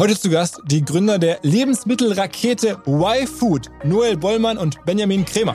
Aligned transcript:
Heute 0.00 0.18
zu 0.18 0.30
Gast 0.30 0.62
die 0.64 0.82
Gründer 0.82 1.18
der 1.18 1.40
Lebensmittelrakete 1.42 2.78
Y-Food, 2.86 3.70
Noel 3.84 4.16
Bollmann 4.16 4.56
und 4.56 4.82
Benjamin 4.86 5.26
Kremer. 5.26 5.54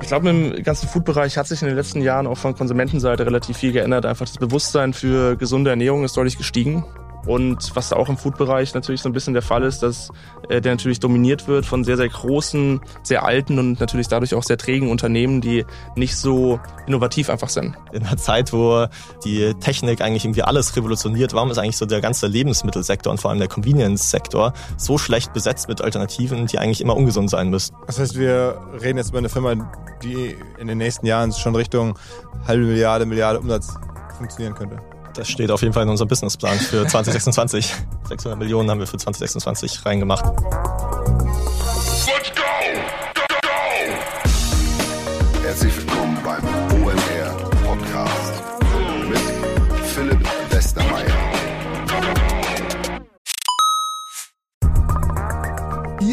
Ich 0.00 0.06
glaube, 0.06 0.30
im 0.30 0.62
ganzen 0.62 0.88
Food-Bereich 0.88 1.36
hat 1.36 1.48
sich 1.48 1.60
in 1.60 1.66
den 1.66 1.76
letzten 1.76 2.02
Jahren 2.02 2.28
auch 2.28 2.38
von 2.38 2.54
Konsumentenseite 2.54 3.26
relativ 3.26 3.56
viel 3.56 3.72
geändert. 3.72 4.06
Einfach 4.06 4.26
das 4.26 4.38
Bewusstsein 4.38 4.92
für 4.92 5.34
gesunde 5.34 5.70
Ernährung 5.70 6.04
ist 6.04 6.16
deutlich 6.16 6.38
gestiegen. 6.38 6.84
Und 7.26 7.74
was 7.74 7.92
auch 7.92 8.08
im 8.08 8.16
Food-Bereich 8.16 8.74
natürlich 8.74 9.00
so 9.02 9.08
ein 9.08 9.12
bisschen 9.12 9.32
der 9.34 9.42
Fall 9.42 9.62
ist, 9.62 9.82
dass 9.82 10.10
äh, 10.48 10.60
der 10.60 10.72
natürlich 10.72 11.00
dominiert 11.00 11.48
wird 11.48 11.66
von 11.66 11.84
sehr, 11.84 11.96
sehr 11.96 12.08
großen, 12.08 12.80
sehr 13.02 13.24
alten 13.24 13.58
und 13.58 13.80
natürlich 13.80 14.08
dadurch 14.08 14.34
auch 14.34 14.42
sehr 14.42 14.58
trägen 14.58 14.90
Unternehmen, 14.90 15.40
die 15.40 15.64
nicht 15.96 16.16
so 16.16 16.60
innovativ 16.86 17.30
einfach 17.30 17.48
sind. 17.48 17.76
In 17.92 18.04
einer 18.04 18.16
Zeit, 18.16 18.52
wo 18.52 18.86
die 19.24 19.54
Technik 19.54 20.00
eigentlich 20.00 20.24
irgendwie 20.24 20.42
alles 20.42 20.76
revolutioniert, 20.76 21.32
warum 21.32 21.50
ist 21.50 21.58
eigentlich 21.58 21.76
so 21.76 21.86
der 21.86 22.00
ganze 22.00 22.26
Lebensmittelsektor 22.26 23.10
und 23.10 23.20
vor 23.20 23.30
allem 23.30 23.38
der 23.38 23.48
Convenience-Sektor 23.48 24.52
so 24.76 24.98
schlecht 24.98 25.32
besetzt 25.32 25.68
mit 25.68 25.80
Alternativen, 25.80 26.46
die 26.46 26.58
eigentlich 26.58 26.80
immer 26.80 26.96
ungesund 26.96 27.30
sein 27.30 27.48
müssen? 27.48 27.74
Das 27.86 27.98
heißt, 27.98 28.18
wir 28.18 28.60
reden 28.82 28.98
jetzt 28.98 29.10
über 29.10 29.18
eine 29.18 29.28
Firma, 29.28 29.54
die 30.02 30.36
in 30.58 30.66
den 30.66 30.78
nächsten 30.78 31.06
Jahren 31.06 31.32
schon 31.32 31.56
Richtung 31.56 31.98
halbe 32.46 32.64
Milliarde, 32.64 33.06
Milliarde 33.06 33.40
Umsatz 33.40 33.74
funktionieren 34.18 34.54
könnte. 34.54 34.93
Das 35.14 35.28
steht 35.28 35.50
auf 35.50 35.62
jeden 35.62 35.72
Fall 35.72 35.84
in 35.84 35.88
unserem 35.88 36.08
Businessplan 36.08 36.58
für 36.58 36.86
2026. 36.88 37.72
600 38.08 38.38
Millionen 38.38 38.70
haben 38.70 38.80
wir 38.80 38.86
für 38.86 38.98
2026 38.98 39.86
reingemacht. 39.86 40.24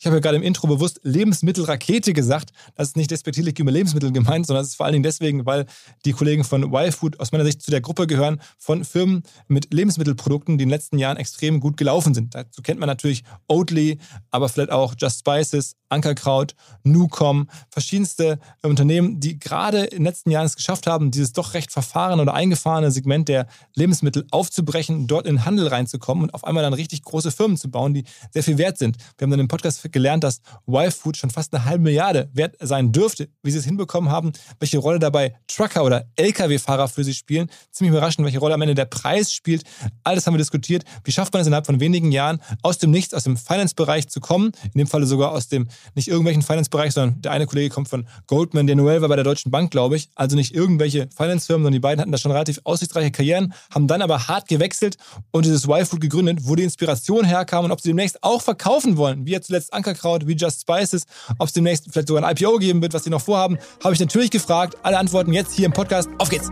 Ich 0.00 0.06
habe 0.06 0.16
ja 0.16 0.20
gerade 0.20 0.38
im 0.38 0.42
Intro 0.42 0.66
bewusst 0.66 0.98
Lebensmittelrakete 1.02 2.14
gesagt. 2.14 2.52
Das 2.74 2.88
ist 2.88 2.96
nicht 2.96 3.10
despektierlich 3.10 3.58
über 3.58 3.70
Lebensmittel 3.70 4.10
gemeint, 4.12 4.46
sondern 4.46 4.62
es 4.62 4.70
ist 4.70 4.76
vor 4.76 4.86
allen 4.86 4.94
Dingen 4.94 5.02
deswegen, 5.02 5.44
weil 5.44 5.66
die 6.06 6.12
Kollegen 6.12 6.42
von 6.42 6.72
Y-Food 6.72 7.20
aus 7.20 7.32
meiner 7.32 7.44
Sicht 7.44 7.60
zu 7.60 7.70
der 7.70 7.82
Gruppe 7.82 8.06
gehören 8.06 8.40
von 8.56 8.86
Firmen 8.86 9.24
mit 9.46 9.74
Lebensmittelprodukten, 9.74 10.56
die 10.56 10.62
in 10.62 10.70
den 10.70 10.74
letzten 10.74 10.96
Jahren 10.96 11.18
extrem 11.18 11.60
gut 11.60 11.76
gelaufen 11.76 12.14
sind. 12.14 12.34
Dazu 12.34 12.62
kennt 12.62 12.80
man 12.80 12.86
natürlich 12.86 13.24
Oatly, 13.46 13.98
aber 14.30 14.48
vielleicht 14.48 14.70
auch 14.70 14.94
Just 14.98 15.18
Spices, 15.18 15.76
Ankerkraut, 15.90 16.54
Nucom, 16.82 17.50
verschiedenste 17.68 18.38
Unternehmen, 18.62 19.20
die 19.20 19.38
gerade 19.38 19.84
in 19.84 19.98
den 19.98 20.04
letzten 20.04 20.30
Jahren 20.30 20.46
es 20.46 20.56
geschafft 20.56 20.86
haben, 20.86 21.10
dieses 21.10 21.32
doch 21.32 21.52
recht 21.52 21.72
verfahrene 21.72 22.22
oder 22.22 22.32
eingefahrene 22.32 22.90
Segment 22.90 23.28
der 23.28 23.48
Lebensmittel 23.74 24.26
aufzubrechen, 24.30 25.06
dort 25.08 25.26
in 25.26 25.36
den 25.36 25.44
Handel 25.44 25.66
reinzukommen 25.66 26.24
und 26.24 26.34
auf 26.34 26.44
einmal 26.44 26.62
dann 26.62 26.72
richtig 26.72 27.02
große 27.02 27.30
Firmen 27.30 27.56
zu 27.56 27.70
bauen, 27.70 27.92
die 27.92 28.04
sehr 28.32 28.42
viel 28.42 28.56
wert 28.56 28.78
sind. 28.78 28.96
Wir 29.18 29.26
haben 29.26 29.30
dann 29.30 29.40
im 29.40 29.48
Podcast 29.48 29.80
gelernt, 29.92 30.24
dass 30.24 30.40
Y-Food 30.68 31.16
schon 31.16 31.30
fast 31.30 31.54
eine 31.54 31.64
halbe 31.64 31.84
Milliarde 31.84 32.30
wert 32.32 32.56
sein 32.60 32.92
dürfte. 32.92 33.28
Wie 33.42 33.50
sie 33.50 33.58
es 33.58 33.64
hinbekommen 33.64 34.10
haben, 34.10 34.32
welche 34.58 34.78
Rolle 34.78 34.98
dabei 34.98 35.34
Trucker 35.46 35.84
oder 35.84 36.06
Lkw-Fahrer 36.16 36.88
für 36.88 37.04
sie 37.04 37.14
spielen. 37.14 37.50
Ziemlich 37.70 37.92
überraschend, 37.92 38.24
welche 38.24 38.38
Rolle 38.38 38.54
am 38.54 38.62
Ende 38.62 38.74
der 38.74 38.84
Preis 38.84 39.32
spielt. 39.32 39.64
Alles 40.04 40.26
haben 40.26 40.34
wir 40.34 40.38
diskutiert. 40.38 40.84
Wie 41.04 41.12
schafft 41.12 41.32
man 41.32 41.40
es 41.40 41.46
innerhalb 41.46 41.66
von 41.66 41.80
wenigen 41.80 42.12
Jahren, 42.12 42.40
aus 42.62 42.78
dem 42.78 42.90
Nichts, 42.90 43.14
aus 43.14 43.24
dem 43.24 43.36
Finance-Bereich 43.36 44.08
zu 44.08 44.20
kommen? 44.20 44.52
In 44.72 44.78
dem 44.78 44.86
Falle 44.86 45.06
sogar 45.06 45.32
aus 45.32 45.48
dem 45.48 45.68
nicht 45.94 46.08
irgendwelchen 46.08 46.42
Finance-Bereich, 46.42 46.92
sondern 46.92 47.20
der 47.22 47.32
eine 47.32 47.46
Kollege 47.46 47.72
kommt 47.72 47.88
von 47.88 48.06
Goldman, 48.26 48.66
der 48.66 48.76
Noel 48.76 49.02
war 49.02 49.08
bei 49.08 49.16
der 49.16 49.24
Deutschen 49.24 49.50
Bank, 49.50 49.70
glaube 49.70 49.96
ich. 49.96 50.08
Also 50.14 50.36
nicht 50.36 50.54
irgendwelche 50.54 51.08
Finance-Firmen, 51.16 51.64
sondern 51.64 51.72
die 51.72 51.80
beiden 51.80 52.00
hatten 52.00 52.12
da 52.12 52.18
schon 52.18 52.32
relativ 52.32 52.60
aussichtsreiche 52.64 53.10
Karrieren, 53.10 53.52
haben 53.72 53.86
dann 53.86 54.02
aber 54.02 54.28
hart 54.28 54.48
gewechselt 54.48 54.96
und 55.30 55.44
dieses 55.44 55.64
Y-Food 55.64 56.00
gegründet, 56.00 56.40
wo 56.42 56.54
die 56.54 56.62
Inspiration 56.62 57.24
herkam 57.24 57.64
und 57.64 57.72
ob 57.72 57.80
sie 57.80 57.88
demnächst 57.88 58.22
auch 58.22 58.42
verkaufen 58.42 58.96
wollen, 58.96 59.26
wie 59.26 59.32
jetzt 59.32 59.46
zuletzt 59.46 59.72
Ankerkraut, 59.80 60.26
wie 60.26 60.34
Just 60.34 60.60
Spices, 60.60 61.04
ob 61.38 61.48
es 61.48 61.54
demnächst 61.54 61.86
vielleicht 61.90 62.08
sogar 62.08 62.22
ein 62.22 62.36
IPO 62.36 62.58
geben 62.58 62.82
wird, 62.82 62.92
was 62.92 63.04
sie 63.04 63.10
noch 63.10 63.22
vorhaben, 63.22 63.58
habe 63.82 63.94
ich 63.94 64.00
natürlich 64.00 64.30
gefragt. 64.30 64.76
Alle 64.82 64.98
Antworten 64.98 65.32
jetzt 65.32 65.54
hier 65.54 65.64
im 65.64 65.72
Podcast. 65.72 66.10
Auf 66.18 66.28
geht's! 66.28 66.50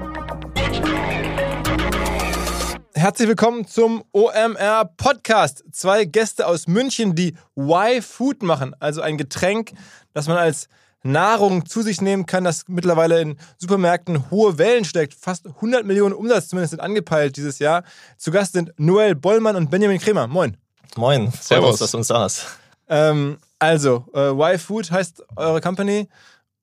Herzlich 2.95 3.29
willkommen 3.29 3.67
zum 3.67 4.03
OMR 4.13 4.91
Podcast. 4.97 5.63
Zwei 5.73 6.07
Gäste 6.07 6.47
aus 6.47 6.67
München, 6.69 7.15
die 7.15 7.37
Y-Food 7.57 8.43
machen, 8.43 8.75
also 8.81 9.03
ein 9.03 9.19
Getränk, 9.19 9.73
das 10.15 10.27
man 10.27 10.39
als 10.39 10.69
Nahrung 11.03 11.67
zu 11.67 11.83
sich 11.83 12.01
nehmen 12.01 12.25
kann, 12.25 12.45
das 12.45 12.65
mittlerweile 12.67 13.21
in 13.21 13.37
Supermärkten 13.59 14.31
hohe 14.31 14.57
Wellen 14.57 14.85
steckt. 14.87 15.15
Fast 15.15 15.47
100 15.47 15.85
Millionen 15.85 16.15
Umsatz 16.15 16.49
zumindest 16.49 16.71
sind 16.71 16.81
angepeilt 16.81 17.37
dieses 17.37 17.59
Jahr. 17.59 17.85
Zu 18.17 18.31
Gast 18.31 18.55
sind 18.55 18.73
Noel 18.79 19.15
Bollmann 19.15 19.55
und 19.55 19.71
Benjamin 19.71 20.01
Kremer. 20.01 20.27
Moin. 20.27 20.57
Moin, 20.97 21.31
servus, 21.41 21.79
dass 21.79 21.93
du 21.93 21.99
uns 21.99 22.09
da 22.09 22.21
hast. 22.21 22.47
Ähm, 22.89 23.39
also, 23.59 24.07
äh, 24.15 24.31
Y-Food 24.31 24.91
heißt 24.91 25.25
eure 25.37 25.61
Company 25.61 26.09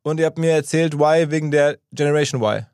und 0.03 0.19
ihr 0.19 0.25
habt 0.25 0.37
mir 0.37 0.51
erzählt, 0.51 0.95
Y 0.95 1.31
wegen 1.31 1.51
der 1.51 1.77
Generation 1.91 2.41
Y. 2.41 2.65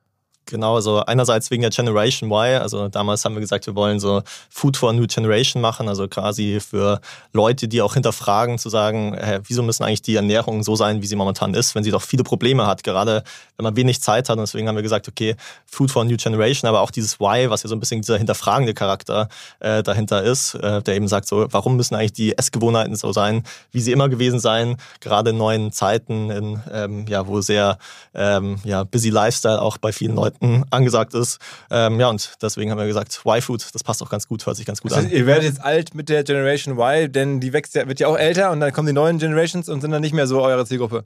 Genau, 0.52 0.76
also 0.76 1.00
einerseits 1.06 1.50
wegen 1.50 1.62
der 1.62 1.72
Generation 1.72 2.30
Y. 2.30 2.62
Also 2.62 2.90
damals 2.90 3.24
haben 3.24 3.36
wir 3.36 3.40
gesagt, 3.40 3.68
wir 3.68 3.76
wollen 3.76 4.02
so 4.02 4.22
Food 4.50 4.76
for 4.76 4.90
a 4.90 4.94
New 4.94 5.08
Generation 5.08 5.62
machen, 5.62 5.88
also 5.88 6.10
quasi 6.10 6.60
für 6.60 7.00
Leute, 7.32 7.70
die 7.70 7.82
auch 7.82 7.94
hinterfragen, 7.94 8.60
zu 8.60 8.68
sagen, 8.68 9.16
hä, 9.18 9.40
wieso 9.48 9.64
müssen 9.64 9.84
eigentlich 9.84 10.02
die 10.02 10.16
Ernährung 10.16 10.62
so 10.64 10.76
sein, 10.76 11.02
wie 11.02 11.08
sie 11.08 11.16
momentan 11.16 11.54
ist, 11.54 11.74
wenn 11.74 11.86
sie 11.86 11.92
doch 11.92 12.02
viele 12.02 12.24
Probleme 12.24 12.68
hat, 12.68 12.84
gerade 12.84 13.24
wenn 13.56 13.64
man 13.64 13.78
wenig 13.78 14.02
Zeit 14.02 14.28
hat. 14.28 14.38
Und 14.38 14.42
deswegen 14.42 14.68
haben 14.68 14.76
wir 14.76 14.82
gesagt, 14.84 15.08
okay, 15.08 15.38
Food 15.66 15.90
for 15.90 16.02
a 16.02 16.06
New 16.06 16.18
Generation, 16.18 16.68
aber 16.68 16.82
auch 16.82 16.92
dieses 16.92 17.22
Y, 17.22 17.50
was 17.50 17.64
ja 17.64 17.70
so 17.70 17.76
ein 17.76 17.80
bisschen 17.80 18.02
dieser 18.02 18.18
hinterfragende 18.18 18.74
Charakter 18.74 19.30
äh, 19.62 19.82
dahinter 19.84 20.22
ist, 20.22 20.56
äh, 20.56 20.82
der 20.82 20.98
eben 20.98 21.08
sagt, 21.08 21.30
so, 21.30 21.48
warum 21.50 21.78
müssen 21.78 21.96
eigentlich 21.96 22.12
die 22.12 22.38
Essgewohnheiten 22.38 22.98
so 22.98 23.14
sein, 23.14 23.44
wie 23.72 23.80
sie 23.80 23.94
immer 23.94 24.10
gewesen 24.10 24.42
sein, 24.42 24.76
gerade 25.00 25.30
in 25.30 25.38
neuen 25.38 25.72
Zeiten, 25.72 26.30
in, 26.30 26.62
ähm, 26.74 27.06
ja, 27.08 27.26
wo 27.26 27.40
sehr 27.40 27.78
ähm, 28.14 28.58
ja, 28.66 28.84
busy 28.84 29.12
Lifestyle 29.12 29.62
auch 29.62 29.78
bei 29.78 29.94
vielen 29.94 30.16
Leuten 30.16 30.41
angesagt 30.70 31.14
ist. 31.14 31.40
Ähm, 31.70 32.00
ja, 32.00 32.10
und 32.10 32.36
deswegen 32.42 32.72
haben 32.72 32.80
wir 32.80 32.88
gesagt, 32.88 33.22
Y-Food, 33.26 33.66
das 33.74 33.84
passt 33.84 34.02
auch 34.02 34.10
ganz 34.10 34.28
gut, 34.28 34.46
hört 34.46 34.58
sich 34.58 34.66
ganz 34.66 34.82
gut 34.82 34.92
Also, 34.94 35.08
an. 35.08 35.14
ihr 35.14 35.26
werdet 35.26 35.44
jetzt 35.44 35.64
alt 35.64 35.94
mit 35.96 36.10
der 36.10 36.24
Generation 36.24 36.78
Y, 36.78 37.12
denn 37.12 37.40
die 37.40 37.54
wächst 37.54 37.76
ja, 37.76 37.88
wird 37.88 38.00
ja 38.00 38.08
auch 38.08 38.18
älter 38.18 38.52
und 38.52 38.60
dann 38.60 38.74
kommen 38.74 38.88
die 38.88 38.94
neuen 38.94 39.20
Generations 39.20 39.70
und 39.70 39.82
sind 39.82 39.92
dann 39.92 40.02
nicht 40.02 40.14
mehr 40.14 40.28
so 40.28 40.42
eure 40.42 40.66
Zielgruppe. 40.66 41.06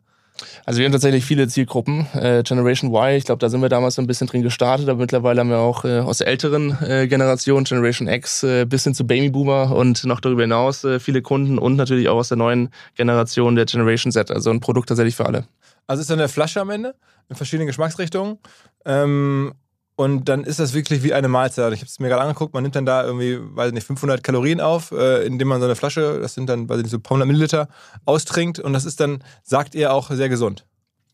Also 0.66 0.80
wir 0.80 0.86
haben 0.86 0.92
tatsächlich 0.92 1.24
viele 1.24 1.48
Zielgruppen. 1.48 2.08
Äh, 2.14 2.44
Generation 2.44 2.94
Y, 2.94 3.16
ich 3.16 3.24
glaube, 3.24 3.40
da 3.40 3.50
sind 3.50 3.62
wir 3.62 3.70
damals 3.70 3.96
so 3.96 4.02
ein 4.02 4.08
bisschen 4.08 4.28
drin 4.28 4.42
gestartet, 4.42 4.90
aber 4.90 5.00
mittlerweile 5.00 5.40
haben 5.40 5.50
wir 5.50 5.60
auch 5.60 5.86
äh, 5.86 6.00
aus 6.00 6.18
der 6.18 6.28
älteren 6.28 6.78
äh, 6.81 7.08
Generation, 7.08 7.64
Generation 7.64 8.08
X, 8.10 8.44
äh, 8.44 8.66
bis 8.66 8.84
hin 8.84 8.94
zu 8.94 9.06
Babyboomer 9.08 9.74
und 9.74 10.04
noch 10.06 10.20
darüber 10.20 10.42
hinaus 10.42 10.84
äh, 10.84 11.00
viele 11.00 11.22
Kunden 11.22 11.58
und 11.58 11.78
natürlich 11.78 12.10
auch 12.10 12.18
aus 12.18 12.28
der 12.28 12.38
neuen 12.38 12.70
Generation 12.96 13.56
der 13.56 13.66
Generation 13.66 14.12
Z. 14.12 14.30
Also 14.30 14.50
ein 14.50 14.60
Produkt 14.60 14.90
tatsächlich 14.90 15.16
für 15.16 15.26
alle. 15.26 15.46
Also 15.88 16.02
ist 16.02 16.10
dann 16.10 16.20
eine 16.20 16.30
Flasche 16.30 16.62
am 16.62 16.70
Ende 16.70 16.96
in 17.30 17.36
verschiedenen 17.36 17.68
Geschmacksrichtungen. 17.68 18.40
Ähm, 18.86 19.54
und 19.98 20.28
dann 20.28 20.44
ist 20.44 20.60
das 20.60 20.74
wirklich 20.74 21.04
wie 21.04 21.14
eine 21.14 21.30
Mahlzeit. 21.30 21.72
Ich 21.72 21.80
habe 21.80 21.88
es 21.88 22.00
mir 22.00 22.10
gerade 22.10 22.22
angeguckt, 22.22 22.54
man 22.54 22.64
nimmt 22.64 22.76
dann 22.76 22.86
da 22.86 23.06
irgendwie, 23.06 23.40
weiß 23.40 23.72
nicht, 23.72 23.88
500 23.88 24.24
Kalorien 24.24 24.60
auf, 24.60 24.92
äh, 24.92 25.26
indem 25.26 25.48
man 25.48 25.62
so 25.62 25.66
eine 25.66 25.76
Flasche, 25.76 26.20
das 26.20 26.34
sind 26.34 26.50
dann, 26.50 26.68
weiß 26.68 26.78
ich 26.78 26.84
nicht, 26.84 26.92
so 26.92 26.98
ein 26.98 27.04
paar 27.04 27.16
hundert 27.16 27.28
Milliliter, 27.28 27.70
austrinkt. 28.04 28.60
Und 28.60 28.74
das 28.74 28.84
ist 28.84 29.00
dann, 29.00 29.24
sagt 29.44 29.74
ihr, 29.74 29.94
auch 29.94 30.12
sehr 30.12 30.28
gesund. 30.28 30.66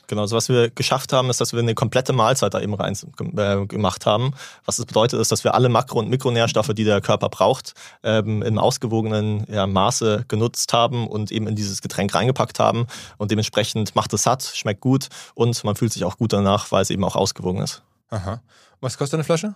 Genau, 0.08 0.26
so 0.26 0.36
was 0.36 0.50
wir 0.50 0.70
geschafft 0.70 1.14
haben, 1.14 1.30
ist, 1.30 1.40
dass 1.42 1.54
wir 1.54 1.60
eine 1.60 1.76
komplette 1.76 2.14
Mahlzeit 2.14 2.54
da 2.54 2.60
eben 2.60 2.74
rein 2.74 2.98
äh, 3.38 3.66
gemacht 3.66 4.06
haben. 4.06 4.34
Was 4.66 4.78
das 4.78 4.86
bedeutet, 4.86 5.20
ist, 5.20 5.32
dass 5.32 5.44
wir 5.44 5.54
alle 5.54 5.70
Makro- 5.70 6.00
und 6.00 6.10
Mikronährstoffe, 6.10 6.74
die 6.74 6.84
der 6.84 7.02
Körper 7.02 7.30
braucht, 7.30 7.74
ähm, 8.04 8.42
im 8.42 8.58
ausgewogenen 8.58 9.46
ja, 9.50 9.68
Maße 9.68 10.26
genutzt 10.28 10.74
haben 10.74 11.08
und 11.08 11.32
eben 11.32 11.48
in 11.48 11.56
dieses 11.56 11.82
Getränk 11.82 12.14
reingepackt 12.14 12.60
haben. 12.60 12.88
Und 13.18 13.32
dementsprechend 13.32 13.96
macht 13.96 14.14
es 14.14 14.24
satt, 14.24 14.44
schmeckt 14.44 14.82
gut 14.82 15.08
und 15.34 15.64
man 15.64 15.76
fühlt 15.76 15.94
sich 15.94 16.04
auch 16.04 16.18
gut 16.18 16.34
danach, 16.34 16.72
weil 16.72 16.82
es 16.82 16.90
eben 16.90 17.04
auch 17.04 17.16
ausgewogen 17.16 17.62
ist. 17.62 17.82
Aha. 18.10 18.42
Was 18.82 18.98
kostet 18.98 19.16
eine 19.16 19.24
Flasche? 19.24 19.56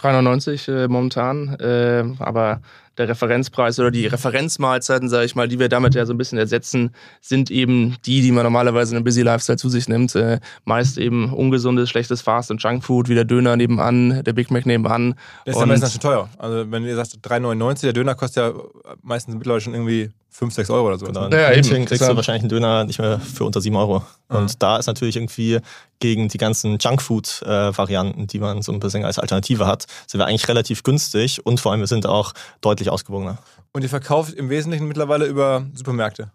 3,99 0.00 0.72
äh, 0.72 0.88
momentan, 0.88 1.54
äh, 1.60 2.04
aber 2.18 2.60
der 2.98 3.08
Referenzpreis 3.08 3.78
oder 3.78 3.90
die 3.90 4.06
Referenzmahlzeiten, 4.06 5.08
sage 5.08 5.24
ich 5.24 5.34
mal, 5.34 5.48
die 5.48 5.58
wir 5.58 5.68
damit 5.68 5.94
ja 5.94 6.06
so 6.06 6.12
ein 6.12 6.18
bisschen 6.18 6.38
ersetzen, 6.38 6.94
sind 7.20 7.50
eben 7.50 7.96
die, 8.06 8.22
die 8.22 8.32
man 8.32 8.44
normalerweise 8.44 8.92
in 8.92 8.96
einem 8.96 9.04
Busy 9.04 9.22
Lifestyle 9.22 9.58
zu 9.58 9.68
sich 9.68 9.88
nimmt. 9.88 10.14
Äh, 10.14 10.40
meist 10.64 10.98
eben 10.98 11.32
ungesundes, 11.32 11.90
schlechtes 11.90 12.22
Fast- 12.22 12.50
und 12.50 12.62
Junkfood, 12.62 13.08
wie 13.08 13.14
der 13.14 13.24
Döner 13.24 13.56
nebenan, 13.56 14.22
der 14.24 14.32
Big 14.32 14.50
Mac 14.50 14.66
nebenan. 14.66 15.14
Der 15.46 15.54
ist 15.54 15.60
ja 15.60 15.66
meistens 15.66 15.92
schon 15.92 16.00
teuer. 16.00 16.28
Also 16.38 16.70
wenn 16.70 16.84
ihr 16.84 16.96
sagt 16.96 17.16
3,99, 17.22 17.80
der 17.82 17.92
Döner 17.92 18.14
kostet 18.14 18.44
ja 18.44 18.52
meistens 19.02 19.34
mittlerweile 19.34 19.60
schon 19.60 19.74
irgendwie 19.74 20.10
5, 20.34 20.52
6 20.52 20.70
Euro 20.70 20.88
oder 20.88 20.98
so. 20.98 21.06
Genau. 21.06 21.28
Ja, 21.28 21.52
eben. 21.52 21.84
Kriegst 21.84 22.02
du 22.02 22.16
wahrscheinlich 22.16 22.42
einen 22.42 22.48
Döner 22.48 22.82
nicht 22.84 22.98
mehr 22.98 23.20
für 23.20 23.44
unter 23.44 23.60
7 23.60 23.76
Euro. 23.76 24.02
Mhm. 24.28 24.36
Und 24.36 24.62
da 24.62 24.78
ist 24.78 24.86
natürlich 24.86 25.14
irgendwie 25.14 25.60
gegen 26.00 26.28
die 26.28 26.38
ganzen 26.38 26.76
Junkfood-Varianten, 26.78 28.26
die 28.26 28.40
man 28.40 28.60
so 28.60 28.72
ein 28.72 28.80
bisschen 28.80 29.04
als 29.04 29.20
Alternative 29.20 29.66
hat, 29.66 29.86
sind 30.08 30.18
wir 30.18 30.26
eigentlich 30.26 30.48
relativ 30.48 30.82
günstig 30.82 31.46
und 31.46 31.60
vor 31.60 31.70
allem 31.70 31.80
wir 31.80 31.86
sind 31.86 32.06
auch 32.06 32.32
deutlich 32.60 32.83
ausgewogener. 32.90 33.38
Und 33.72 33.82
ihr 33.82 33.88
verkauft 33.88 34.34
im 34.34 34.50
Wesentlichen 34.50 34.86
mittlerweile 34.86 35.26
über 35.26 35.66
Supermärkte. 35.74 36.30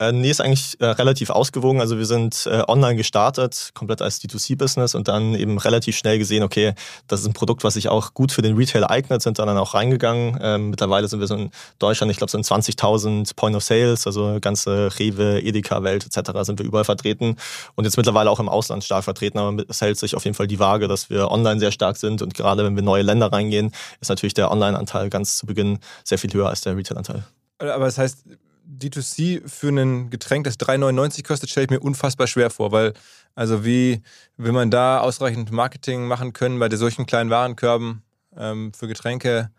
Äh, 0.00 0.12
nee, 0.12 0.30
ist 0.30 0.40
eigentlich 0.40 0.80
äh, 0.80 0.86
relativ 0.86 1.30
ausgewogen. 1.30 1.80
Also 1.80 1.98
wir 1.98 2.06
sind 2.06 2.46
äh, 2.46 2.62
online 2.68 2.94
gestartet, 2.94 3.70
komplett 3.74 4.00
als 4.00 4.22
D2C-Business 4.22 4.94
und 4.94 5.08
dann 5.08 5.34
eben 5.34 5.58
relativ 5.58 5.96
schnell 5.96 6.18
gesehen, 6.18 6.44
okay, 6.44 6.74
das 7.08 7.20
ist 7.20 7.26
ein 7.26 7.32
Produkt, 7.32 7.64
was 7.64 7.74
sich 7.74 7.88
auch 7.88 8.14
gut 8.14 8.30
für 8.30 8.42
den 8.42 8.56
Retail 8.56 8.84
eignet, 8.84 9.22
sind 9.22 9.40
dann 9.40 9.48
auch 9.58 9.74
reingegangen. 9.74 10.38
Ähm, 10.40 10.70
mittlerweile 10.70 11.08
sind 11.08 11.18
wir 11.18 11.26
so 11.26 11.34
in 11.34 11.50
Deutschland, 11.80 12.12
ich 12.12 12.18
glaube, 12.18 12.30
so 12.30 12.38
in 12.38 12.44
20.000 12.44 13.34
Point 13.34 13.56
of 13.56 13.64
Sales, 13.64 14.06
also 14.06 14.38
ganze 14.40 14.88
Rewe, 15.00 15.40
Edeka-Welt 15.42 16.06
etc. 16.06 16.30
sind 16.42 16.60
wir 16.60 16.66
überall 16.66 16.84
vertreten 16.84 17.36
und 17.74 17.84
jetzt 17.84 17.96
mittlerweile 17.96 18.30
auch 18.30 18.38
im 18.38 18.48
Ausland 18.48 18.84
stark 18.84 19.02
vertreten, 19.02 19.38
aber 19.38 19.64
es 19.68 19.80
hält 19.80 19.98
sich 19.98 20.14
auf 20.14 20.24
jeden 20.24 20.36
Fall 20.36 20.46
die 20.46 20.60
Waage, 20.60 20.86
dass 20.86 21.10
wir 21.10 21.30
online 21.30 21.58
sehr 21.58 21.72
stark 21.72 21.96
sind 21.96 22.22
und 22.22 22.34
gerade 22.34 22.64
wenn 22.64 22.76
wir 22.76 22.84
neue 22.84 23.02
Länder 23.02 23.32
reingehen, 23.32 23.72
ist 24.00 24.10
natürlich 24.10 24.34
der 24.34 24.52
Online-Anteil 24.52 25.10
ganz 25.10 25.38
zu 25.38 25.46
Beginn 25.46 25.80
sehr 26.04 26.18
viel 26.18 26.32
höher 26.32 26.48
als 26.48 26.60
der 26.60 26.76
Retail-Anteil. 26.76 27.24
Aber 27.58 27.86
das 27.86 27.98
heißt, 27.98 28.24
D2C 28.68 29.48
für 29.48 29.68
ein 29.68 30.10
Getränk, 30.10 30.44
das 30.44 30.58
3,99 30.58 31.26
kostet, 31.26 31.50
stelle 31.50 31.64
ich 31.64 31.70
mir 31.70 31.80
unfassbar 31.80 32.26
schwer 32.26 32.50
vor, 32.50 32.70
weil, 32.70 32.92
also 33.34 33.64
wie 33.64 34.02
will 34.36 34.52
man 34.52 34.70
da 34.70 35.00
ausreichend 35.00 35.50
Marketing 35.50 36.06
machen 36.06 36.32
können 36.32 36.58
bei 36.58 36.68
solchen 36.76 37.06
kleinen 37.06 37.30
Warenkörben 37.30 38.02
ähm, 38.36 38.72
für 38.74 38.88
Getränke? 38.88 39.50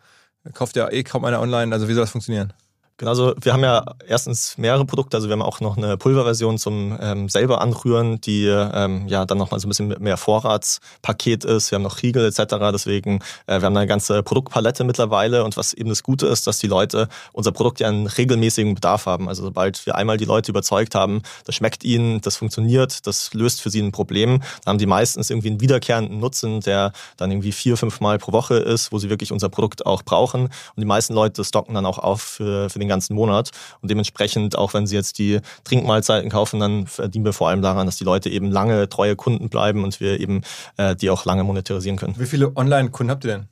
Kauft 0.53 0.75
ja 0.75 0.89
eh 0.89 1.03
kaum 1.03 1.25
einer 1.25 1.41
online, 1.41 1.73
also 1.73 1.87
wie 1.87 1.93
soll 1.93 2.03
das 2.03 2.11
funktionieren? 2.11 2.53
Genau, 2.99 3.11
also 3.11 3.33
wir 3.39 3.53
haben 3.53 3.63
ja 3.63 3.85
erstens 4.05 4.57
mehrere 4.57 4.83
Produkte, 4.83 5.15
also 5.15 5.29
wir 5.29 5.33
haben 5.33 5.41
auch 5.41 5.61
noch 5.61 5.77
eine 5.77 5.95
Pulverversion 5.95 6.57
zum 6.57 6.97
ähm, 6.99 7.29
selber 7.29 7.61
anrühren, 7.61 8.19
die 8.19 8.43
ähm, 8.47 9.07
ja 9.07 9.25
dann 9.25 9.37
nochmal 9.37 9.61
so 9.61 9.67
ein 9.67 9.69
bisschen 9.69 9.95
mehr 9.99 10.17
Vorratspaket 10.17 11.45
ist. 11.45 11.71
Wir 11.71 11.77
haben 11.77 11.83
noch 11.83 12.03
Riegel 12.03 12.25
etc. 12.25 12.55
Deswegen, 12.73 13.21
äh, 13.47 13.61
wir 13.61 13.67
haben 13.67 13.77
eine 13.77 13.87
ganze 13.87 14.21
Produktpalette 14.21 14.83
mittlerweile 14.83 15.45
und 15.45 15.55
was 15.55 15.71
eben 15.71 15.87
das 15.87 16.03
Gute 16.03 16.27
ist, 16.27 16.45
dass 16.45 16.59
die 16.59 16.67
Leute 16.67 17.07
unser 17.31 17.53
Produkt 17.53 17.79
ja 17.79 17.87
einen 17.87 18.05
regelmäßigen 18.05 18.75
Bedarf 18.75 19.05
haben. 19.05 19.29
Also 19.29 19.43
sobald 19.43 19.85
wir 19.85 19.95
einmal 19.95 20.17
die 20.17 20.25
Leute 20.25 20.51
überzeugt 20.51 20.93
haben, 20.93 21.21
das 21.45 21.55
schmeckt 21.55 21.85
ihnen, 21.85 22.19
das 22.19 22.35
funktioniert, 22.35 23.07
das 23.07 23.33
löst 23.33 23.61
für 23.61 23.69
sie 23.69 23.81
ein 23.81 23.93
Problem, 23.93 24.41
dann 24.65 24.73
haben 24.73 24.77
die 24.77 24.87
meistens 24.87 25.29
irgendwie 25.29 25.51
einen 25.51 25.61
wiederkehrenden 25.61 26.19
Nutzen, 26.19 26.59
der 26.59 26.91
dann 27.15 27.31
irgendwie 27.31 27.53
vier, 27.53 27.77
fünf 27.77 28.01
Mal 28.01 28.17
pro 28.17 28.33
Woche 28.33 28.55
ist, 28.55 28.91
wo 28.91 28.99
sie 28.99 29.09
wirklich 29.09 29.31
unser 29.31 29.47
Produkt 29.47 29.85
auch 29.85 30.03
brauchen. 30.03 30.47
Und 30.47 30.51
die 30.75 30.85
meisten 30.85 31.13
Leute 31.13 31.45
stocken 31.45 31.75
dann 31.75 31.85
auch 31.85 31.97
auf 31.97 32.21
für, 32.21 32.69
für 32.69 32.79
den 32.79 32.88
ganzen 32.89 33.15
Monat. 33.15 33.51
Und 33.81 33.89
dementsprechend, 33.89 34.57
auch 34.57 34.73
wenn 34.73 34.87
sie 34.87 34.95
jetzt 34.95 35.17
die 35.17 35.39
Trinkmahlzeiten 35.63 36.29
kaufen, 36.29 36.59
dann 36.59 36.87
verdienen 36.87 37.25
wir 37.25 37.33
vor 37.33 37.49
allem 37.49 37.61
daran, 37.61 37.85
dass 37.85 37.97
die 37.97 38.03
Leute 38.03 38.29
eben 38.29 38.51
lange 38.51 38.89
treue 38.89 39.15
Kunden 39.15 39.49
bleiben 39.49 39.83
und 39.83 39.99
wir 39.99 40.19
eben 40.19 40.41
äh, 40.77 40.95
die 40.95 41.09
auch 41.09 41.25
lange 41.25 41.43
monetarisieren 41.43 41.97
können. 41.97 42.15
Wie 42.17 42.25
viele 42.25 42.55
Online-Kunden 42.55 43.11
habt 43.11 43.23
ihr 43.23 43.31
denn? 43.31 43.47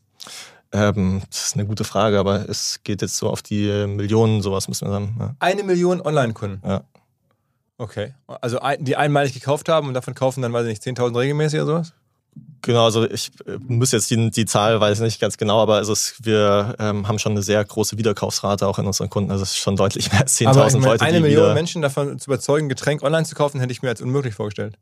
Ähm, 0.73 1.21
das 1.29 1.45
ist 1.45 1.55
eine 1.55 1.65
gute 1.65 1.83
Frage, 1.83 2.19
aber 2.19 2.49
es 2.49 2.81
geht 2.83 3.01
jetzt 3.01 3.17
so 3.17 3.29
auf 3.29 3.41
die 3.41 3.87
Millionen, 3.87 4.41
sowas 4.41 4.67
müssen 4.67 4.87
wir 4.87 4.91
sagen. 4.91 5.15
Ja. 5.19 5.35
Eine 5.39 5.63
Million 5.63 6.01
Online-Kunden. 6.01 6.61
Ja. 6.67 6.83
Okay. 7.77 8.13
Also 8.27 8.59
die 8.79 8.95
einmalig 8.95 9.33
gekauft 9.33 9.69
haben 9.69 9.87
und 9.87 9.93
davon 9.93 10.15
kaufen 10.15 10.41
dann, 10.41 10.51
weiß 10.51 10.65
ich 10.65 10.85
nicht, 10.85 10.99
10.000 10.99 11.17
regelmäßig 11.17 11.61
oder 11.61 11.67
sowas? 11.67 11.93
Genau, 12.61 12.85
also 12.85 13.09
ich 13.09 13.31
äh, 13.45 13.57
muss 13.67 13.91
jetzt 13.91 14.09
die, 14.09 14.31
die 14.31 14.45
Zahl, 14.45 14.79
weiß 14.79 14.97
ich 14.97 15.03
nicht 15.03 15.21
ganz 15.21 15.37
genau, 15.37 15.61
aber 15.61 15.75
also 15.75 15.93
es, 15.93 16.15
wir 16.21 16.75
ähm, 16.79 17.07
haben 17.07 17.19
schon 17.19 17.33
eine 17.33 17.43
sehr 17.43 17.63
große 17.63 17.97
Wiederkaufsrate 17.97 18.67
auch 18.67 18.79
in 18.79 18.85
unseren 18.85 19.09
Kunden. 19.09 19.31
Also 19.31 19.43
es 19.43 19.51
ist 19.51 19.57
schon 19.57 19.75
deutlich 19.75 20.11
mehr 20.11 20.21
als 20.21 20.37
10.000 20.37 20.47
Aber 20.47 20.67
ich 20.67 20.73
meine, 20.73 20.85
Leute, 20.85 21.05
eine 21.05 21.19
Million 21.19 21.53
Menschen 21.53 21.81
davon 21.81 22.19
zu 22.19 22.29
überzeugen, 22.29 22.69
Getränk 22.69 23.03
online 23.03 23.25
zu 23.25 23.35
kaufen, 23.35 23.59
hätte 23.59 23.71
ich 23.71 23.81
mir 23.81 23.89
als 23.89 24.01
unmöglich 24.01 24.35
vorgestellt. 24.35 24.77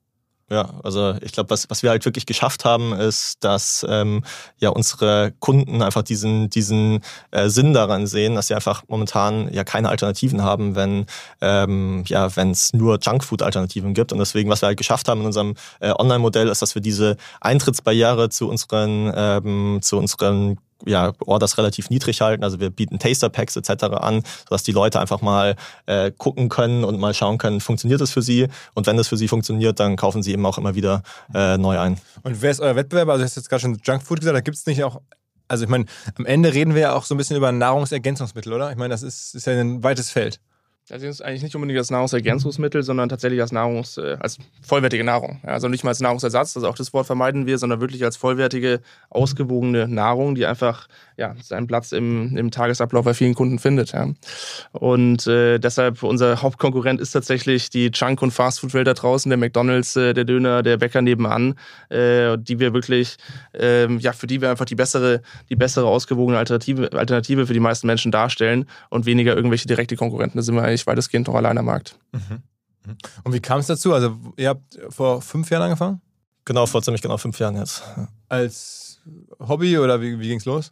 Ja, 0.51 0.69
also 0.83 1.15
ich 1.21 1.31
glaube, 1.31 1.49
was, 1.49 1.67
was 1.71 1.81
wir 1.81 1.89
halt 1.89 2.05
wirklich 2.05 2.27
geschafft 2.27 2.65
haben, 2.65 2.93
ist, 2.93 3.43
dass 3.43 3.83
ähm, 3.89 4.23
ja 4.59 4.69
unsere 4.69 5.33
Kunden 5.39 5.81
einfach 5.81 6.03
diesen, 6.03 6.51
diesen 6.51 7.01
äh, 7.31 7.49
Sinn 7.49 7.73
daran 7.73 8.05
sehen, 8.05 8.35
dass 8.35 8.47
sie 8.47 8.53
einfach 8.53 8.83
momentan 8.87 9.51
ja 9.51 9.63
keine 9.63 9.89
Alternativen 9.89 10.43
haben, 10.43 10.75
wenn 10.75 11.07
ähm, 11.41 12.03
ja, 12.05 12.35
wenn 12.35 12.51
es 12.51 12.73
nur 12.73 12.99
Junkfood-Alternativen 13.01 13.95
gibt. 13.95 14.13
Und 14.13 14.19
deswegen, 14.19 14.51
was 14.51 14.61
wir 14.61 14.67
halt 14.67 14.77
geschafft 14.77 15.07
haben 15.07 15.21
in 15.21 15.25
unserem 15.25 15.55
äh, 15.79 15.91
Online-Modell, 15.97 16.47
ist, 16.49 16.61
dass 16.61 16.75
wir 16.75 16.81
diese 16.83 17.17
Eintrittsbarriere 17.41 18.29
zu 18.29 18.47
unseren, 18.47 19.11
ähm, 19.15 19.79
zu 19.81 19.97
unseren 19.97 20.59
ja, 20.85 21.13
Orders 21.25 21.57
relativ 21.57 21.89
niedrig 21.89 22.21
halten. 22.21 22.43
Also 22.43 22.59
wir 22.59 22.69
bieten 22.69 22.99
Taster 22.99 23.29
Packs 23.29 23.55
etc. 23.55 23.85
an, 23.85 24.23
sodass 24.43 24.63
die 24.63 24.71
Leute 24.71 24.99
einfach 24.99 25.21
mal 25.21 25.55
äh, 25.85 26.11
gucken 26.11 26.49
können 26.49 26.83
und 26.83 26.99
mal 26.99 27.13
schauen 27.13 27.37
können, 27.37 27.61
funktioniert 27.61 28.01
das 28.01 28.11
für 28.11 28.21
sie? 28.21 28.47
Und 28.73 28.87
wenn 28.87 28.97
das 28.97 29.07
für 29.07 29.17
sie 29.17 29.27
funktioniert, 29.27 29.79
dann 29.79 29.95
kaufen 29.95 30.23
sie 30.23 30.33
eben 30.33 30.45
auch 30.45 30.57
immer 30.57 30.75
wieder 30.75 31.03
äh, 31.33 31.57
neu 31.57 31.79
ein. 31.79 31.99
Und 32.23 32.41
wer 32.41 32.51
ist 32.51 32.59
euer 32.59 32.75
Wettbewerber? 32.75 33.13
Also, 33.13 33.21
du 33.21 33.25
hast 33.25 33.35
jetzt 33.35 33.49
gerade 33.49 33.61
schon 33.61 33.79
Junkfood 33.83 34.19
gesagt, 34.19 34.35
da 34.35 34.41
gibt 34.41 34.57
es 34.57 34.65
nicht 34.65 34.83
auch. 34.83 35.01
Also, 35.47 35.63
ich 35.63 35.69
meine, 35.69 35.85
am 36.17 36.25
Ende 36.25 36.53
reden 36.53 36.73
wir 36.73 36.81
ja 36.81 36.93
auch 36.93 37.05
so 37.05 37.13
ein 37.13 37.17
bisschen 37.17 37.37
über 37.37 37.51
Nahrungsergänzungsmittel, 37.51 38.51
oder? 38.51 38.71
Ich 38.71 38.77
meine, 38.77 38.93
das 38.93 39.03
ist, 39.03 39.35
ist 39.35 39.45
ja 39.47 39.53
ein 39.53 39.83
weites 39.83 40.09
Feld. 40.09 40.39
Das 40.87 41.01
ist 41.01 41.21
eigentlich 41.21 41.41
nicht 41.41 41.55
unbedingt 41.55 41.79
als 41.79 41.89
Nahrungsergänzungsmittel, 41.89 42.83
sondern 42.83 43.09
tatsächlich 43.09 43.41
als 43.41 43.51
Nahrungs, 43.51 43.97
äh, 43.97 44.17
als 44.19 44.37
vollwertige 44.61 45.03
Nahrung. 45.03 45.39
Also 45.41 45.67
nicht 45.67 45.83
mal 45.83 45.89
als 45.89 45.99
Nahrungsersatz, 45.99 46.55
also 46.55 46.67
auch 46.67 46.75
das 46.75 46.93
Wort 46.93 47.07
vermeiden 47.07 47.47
wir, 47.47 47.57
sondern 47.57 47.81
wirklich 47.81 48.03
als 48.03 48.17
vollwertige, 48.17 48.81
ausgewogene 49.09 49.87
Nahrung, 49.87 50.35
die 50.35 50.45
einfach 50.45 50.87
ja, 51.17 51.33
seinen 51.41 51.65
Platz 51.65 51.91
im, 51.91 52.37
im 52.37 52.51
Tagesablauf 52.51 53.03
bei 53.03 53.15
vielen 53.15 53.33
Kunden 53.33 53.57
findet. 53.57 53.93
Ja. 53.93 54.09
Und 54.73 55.25
äh, 55.25 55.57
deshalb 55.57 56.03
unser 56.03 56.43
Hauptkonkurrent 56.43 57.01
ist 57.01 57.11
tatsächlich 57.11 57.71
die 57.71 57.89
Junk- 57.91 58.21
und 58.21 58.31
Fastfood-Welt 58.31 58.85
da 58.85 58.93
draußen, 58.93 59.29
der 59.29 59.37
McDonalds, 59.37 59.95
äh, 59.95 60.13
der 60.13 60.25
Döner, 60.25 60.61
der 60.61 60.77
Bäcker 60.77 61.01
nebenan, 61.01 61.55
äh, 61.89 62.37
die 62.37 62.59
wir 62.59 62.73
wirklich, 62.73 63.15
ähm, 63.55 63.97
ja, 63.99 64.13
für 64.13 64.27
die 64.27 64.39
wir 64.41 64.51
einfach 64.51 64.65
die 64.65 64.75
bessere, 64.75 65.21
die 65.49 65.55
bessere 65.55 65.87
ausgewogene 65.87 66.37
Alternative, 66.37 66.91
Alternative 66.93 67.47
für 67.47 67.53
die 67.53 67.59
meisten 67.59 67.87
Menschen 67.87 68.11
darstellen 68.11 68.67
und 68.89 69.07
weniger 69.07 69.35
irgendwelche 69.35 69.67
direkte 69.67 69.95
Konkurrenten. 69.95 70.37
Da 70.37 70.43
sind 70.43 70.53
wir 70.53 70.74
eigentlich 70.75 70.87
weitestgehend 70.87 71.27
noch 71.27 71.35
allein 71.35 71.57
am 71.57 71.65
Markt. 71.65 71.97
Und 73.23 73.33
wie 73.33 73.39
kam 73.39 73.59
es 73.59 73.67
dazu? 73.67 73.93
Also, 73.93 74.17
ihr 74.37 74.49
habt 74.49 74.79
vor 74.89 75.21
fünf 75.21 75.49
Jahren 75.49 75.63
angefangen? 75.63 76.01
Genau, 76.45 76.65
vor 76.65 76.83
ziemlich 76.83 77.01
genau 77.01 77.17
fünf 77.17 77.39
Jahren 77.39 77.55
jetzt. 77.57 77.83
Als 78.29 79.01
Hobby 79.39 79.77
oder 79.79 80.01
wie, 80.01 80.19
wie 80.19 80.27
ging 80.27 80.37
es 80.37 80.45
los? 80.45 80.71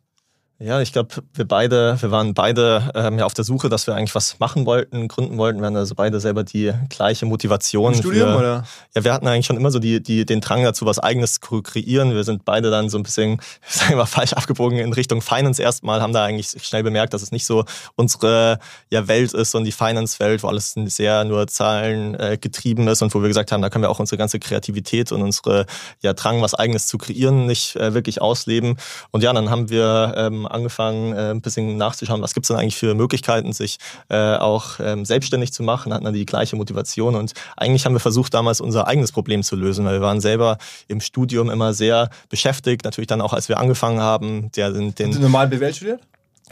Ja, 0.63 0.79
ich 0.79 0.93
glaube, 0.93 1.15
wir 1.33 1.45
beide, 1.45 2.01
wir 2.01 2.11
waren 2.11 2.33
beide 2.33 2.89
ähm, 2.95 3.19
ja 3.19 3.25
auf 3.25 3.33
der 3.33 3.43
Suche, 3.43 3.67
dass 3.67 3.85
wir 3.85 3.95
eigentlich 3.95 4.15
was 4.15 4.39
machen 4.39 4.65
wollten, 4.65 5.09
gründen 5.09 5.37
wollten. 5.37 5.59
Wir 5.59 5.65
hatten 5.65 5.75
also 5.75 5.93
beide 5.93 6.21
selber 6.21 6.45
die 6.45 6.71
gleiche 6.87 7.25
Motivation. 7.25 7.91
Im 7.91 7.99
Studium 7.99 8.29
für, 8.29 8.37
oder? 8.37 8.63
Ja, 8.95 9.03
wir 9.03 9.13
hatten 9.13 9.27
eigentlich 9.27 9.45
schon 9.45 9.57
immer 9.57 9.71
so 9.71 9.79
die, 9.79 10.01
die, 10.01 10.25
den 10.25 10.39
Drang 10.39 10.63
dazu, 10.63 10.85
was 10.85 10.99
Eigenes 10.99 11.41
zu 11.41 11.61
kreieren. 11.61 12.13
Wir 12.13 12.23
sind 12.23 12.45
beide 12.45 12.71
dann 12.71 12.87
so 12.87 12.97
ein 12.97 13.03
bisschen, 13.03 13.41
sagen 13.67 13.91
wir 13.91 13.97
mal, 13.97 14.05
falsch 14.05 14.31
abgebogen 14.31 14.79
in 14.79 14.93
Richtung 14.93 15.21
Finance 15.21 15.61
erstmal, 15.61 16.01
haben 16.01 16.13
da 16.13 16.23
eigentlich 16.23 16.55
schnell 16.63 16.83
bemerkt, 16.83 17.13
dass 17.13 17.23
es 17.23 17.33
nicht 17.33 17.45
so 17.45 17.65
unsere 17.97 18.59
ja, 18.89 19.05
Welt 19.09 19.33
ist 19.33 19.55
und 19.55 19.65
die 19.65 19.73
Finance-Welt, 19.73 20.43
wo 20.43 20.47
alles 20.47 20.75
sehr 20.85 21.25
nur 21.25 21.45
Zahlen 21.47 22.17
äh, 22.17 22.37
getrieben 22.39 22.87
ist 22.87 23.01
und 23.01 23.13
wo 23.13 23.21
wir 23.21 23.27
gesagt 23.27 23.51
haben, 23.51 23.61
da 23.61 23.69
können 23.69 23.83
wir 23.83 23.89
auch 23.89 23.99
unsere 23.99 24.17
ganze 24.17 24.39
Kreativität 24.39 25.11
und 25.11 25.23
unsere 25.23 25.65
ja, 26.01 26.13
Drang, 26.13 26.41
was 26.41 26.53
Eigenes 26.53 26.87
zu 26.87 26.97
kreieren, 26.97 27.47
nicht 27.47 27.75
äh, 27.75 27.93
wirklich 27.93 28.21
ausleben. 28.21 28.77
Und 29.11 29.23
ja, 29.23 29.33
dann 29.33 29.49
haben 29.49 29.69
wir 29.69 30.13
ähm, 30.15 30.47
angefangen, 30.53 31.13
äh, 31.13 31.31
ein 31.31 31.41
bisschen 31.41 31.77
nachzuschauen, 31.77 32.21
was 32.21 32.33
gibt 32.33 32.45
es 32.45 32.47
denn 32.49 32.57
eigentlich 32.57 32.77
für 32.77 32.93
Möglichkeiten, 32.93 33.53
sich 33.53 33.77
äh, 34.09 34.35
auch 34.35 34.79
ähm, 34.79 35.05
selbstständig 35.05 35.53
zu 35.53 35.63
machen, 35.63 35.93
hatten 35.93 36.05
dann 36.05 36.13
die 36.13 36.25
gleiche 36.25 36.55
Motivation 36.55 37.15
und 37.15 37.33
eigentlich 37.57 37.85
haben 37.85 37.93
wir 37.93 37.99
versucht, 37.99 38.33
damals 38.33 38.61
unser 38.61 38.87
eigenes 38.87 39.11
Problem 39.11 39.43
zu 39.43 39.55
lösen, 39.55 39.85
weil 39.85 39.93
wir 39.93 40.01
waren 40.01 40.21
selber 40.21 40.57
im 40.87 41.01
Studium 41.01 41.49
immer 41.49 41.73
sehr 41.73 42.09
beschäftigt, 42.29 42.85
natürlich 42.85 43.07
dann 43.07 43.21
auch, 43.21 43.33
als 43.33 43.49
wir 43.49 43.59
angefangen 43.59 43.99
haben, 43.99 44.51
der, 44.51 44.71
den, 44.71 44.87
Hast 44.87 44.99
du 44.99 45.03
den 45.03 45.21
normal 45.21 45.47
BWL 45.47 45.73
studiert? 45.73 46.01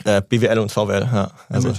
äh, 0.03 0.21
BWL 0.21 0.59
und 0.59 0.71
VWL, 0.71 1.07
ja. 1.11 1.31
Also, 1.49 1.73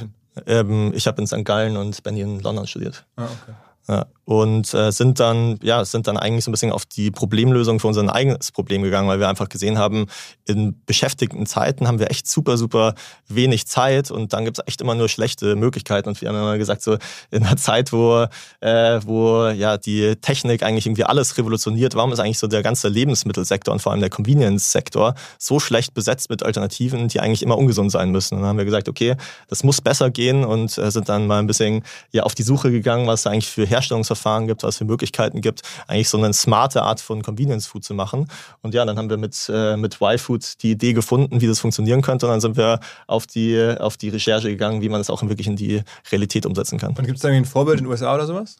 ähm, 0.47 0.93
ich 0.95 1.07
habe 1.07 1.21
in 1.21 1.27
St. 1.27 1.45
Gallen 1.45 1.77
und 1.77 2.03
Benny 2.03 2.21
in 2.21 2.41
London 2.41 2.67
studiert. 2.67 3.05
Ah, 3.17 3.25
okay. 3.25 3.53
Ja, 3.89 4.07
und 4.41 4.73
äh, 4.73 4.91
sind 4.91 5.21
dann 5.21 5.59
ja 5.63 5.85
sind 5.85 6.07
dann 6.07 6.17
eigentlich 6.17 6.45
so 6.45 6.51
ein 6.51 6.53
bisschen 6.53 6.73
auf 6.73 6.87
die 6.87 7.11
Problemlösung 7.11 7.81
für 7.81 7.89
unser 7.89 8.15
eigenes 8.15 8.53
Problem 8.53 8.83
gegangen, 8.83 9.09
weil 9.09 9.21
wir 9.21 9.29
einfach 9.29 9.49
gesehen 9.49 9.79
haben, 9.79 10.07
in 10.47 10.81
beschäftigten 10.87 11.47
Zeiten 11.47 11.87
haben 11.87 11.99
wir 11.99 12.11
echt 12.11 12.27
super 12.27 12.57
super 12.57 12.95
wenig 13.29 13.67
Zeit 13.67 14.11
und 14.11 14.33
dann 14.33 14.45
gibt 14.45 14.59
es 14.59 14.67
echt 14.67 14.81
immer 14.81 14.95
nur 14.95 15.09
schlechte 15.09 15.57
Möglichkeiten 15.57 16.09
und 16.09 16.21
wir 16.21 16.29
haben 16.29 16.37
immer 16.37 16.59
gesagt 16.59 16.83
so 16.83 16.97
in 17.31 17.45
einer 17.45 17.57
Zeit, 17.57 17.93
wo 17.93 18.27
äh, 18.61 19.01
wo 19.05 19.49
ja 19.49 19.77
die 19.77 20.17
Technik 20.17 20.63
eigentlich 20.63 20.87
irgendwie 20.87 21.05
alles 21.05 21.37
revolutioniert, 21.37 21.95
warum 21.95 22.13
ist 22.13 22.21
eigentlich 22.21 22.39
so 22.39 22.47
der 22.47 22.63
ganze 22.63 22.89
Lebensmittelsektor 22.89 23.73
und 23.73 23.81
vor 23.81 23.93
allem 23.93 24.01
der 24.01 24.11
Convenience-Sektor 24.11 25.15
so 25.39 25.61
schlecht 25.61 25.95
besetzt 25.95 26.31
mit 26.31 26.43
Alternativen, 26.43 27.09
die 27.09 27.21
eigentlich 27.21 27.43
immer 27.43 27.59
ungesund 27.59 27.91
sein 27.91 28.11
müssen? 28.11 28.35
Und 28.35 28.41
dann 28.41 28.51
haben 28.51 28.59
wir 28.59 28.65
gesagt, 28.65 28.89
okay, 28.89 29.17
das 29.49 29.65
muss 29.65 29.81
besser 29.81 30.11
gehen 30.11 30.45
und 30.45 30.77
äh, 30.79 30.91
sind 30.91 31.09
dann 31.09 31.27
mal 31.27 31.39
ein 31.39 31.47
bisschen 31.47 31.83
ja 32.13 32.23
auf 32.23 32.35
die 32.35 32.43
Suche 32.43 32.71
gegangen, 32.71 33.07
was 33.07 33.27
eigentlich 33.27 33.49
für 33.49 33.67
Herstellungsverfahren 33.67 34.22
gibt, 34.47 34.63
was 34.63 34.75
es 34.75 34.79
für 34.79 34.85
Möglichkeiten 34.85 35.41
gibt, 35.41 35.63
eigentlich 35.87 36.09
so 36.09 36.19
eine 36.19 36.33
smarte 36.33 36.83
Art 36.83 37.01
von 37.01 37.23
Convenience 37.23 37.67
Food 37.67 37.85
zu 37.85 37.95
machen. 37.95 38.29
Und 38.63 38.75
ja, 38.75 38.85
dann 38.85 38.97
haben 38.99 39.11
wir 39.11 39.17
mit, 39.17 39.51
äh, 39.53 39.77
mit 39.77 40.01
Y-Food 40.01 40.63
die 40.63 40.73
Idee 40.73 40.93
gefunden, 40.93 41.41
wie 41.41 41.47
das 41.47 41.61
funktionieren 41.61 42.03
könnte. 42.03 42.27
Und 42.27 42.33
dann 42.33 42.41
sind 42.41 42.57
wir 42.57 42.81
auf 43.07 43.27
die, 43.27 43.77
auf 43.79 43.97
die 43.97 44.09
Recherche 44.09 44.49
gegangen, 44.49 44.83
wie 44.83 44.89
man 44.89 45.01
das 45.01 45.11
auch 45.11 45.23
wirklich 45.23 45.47
in 45.47 45.57
die 45.57 45.83
Realität 46.11 46.47
umsetzen 46.47 46.79
kann. 46.79 46.91
Und 46.91 47.05
gibt 47.05 47.17
es 47.17 47.23
da 47.23 47.29
irgendwie 47.29 47.49
ein 47.49 47.51
Vorbild 47.51 47.79
in 47.79 47.85
den 47.85 47.91
USA 47.91 48.15
oder 48.15 48.27
sowas? 48.27 48.57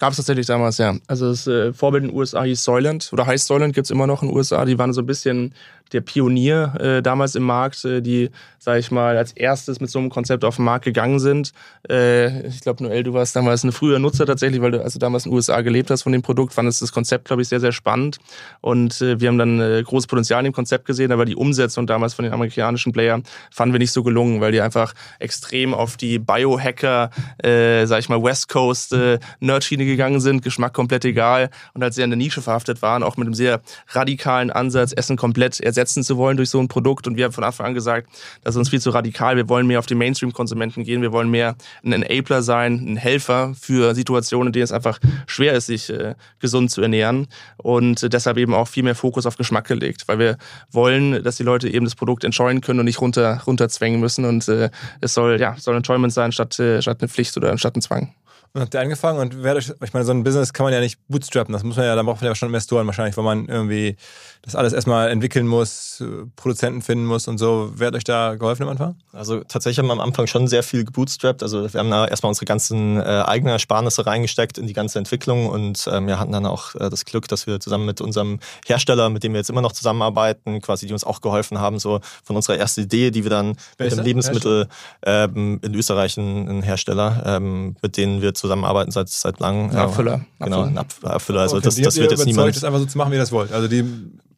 Gab 0.00 0.12
es 0.12 0.16
tatsächlich 0.16 0.46
damals, 0.46 0.78
ja. 0.78 0.96
Also 1.08 1.28
das 1.28 1.46
äh, 1.46 1.74
Vorbild 1.74 2.04
in 2.04 2.10
den 2.10 2.16
USA 2.16 2.42
hieß 2.42 2.64
Soylent 2.64 3.10
oder 3.12 3.26
heißt 3.26 3.46
Soylent, 3.46 3.74
gibt's 3.74 3.90
immer 3.90 4.06
noch 4.06 4.22
in 4.22 4.28
den 4.28 4.36
USA. 4.36 4.64
Die 4.64 4.78
waren 4.78 4.94
so 4.94 5.02
ein 5.02 5.06
bisschen 5.06 5.54
der 5.92 6.00
Pionier 6.00 6.74
äh, 6.80 7.02
damals 7.02 7.34
im 7.34 7.42
Markt, 7.42 7.84
äh, 7.84 8.00
die, 8.00 8.30
sag 8.58 8.78
ich 8.78 8.90
mal, 8.90 9.16
als 9.16 9.32
erstes 9.32 9.80
mit 9.80 9.90
so 9.90 9.98
einem 9.98 10.10
Konzept 10.10 10.44
auf 10.44 10.56
den 10.56 10.64
Markt 10.64 10.84
gegangen 10.84 11.18
sind. 11.18 11.52
Äh, 11.88 12.46
ich 12.46 12.60
glaube, 12.60 12.82
Noel, 12.84 13.02
du 13.02 13.12
warst 13.12 13.34
damals 13.36 13.64
ein 13.64 13.72
früher 13.72 13.98
Nutzer 13.98 14.26
tatsächlich, 14.26 14.60
weil 14.60 14.72
du 14.72 14.82
also 14.82 14.98
damals 14.98 15.24
in 15.24 15.30
den 15.30 15.36
USA 15.36 15.60
gelebt 15.60 15.90
hast 15.90 16.02
von 16.02 16.12
dem 16.12 16.22
Produkt, 16.22 16.52
fandest 16.52 16.82
das 16.82 16.92
Konzept, 16.92 17.26
glaube 17.26 17.42
ich, 17.42 17.48
sehr, 17.48 17.60
sehr 17.60 17.72
spannend. 17.72 18.18
Und 18.60 19.00
äh, 19.00 19.20
wir 19.20 19.28
haben 19.28 19.38
dann 19.38 19.60
äh, 19.60 19.82
großes 19.82 20.06
Potenzial 20.06 20.40
in 20.40 20.44
dem 20.44 20.52
Konzept 20.52 20.86
gesehen, 20.86 21.12
aber 21.12 21.24
die 21.24 21.36
Umsetzung 21.36 21.86
damals 21.86 22.14
von 22.14 22.24
den 22.24 22.32
amerikanischen 22.32 22.92
Playern 22.92 23.22
fanden 23.50 23.74
wir 23.74 23.78
nicht 23.78 23.92
so 23.92 24.02
gelungen, 24.02 24.40
weil 24.40 24.52
die 24.52 24.60
einfach 24.60 24.94
extrem 25.18 25.74
auf 25.74 25.96
die 25.96 26.18
Biohacker, 26.18 27.10
äh, 27.42 27.86
sag 27.86 28.00
ich 28.00 28.08
mal, 28.08 28.22
West 28.22 28.48
Coast 28.48 28.92
äh, 28.92 29.18
Nerdschiene 29.40 29.84
gegangen 29.84 30.20
sind, 30.20 30.42
Geschmack 30.42 30.72
komplett 30.72 31.04
egal 31.04 31.50
und 31.74 31.82
halt 31.82 31.94
sehr 31.94 32.04
in 32.04 32.10
der 32.10 32.16
Nische 32.16 32.42
verhaftet 32.42 32.82
waren, 32.82 33.02
auch 33.02 33.16
mit 33.16 33.26
einem 33.26 33.34
sehr 33.34 33.60
radikalen 33.88 34.50
Ansatz, 34.50 34.92
Essen 34.92 35.16
komplett 35.16 35.60
ersetzen 35.80 36.02
zu 36.02 36.16
wollen 36.16 36.36
durch 36.36 36.50
so 36.50 36.60
ein 36.60 36.68
Produkt. 36.68 37.06
Und 37.06 37.16
wir 37.16 37.24
haben 37.24 37.32
von 37.32 37.44
Anfang 37.44 37.66
an 37.66 37.74
gesagt, 37.74 38.08
das 38.42 38.54
ist 38.54 38.58
uns 38.58 38.68
viel 38.68 38.80
zu 38.80 38.90
radikal. 38.90 39.36
Wir 39.36 39.48
wollen 39.48 39.66
mehr 39.66 39.78
auf 39.78 39.86
die 39.86 39.94
Mainstream-Konsumenten 39.94 40.84
gehen. 40.84 41.02
Wir 41.02 41.12
wollen 41.12 41.30
mehr 41.30 41.56
ein 41.84 41.92
Enabler 41.92 42.42
sein, 42.42 42.74
ein 42.86 42.96
Helfer 42.96 43.54
für 43.58 43.94
Situationen, 43.94 44.48
in 44.48 44.52
denen 44.52 44.64
es 44.64 44.72
einfach 44.72 44.98
schwer 45.26 45.54
ist, 45.54 45.66
sich 45.66 45.90
äh, 45.90 46.14
gesund 46.38 46.70
zu 46.70 46.82
ernähren. 46.82 47.28
Und 47.56 48.12
deshalb 48.12 48.36
eben 48.36 48.54
auch 48.54 48.68
viel 48.68 48.82
mehr 48.82 48.94
Fokus 48.94 49.26
auf 49.26 49.36
Geschmack 49.36 49.66
gelegt, 49.66 50.06
weil 50.06 50.18
wir 50.18 50.38
wollen, 50.70 51.22
dass 51.22 51.36
die 51.36 51.42
Leute 51.42 51.68
eben 51.68 51.84
das 51.84 51.94
Produkt 51.94 52.24
enjoyen 52.24 52.60
können 52.60 52.80
und 52.80 52.84
nicht 52.84 53.00
runter, 53.00 53.40
runterzwängen 53.46 54.00
müssen. 54.00 54.24
Und 54.24 54.48
äh, 54.48 54.70
es 55.00 55.14
soll, 55.14 55.40
ja, 55.40 55.56
soll 55.58 55.76
Enjoyment 55.76 56.12
sein 56.12 56.32
statt, 56.32 56.58
äh, 56.58 56.82
statt 56.82 56.98
eine 57.00 57.08
Pflicht 57.08 57.36
oder 57.36 57.56
statt 57.56 57.76
ein 57.76 57.82
Zwang. 57.82 58.14
Und 58.52 58.62
habt 58.62 58.74
ihr 58.74 58.80
angefangen 58.80 59.20
und 59.20 59.44
wer 59.44 59.52
hat 59.52 59.58
euch, 59.58 59.72
ich 59.80 59.92
meine, 59.92 60.04
so 60.04 60.10
ein 60.10 60.24
Business 60.24 60.52
kann 60.52 60.64
man 60.64 60.72
ja 60.72 60.80
nicht 60.80 60.98
bootstrappen, 61.06 61.52
das 61.52 61.62
muss 61.62 61.76
man 61.76 61.86
ja, 61.86 61.94
da 61.94 62.02
braucht 62.02 62.20
man 62.20 62.28
ja 62.28 62.34
schon 62.34 62.48
Investoren 62.48 62.84
wahrscheinlich, 62.84 63.16
wo 63.16 63.22
man 63.22 63.46
irgendwie 63.46 63.96
das 64.42 64.56
alles 64.56 64.72
erstmal 64.72 65.10
entwickeln 65.10 65.46
muss, 65.46 66.00
äh, 66.00 66.26
Produzenten 66.34 66.82
finden 66.82 67.04
muss 67.04 67.28
und 67.28 67.38
so. 67.38 67.70
Wer 67.76 67.88
hat 67.88 67.94
euch 67.94 68.04
da 68.04 68.34
geholfen 68.34 68.64
am 68.64 68.70
Anfang? 68.70 68.96
Also 69.12 69.44
tatsächlich 69.44 69.78
haben 69.78 69.86
wir 69.86 69.92
am 69.92 70.00
Anfang 70.00 70.26
schon 70.26 70.48
sehr 70.48 70.62
viel 70.62 70.84
gebootstrapped. 70.84 71.42
Also 71.42 71.72
wir 71.72 71.78
haben 71.78 71.90
da 71.90 72.06
erstmal 72.06 72.30
unsere 72.30 72.46
ganzen 72.46 72.98
äh, 72.98 73.02
eigenen 73.02 73.52
Ersparnisse 73.52 74.04
reingesteckt 74.06 74.58
in 74.58 74.66
die 74.66 74.72
ganze 74.72 74.98
Entwicklung 74.98 75.48
und 75.48 75.88
ähm, 75.92 76.08
wir 76.08 76.18
hatten 76.18 76.32
dann 76.32 76.46
auch 76.46 76.74
äh, 76.74 76.90
das 76.90 77.04
Glück, 77.04 77.28
dass 77.28 77.46
wir 77.46 77.60
zusammen 77.60 77.86
mit 77.86 78.00
unserem 78.00 78.40
Hersteller, 78.66 79.10
mit 79.10 79.22
dem 79.22 79.32
wir 79.32 79.38
jetzt 79.38 79.50
immer 79.50 79.62
noch 79.62 79.72
zusammenarbeiten, 79.72 80.60
quasi 80.60 80.86
die 80.86 80.92
uns 80.92 81.04
auch 81.04 81.20
geholfen 81.20 81.60
haben, 81.60 81.78
so 81.78 82.00
von 82.24 82.34
unserer 82.34 82.56
ersten 82.56 82.80
Idee, 82.80 83.10
die 83.10 83.22
wir 83.24 83.30
dann 83.30 83.56
Wer 83.76 83.86
mit 83.86 83.98
dem? 83.98 84.04
Lebensmittel 84.04 84.68
ähm, 85.04 85.60
in 85.62 85.74
Österreich 85.74 86.16
ein, 86.16 86.48
ein 86.48 86.62
Hersteller, 86.62 87.22
ähm, 87.26 87.76
mit 87.82 87.96
denen 87.96 88.22
wir 88.22 88.34
zusammenarbeiten 88.40 88.90
seit 88.90 89.08
seit 89.08 89.38
langem. 89.40 89.70
Ja, 89.72 89.84
Abfüller. 89.84 90.24
Genau, 90.40 90.62
ein 90.62 90.76
Ab- 90.78 90.88
Abfüller. 91.02 91.40
Also 91.42 91.56
Okay, 91.56 91.64
das, 91.66 91.76
das 91.76 91.96
wird 91.96 92.10
jetzt 92.10 92.26
niemand. 92.26 92.54
das 92.56 92.64
einfach 92.64 92.80
so 92.80 92.86
zu 92.86 92.98
machen, 92.98 93.10
wie 93.12 93.16
ihr 93.16 93.20
das 93.20 93.32
wollt. 93.32 93.52
Also 93.52 93.68
die 93.68 93.84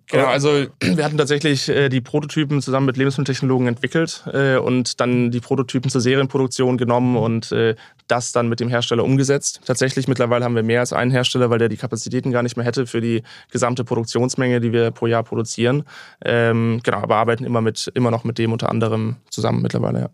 Genau, 0.08 0.26
also 0.26 0.48
wir 0.82 1.04
hatten 1.04 1.16
tatsächlich 1.16 1.68
äh, 1.70 1.88
die 1.88 2.02
Prototypen 2.02 2.60
zusammen 2.60 2.84
mit 2.86 2.98
Lebensmitteltechnologen 2.98 3.66
entwickelt 3.66 4.24
äh, 4.30 4.56
und 4.58 5.00
dann 5.00 5.30
die 5.30 5.40
Prototypen 5.40 5.90
zur 5.90 6.02
Serienproduktion 6.02 6.76
genommen 6.76 7.16
und 7.16 7.50
äh, 7.52 7.76
das 8.08 8.32
dann 8.32 8.48
mit 8.48 8.60
dem 8.60 8.68
Hersteller 8.68 9.04
umgesetzt. 9.04 9.60
Tatsächlich 9.64 10.08
mittlerweile 10.08 10.44
haben 10.44 10.54
wir 10.54 10.62
mehr 10.64 10.80
als 10.80 10.92
einen 10.92 11.12
Hersteller, 11.12 11.48
weil 11.48 11.58
der 11.60 11.70
die 11.70 11.78
Kapazitäten 11.78 12.30
gar 12.30 12.42
nicht 12.42 12.56
mehr 12.58 12.66
hätte 12.66 12.86
für 12.86 13.00
die 13.00 13.22
gesamte 13.50 13.84
Produktionsmenge, 13.84 14.60
die 14.60 14.72
wir 14.72 14.90
pro 14.90 15.06
Jahr 15.06 15.22
produzieren. 15.22 15.84
Ähm, 16.22 16.80
genau, 16.82 16.98
aber 16.98 17.16
arbeiten 17.16 17.44
immer 17.44 17.62
mit 17.62 17.90
immer 17.94 18.10
noch 18.10 18.24
mit 18.24 18.36
dem 18.36 18.52
unter 18.52 18.68
anderem 18.68 19.16
zusammen 19.30 19.62
mittlerweile. 19.62 20.00
Ja. 20.00 20.08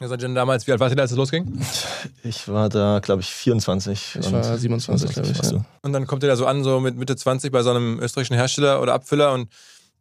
Ihr 0.00 0.08
seid 0.08 0.22
denn 0.22 0.34
damals, 0.34 0.66
wie 0.66 0.72
alt 0.72 0.80
wart 0.80 0.90
ihr 0.90 0.96
da, 0.96 1.02
als 1.02 1.12
es 1.12 1.16
losging? 1.16 1.60
Ich 2.24 2.48
war 2.48 2.68
da, 2.68 2.98
glaube 3.00 3.22
ich, 3.22 3.28
24. 3.28 4.16
Ich 4.18 4.26
und- 4.26 4.32
war 4.32 4.58
27, 4.58 5.10
glaube 5.12 5.28
ich. 5.30 5.38
warst 5.38 5.52
Ja. 5.52 5.64
Und 5.82 5.92
dann 5.92 6.06
kommt 6.06 6.22
ihr 6.24 6.28
da 6.28 6.36
so 6.36 6.46
an, 6.46 6.64
so 6.64 6.80
mit 6.80 6.96
Mitte 6.96 7.14
20 7.14 7.52
bei 7.52 7.62
so 7.62 7.70
einem 7.70 8.00
österreichischen 8.00 8.34
Hersteller 8.34 8.82
oder 8.82 8.94
Abfüller 8.94 9.32
und 9.32 9.48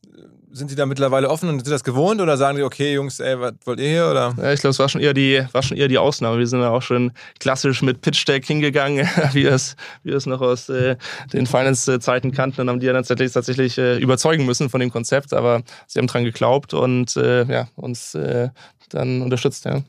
äh, 0.07 0.21
sind 0.53 0.71
die 0.71 0.75
da 0.75 0.85
mittlerweile 0.85 1.29
offen 1.29 1.47
und 1.49 1.63
sind 1.63 1.71
das 1.71 1.83
gewohnt 1.83 2.19
oder 2.19 2.35
sagen 2.35 2.57
die, 2.57 2.63
okay, 2.63 2.93
Jungs, 2.93 3.19
ey, 3.21 3.39
was 3.39 3.53
wollt 3.63 3.79
ihr 3.79 3.87
hier? 3.89 4.09
Oder? 4.09 4.33
Ja, 4.37 4.51
ich 4.51 4.59
glaube, 4.59 4.71
es 4.71 4.79
war 4.79 4.89
schon 4.89 4.99
eher 5.01 5.13
die, 5.13 5.45
war 5.51 5.61
schon 5.63 5.77
eher 5.77 5.87
die 5.87 5.97
Ausnahme. 5.99 6.39
Wir 6.39 6.47
sind 6.47 6.59
ja 6.61 6.71
auch 6.71 6.81
schon 6.81 7.11
klassisch 7.39 7.81
mit 7.83 8.01
Pitch 8.01 8.27
Deck 8.27 8.45
hingegangen, 8.45 9.07
wie 9.33 9.43
wir 9.43 9.53
es, 9.53 9.75
wie 10.03 10.11
es 10.11 10.25
noch 10.25 10.41
aus 10.41 10.67
äh, 10.67 10.97
den 11.31 11.45
Finance-Zeiten 11.45 12.31
kannten. 12.31 12.61
Und 12.61 12.69
haben 12.69 12.79
die 12.79 12.87
ja 12.87 12.93
dann 12.93 13.03
tatsächlich, 13.03 13.31
tatsächlich 13.33 13.77
äh, 13.77 13.97
überzeugen 13.99 14.45
müssen 14.45 14.69
von 14.69 14.79
dem 14.81 14.91
Konzept, 14.91 15.31
aber 15.31 15.61
sie 15.87 15.99
haben 15.99 16.07
dran 16.07 16.23
geglaubt 16.25 16.73
und 16.73 17.15
äh, 17.17 17.43
ja, 17.45 17.67
uns 17.75 18.15
äh, 18.15 18.49
dann 18.93 19.21
unterstützt, 19.21 19.65
ja, 19.65 19.75
am 19.75 19.83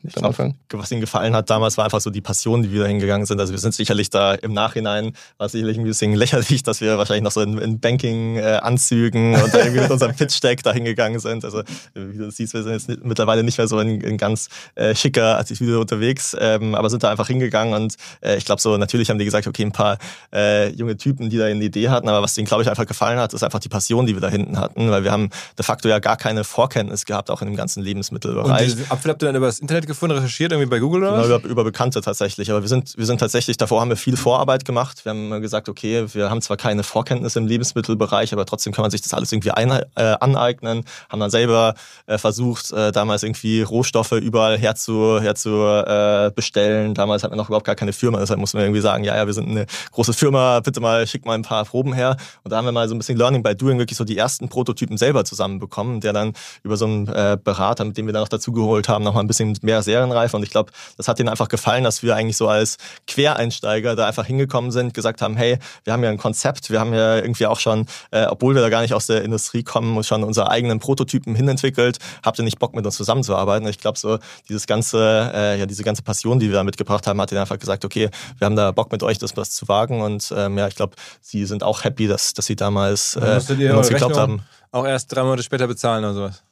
glaub, 0.68 0.82
was 0.82 0.90
ihnen 0.90 1.00
gefallen 1.00 1.35
hat 1.35 1.50
damals, 1.50 1.76
war 1.76 1.85
einfach 1.85 2.00
so 2.00 2.11
die 2.11 2.21
Passion, 2.21 2.62
die 2.62 2.73
wir 2.73 2.82
da 2.82 2.87
hingegangen 2.87 3.26
sind. 3.26 3.40
Also 3.40 3.52
wir 3.52 3.59
sind 3.59 3.75
sicherlich 3.75 4.11
da 4.11 4.35
im 4.35 4.52
Nachhinein, 4.52 5.12
war 5.38 5.49
sicherlich 5.49 5.78
ein 5.78 5.85
bisschen 5.85 6.14
lächerlich, 6.23 6.62
dass 6.62 6.80
wir 6.80 6.99
wahrscheinlich 6.99 7.25
noch 7.25 7.32
so 7.32 7.40
in, 7.40 7.59
in 7.59 7.80
Banking-Anzügen 7.80 9.35
und 9.42 9.54
da 9.54 9.59
irgendwie 9.59 9.80
mit 9.80 9.90
unserem 9.90 10.14
Pitch-Deck 10.14 10.62
da 10.62 10.73
hingegangen 10.73 11.21
sind. 11.21 11.44
Also 11.44 11.62
wie 11.94 12.18
du 12.18 12.30
siehst, 12.30 12.54
wir 12.54 12.62
sind 12.62 12.73
jetzt 12.73 12.88
nicht, 12.88 13.04
mittlerweile 13.04 13.42
nicht 13.42 13.59
mehr 13.59 13.68
so 13.68 13.78
in, 13.80 14.00
in 14.00 14.16
ganz 14.16 14.49
äh, 14.75 14.94
schicker 14.94 15.38
Attitüde 15.38 15.78
unterwegs, 15.78 16.37
ähm, 16.38 16.75
aber 16.75 16.90
sind 16.90 17.02
da 17.02 17.11
einfach 17.11 17.26
hingegangen 17.26 17.75
und 17.75 17.97
äh, 18.21 18.37
ich 18.37 18.44
glaube 18.44 18.61
so, 18.61 18.76
natürlich 18.76 19.11
haben 19.11 19.18
die 19.18 19.25
gesagt, 19.25 19.47
okay, 19.47 19.64
ein 19.64 19.73
paar 19.73 19.99
äh, 20.32 20.71
junge 20.71 20.97
Typen, 20.97 21.30
die 21.30 21.38
da 21.38 21.47
eine 21.47 21.62
Idee 21.62 21.88
hatten, 21.88 22.09
aber 22.09 22.23
was 22.23 22.35
denen, 22.35 22.47
glaube 22.47 22.62
ich, 22.62 22.71
einfach 22.71 22.87
gefallen 22.87 23.18
hat, 23.18 23.32
ist 23.35 23.42
einfach 23.42 23.61
die 23.61 23.68
Passion, 23.68 24.06
die 24.06 24.14
wir 24.14 24.21
da 24.21 24.28
hinten 24.28 24.59
hatten, 24.59 24.90
weil 24.90 25.04
wir 25.04 25.12
haben 25.12 25.30
de 25.59 25.64
facto 25.64 25.88
ja 25.88 25.99
gar 25.99 26.16
keine 26.16 26.44
Vorkenntnis 26.44 27.04
gehabt, 27.04 27.30
auch 27.30 27.42
in 27.42 27.49
dem 27.49 27.56
ganzen 27.56 27.82
Und 27.82 27.87
Lebensmittelbereich. 27.87 28.76
Apfel 28.92 29.11
habt 29.11 29.22
ihr 29.22 29.26
dann 29.26 29.37
über 29.37 29.46
das 29.46 29.58
Internet 29.58 29.87
gefunden, 29.87 30.14
recherchiert, 30.16 30.52
irgendwie 30.52 30.68
bei 30.68 30.78
Google 30.78 31.02
oder 31.02 31.22
Genau, 31.22 31.34
was? 31.34 31.40
über, 31.42 31.49
über 31.49 31.64
Bekannte 31.64 32.00
tatsächlich. 32.00 32.50
Aber 32.50 32.61
wir 32.62 32.68
sind, 32.68 32.96
wir 32.96 33.06
sind 33.06 33.18
tatsächlich, 33.18 33.56
davor 33.56 33.80
haben 33.80 33.88
wir 33.88 33.96
viel 33.96 34.16
Vorarbeit 34.16 34.64
gemacht. 34.64 35.04
Wir 35.04 35.11
haben 35.11 35.40
gesagt, 35.40 35.68
okay, 35.68 36.06
wir 36.12 36.30
haben 36.30 36.40
zwar 36.42 36.56
keine 36.56 36.82
Vorkenntnisse 36.82 37.38
im 37.38 37.46
Lebensmittelbereich, 37.46 38.32
aber 38.32 38.44
trotzdem 38.46 38.72
kann 38.72 38.82
man 38.82 38.90
sich 38.90 39.00
das 39.02 39.14
alles 39.14 39.32
irgendwie 39.32 39.50
ein, 39.50 39.70
äh, 39.70 40.02
aneignen. 40.20 40.84
Haben 41.08 41.20
dann 41.20 41.30
selber 41.30 41.75
äh, 42.06 42.18
versucht, 42.18 42.70
äh, 42.72 42.92
damals 42.92 43.22
irgendwie 43.22 43.62
Rohstoffe 43.62 44.12
überall 44.12 44.58
herzu, 44.58 45.20
herzu 45.20 45.50
äh, 45.64 46.30
bestellen. 46.34 46.94
Damals 46.94 47.22
hatten 47.22 47.32
wir 47.32 47.38
noch 47.38 47.49
überhaupt 47.49 47.66
gar 47.66 47.75
keine 47.75 47.92
Firma, 47.92 48.18
deshalb 48.18 48.38
mussten 48.40 48.58
wir 48.58 48.64
irgendwie 48.64 48.80
sagen, 48.80 49.04
ja, 49.04 49.16
ja, 49.16 49.26
wir 49.26 49.34
sind 49.34 49.49
eine 49.49 49.66
große 49.92 50.12
Firma, 50.12 50.61
bitte 50.61 50.80
mal 50.80 51.06
schick 51.06 51.25
mal 51.25 51.34
ein 51.34 51.42
paar 51.42 51.64
Proben 51.64 51.92
her. 51.92 52.16
Und 52.44 52.50
da 52.50 52.58
haben 52.58 52.64
wir 52.66 52.72
mal 52.72 52.88
so 52.88 52.94
ein 52.94 52.99
bisschen 52.99 53.16
Learning 53.16 53.42
by 53.42 53.54
Doing 53.54 53.78
wirklich 53.78 53.96
so 53.96 54.04
die 54.04 54.18
ersten 54.18 54.49
Prototypen 54.49 54.96
selber 54.99 55.25
zusammenbekommen, 55.25 56.00
der 56.00 56.12
dann 56.12 56.32
über 56.62 56.76
so 56.76 56.84
einen 56.84 57.08
äh, 57.08 57.38
Berater, 57.42 57.84
mit 57.84 57.96
dem 57.96 58.06
wir 58.06 58.12
dann 58.12 58.22
noch 58.22 58.28
dazu 58.28 58.52
geholt 58.52 58.82
haben, 58.89 59.05
noch 59.05 59.15
mal 59.15 59.21
ein 59.21 59.27
bisschen 59.27 59.57
mehr 59.62 59.83
Serienreife. 59.83 60.37
Und 60.37 60.43
ich 60.43 60.51
glaube, 60.51 60.73
das 60.97 61.09
hat 61.09 61.19
ihnen 61.21 61.29
einfach 61.29 61.49
gefallen, 61.49 61.85
dass 61.85 62.03
wir 62.03 62.17
eigentlich 62.17 62.37
so 62.37 62.49
als 62.49 62.79
Quereinsteiger 63.07 63.97
da 63.97 64.07
einfach 64.07 64.27
hingekommen 64.27 64.71
sind, 64.71 64.95
gesagt 64.95 65.23
haben, 65.23 65.37
hey, 65.37 65.59
wir 65.85 65.93
haben 65.93 66.03
ja 66.03 66.11
ein 66.11 66.19
Konzept, 66.19 66.71
wir 66.71 66.81
haben 66.81 66.95
ja 66.95 67.17
irgendwie 67.17 67.47
auch 67.47 67.61
schon, 67.61 67.87
äh, 68.11 68.27
obwohl 68.27 68.55
wir 68.55 68.62
da 68.62 68.69
gar 68.69 68.83
nicht 68.83 68.95
aus 68.95 69.07
der 69.07 69.23
Industrie 69.23 69.62
kommen, 69.62 70.03
schon 70.05 70.25
unsere 70.25 70.51
eigenen 70.51 70.79
Prototypen 70.79 71.35
hinentwickelt. 71.35 71.99
Habt 72.25 72.39
ihr 72.39 72.45
nicht 72.45 72.59
Bock 72.59 72.75
mit 72.75 72.85
uns 72.87 72.97
zusammenzuarbeiten? 72.97 73.67
Ich 73.69 73.79
glaube 73.79 73.99
so, 73.99 74.19
dieses 74.49 74.67
ganze, 74.67 75.31
äh, 75.35 75.59
ja, 75.59 75.67
diese 75.67 75.85
ganze 75.85 76.03
Passion, 76.03 76.39
die 76.39 76.49
wir 76.49 76.55
da 76.55 76.65
mitgebracht 76.65 77.07
haben, 77.07 77.21
hat 77.21 77.33
ihnen 77.33 77.41
einfach 77.41 77.59
gesagt, 77.59 77.85
okay, 77.85 78.11
wir 78.39 78.47
haben 78.47 78.57
da 78.57 78.71
Bock 78.73 78.93
mit 78.93 79.03
euch, 79.03 79.19
das 79.19 79.37
was 79.37 79.51
zu 79.51 79.69
wagen. 79.69 80.03
Und 80.03 80.33
ähm, 80.37 80.59
ja, 80.59 80.69
ich 80.69 80.77
glaube, 80.77 80.97
sie 81.21 81.45
sind 81.47 81.62
auch 81.62 81.85
happy, 81.85 82.07
dass, 82.07 82.35
dass 82.35 82.47
sie 82.47 82.57
damals 82.57 83.17
äh, 83.17 83.21
an 83.21 83.77
uns 83.77 83.89
geglaubt 83.89 84.17
haben. 84.17 84.43
Auch 84.71 84.87
erst 84.87 85.15
drei 85.15 85.23
Monate 85.23 85.43
später 85.43 85.67
bezahlen 85.67 86.05
oder 86.05 86.15
sowas. 86.15 86.43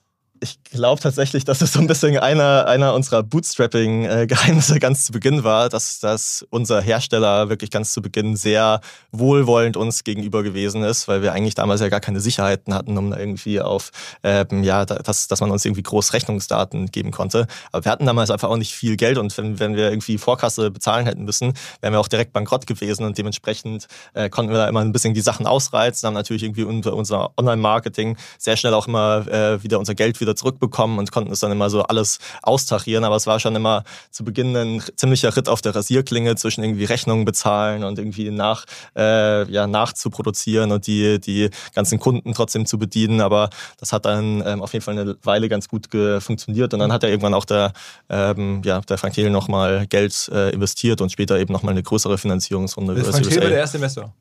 Ich 0.43 0.59
glaube 0.65 1.03
tatsächlich, 1.03 1.45
dass 1.45 1.61
es 1.61 1.75
so 1.75 1.81
ein 1.81 1.87
bisschen 1.87 2.17
einer, 2.17 2.67
einer 2.67 2.95
unserer 2.95 3.23
Bootstrapping-Geheimnisse 3.23 4.79
ganz 4.81 5.05
zu 5.05 5.13
Beginn 5.13 5.45
war, 5.45 5.69
dass, 5.69 6.01
dass 6.01 6.47
unser 6.49 6.81
Hersteller 6.81 7.51
wirklich 7.51 7.71
ganz 7.71 7.93
zu 7.93 8.01
Beginn 8.01 8.37
sehr 8.37 8.81
wohlwollend 9.13 9.77
uns 9.77 10.03
gegenüber 10.03 10.43
gewesen 10.43 10.83
ist, 10.83 11.09
weil 11.09 11.21
wir 11.21 11.35
eigentlich 11.35 11.57
damals 11.57 11.83
ja 11.83 11.91
gar 11.91 12.01
keine 12.01 12.21
Sicherheiten 12.21 12.73
hatten, 12.73 12.97
um 12.97 13.11
da 13.11 13.19
irgendwie 13.19 13.61
auf, 13.61 13.91
ähm, 14.23 14.63
ja, 14.63 14.87
dass, 14.87 15.29
dass 15.29 15.41
man 15.43 15.51
uns 15.51 15.67
irgendwie 15.67 15.83
groß 15.83 16.15
Rechnungsdaten 16.15 16.87
geben 16.87 17.11
konnte. 17.11 17.47
Aber 17.71 17.85
wir 17.85 17.93
hatten 17.93 18.07
damals 18.07 18.31
einfach 18.31 18.49
auch 18.49 18.57
nicht 18.57 18.73
viel 18.73 18.97
Geld 18.97 19.19
und 19.19 19.37
wenn, 19.37 19.59
wenn 19.59 19.77
wir 19.77 19.91
irgendwie 19.91 20.17
Vorkasse 20.17 20.71
bezahlen 20.71 21.05
hätten 21.05 21.25
müssen, 21.25 21.53
wären 21.83 21.93
wir 21.93 22.01
auch 22.01 22.09
direkt 22.09 22.33
bankrott 22.33 22.67
gewesen 22.67 23.05
und 23.05 23.19
dementsprechend 23.19 23.89
äh, 24.15 24.31
konnten 24.31 24.53
wir 24.53 24.59
da 24.59 24.69
immer 24.69 24.81
ein 24.81 24.93
bisschen 24.93 25.13
die 25.13 25.21
Sachen 25.21 25.47
ausreizen, 25.47 26.07
haben 26.07 26.15
natürlich 26.15 26.45
irgendwie 26.45 26.63
unter 26.63 26.95
unser 26.95 27.31
Online-Marketing 27.37 28.17
sehr 28.39 28.57
schnell 28.57 28.73
auch 28.73 28.89
immer 28.89 29.29
äh, 29.29 29.63
wieder 29.63 29.79
unser 29.79 29.95
Geld 29.95 30.19
wieder 30.21 30.30
zurückbekommen 30.35 30.99
und 30.99 31.13
konnten 31.13 31.33
es 31.33 31.41
dann 31.41 31.53
immer 31.53 31.71
so 31.71 31.83
alles 31.83 32.19
austarieren. 32.43 33.05
Aber 33.05 33.17
es 33.17 33.27
war 33.27 33.41
schon 33.41 33.55
immer 33.57 33.85
zu 34.11 34.25
Beginn 34.25 34.57
ein 34.57 34.83
ziemlicher 34.97 35.37
Ritt 35.37 35.49
auf 35.49 35.63
der 35.63 35.75
Rasierklinge 35.75 36.37
zwischen 36.37 36.65
irgendwie 36.65 36.85
Rechnungen 36.85 37.25
bezahlen 37.25 37.85
und 37.85 37.99
irgendwie 37.99 38.31
nach, 38.31 38.65
äh, 38.97 39.51
ja, 39.51 39.67
nachzuproduzieren 39.67 40.73
und 40.73 40.87
die, 40.87 41.21
die 41.21 41.51
ganzen 41.75 41.99
Kunden 41.99 42.35
trotzdem 42.35 42.67
zu 42.67 42.79
bedienen. 42.79 43.21
Aber 43.21 43.51
das 43.79 43.93
hat 43.93 44.05
dann 44.05 44.43
ähm, 44.47 44.63
auf 44.63 44.73
jeden 44.73 44.85
Fall 44.85 44.99
eine 44.99 45.17
Weile 45.23 45.49
ganz 45.49 45.69
gut 45.69 45.89
funktioniert. 46.21 46.73
Und 46.75 46.81
dann 46.81 46.93
hat 46.93 47.03
ja 47.03 47.09
irgendwann 47.09 47.35
auch 47.35 47.45
der, 47.45 47.73
ähm, 48.09 48.63
ja, 48.65 48.81
der 48.81 48.99
Frank 48.99 49.15
Thiel 49.15 49.31
nochmal 49.31 49.87
Geld 49.87 50.31
äh, 50.33 50.51
investiert 50.51 51.01
und 51.01 51.11
später 51.13 51.39
eben 51.39 51.53
nochmal 51.53 51.73
eine 51.73 51.83
größere 51.83 52.19
Finanzierungsrunde. 52.19 52.97
Frank 53.05 53.29
Thiel 53.29 53.41
war 53.41 53.49
der 53.49 53.59
erste 53.59 53.79
Investor. 53.79 54.13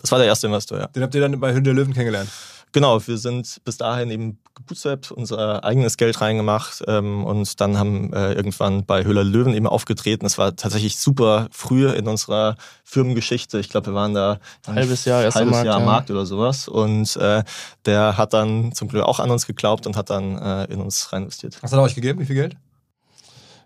Das 0.00 0.10
war 0.12 0.18
der 0.18 0.28
erste 0.28 0.46
Investor, 0.46 0.78
ja. 0.78 0.86
Den 0.88 1.02
habt 1.02 1.14
ihr 1.14 1.20
dann 1.20 1.38
bei 1.40 1.52
Hünde 1.52 1.72
Löwen 1.72 1.92
kennengelernt. 1.92 2.30
Genau, 2.74 3.06
wir 3.06 3.18
sind 3.18 3.60
bis 3.64 3.76
dahin 3.76 4.10
eben 4.10 4.38
gebootstrapped, 4.56 5.12
unser 5.12 5.62
eigenes 5.62 5.96
Geld 5.96 6.20
reingemacht 6.20 6.82
ähm, 6.88 7.24
und 7.24 7.60
dann 7.60 7.78
haben 7.78 8.12
äh, 8.12 8.32
irgendwann 8.32 8.84
bei 8.84 9.04
Höhler 9.04 9.22
Löwen 9.22 9.54
eben 9.54 9.68
aufgetreten. 9.68 10.26
Es 10.26 10.38
war 10.38 10.56
tatsächlich 10.56 10.98
super 10.98 11.46
früh 11.52 11.88
in 11.88 12.08
unserer 12.08 12.56
Firmengeschichte. 12.82 13.60
Ich 13.60 13.68
glaube, 13.68 13.92
wir 13.92 13.94
waren 13.94 14.12
da 14.12 14.40
ein 14.66 14.74
Halbes 14.74 15.04
Jahr 15.04 15.22
erst 15.22 15.36
am 15.36 15.42
halbes 15.42 15.52
Markt, 15.52 15.66
Jahr 15.66 15.76
am 15.76 15.82
ja. 15.82 15.86
Markt 15.86 16.10
oder 16.10 16.26
sowas. 16.26 16.66
Und 16.66 17.14
äh, 17.14 17.44
der 17.86 18.18
hat 18.18 18.32
dann 18.32 18.72
zum 18.72 18.88
Glück 18.88 19.04
auch 19.04 19.20
an 19.20 19.30
uns 19.30 19.46
geglaubt 19.46 19.86
und 19.86 19.96
hat 19.96 20.10
dann 20.10 20.36
äh, 20.36 20.64
in 20.64 20.80
uns 20.80 21.12
rein 21.12 21.22
investiert. 21.22 21.56
Was 21.60 21.70
hat 21.70 21.78
er 21.78 21.82
euch 21.84 21.94
gegeben? 21.94 22.18
Wie 22.18 22.26
viel 22.26 22.34
Geld? 22.34 22.56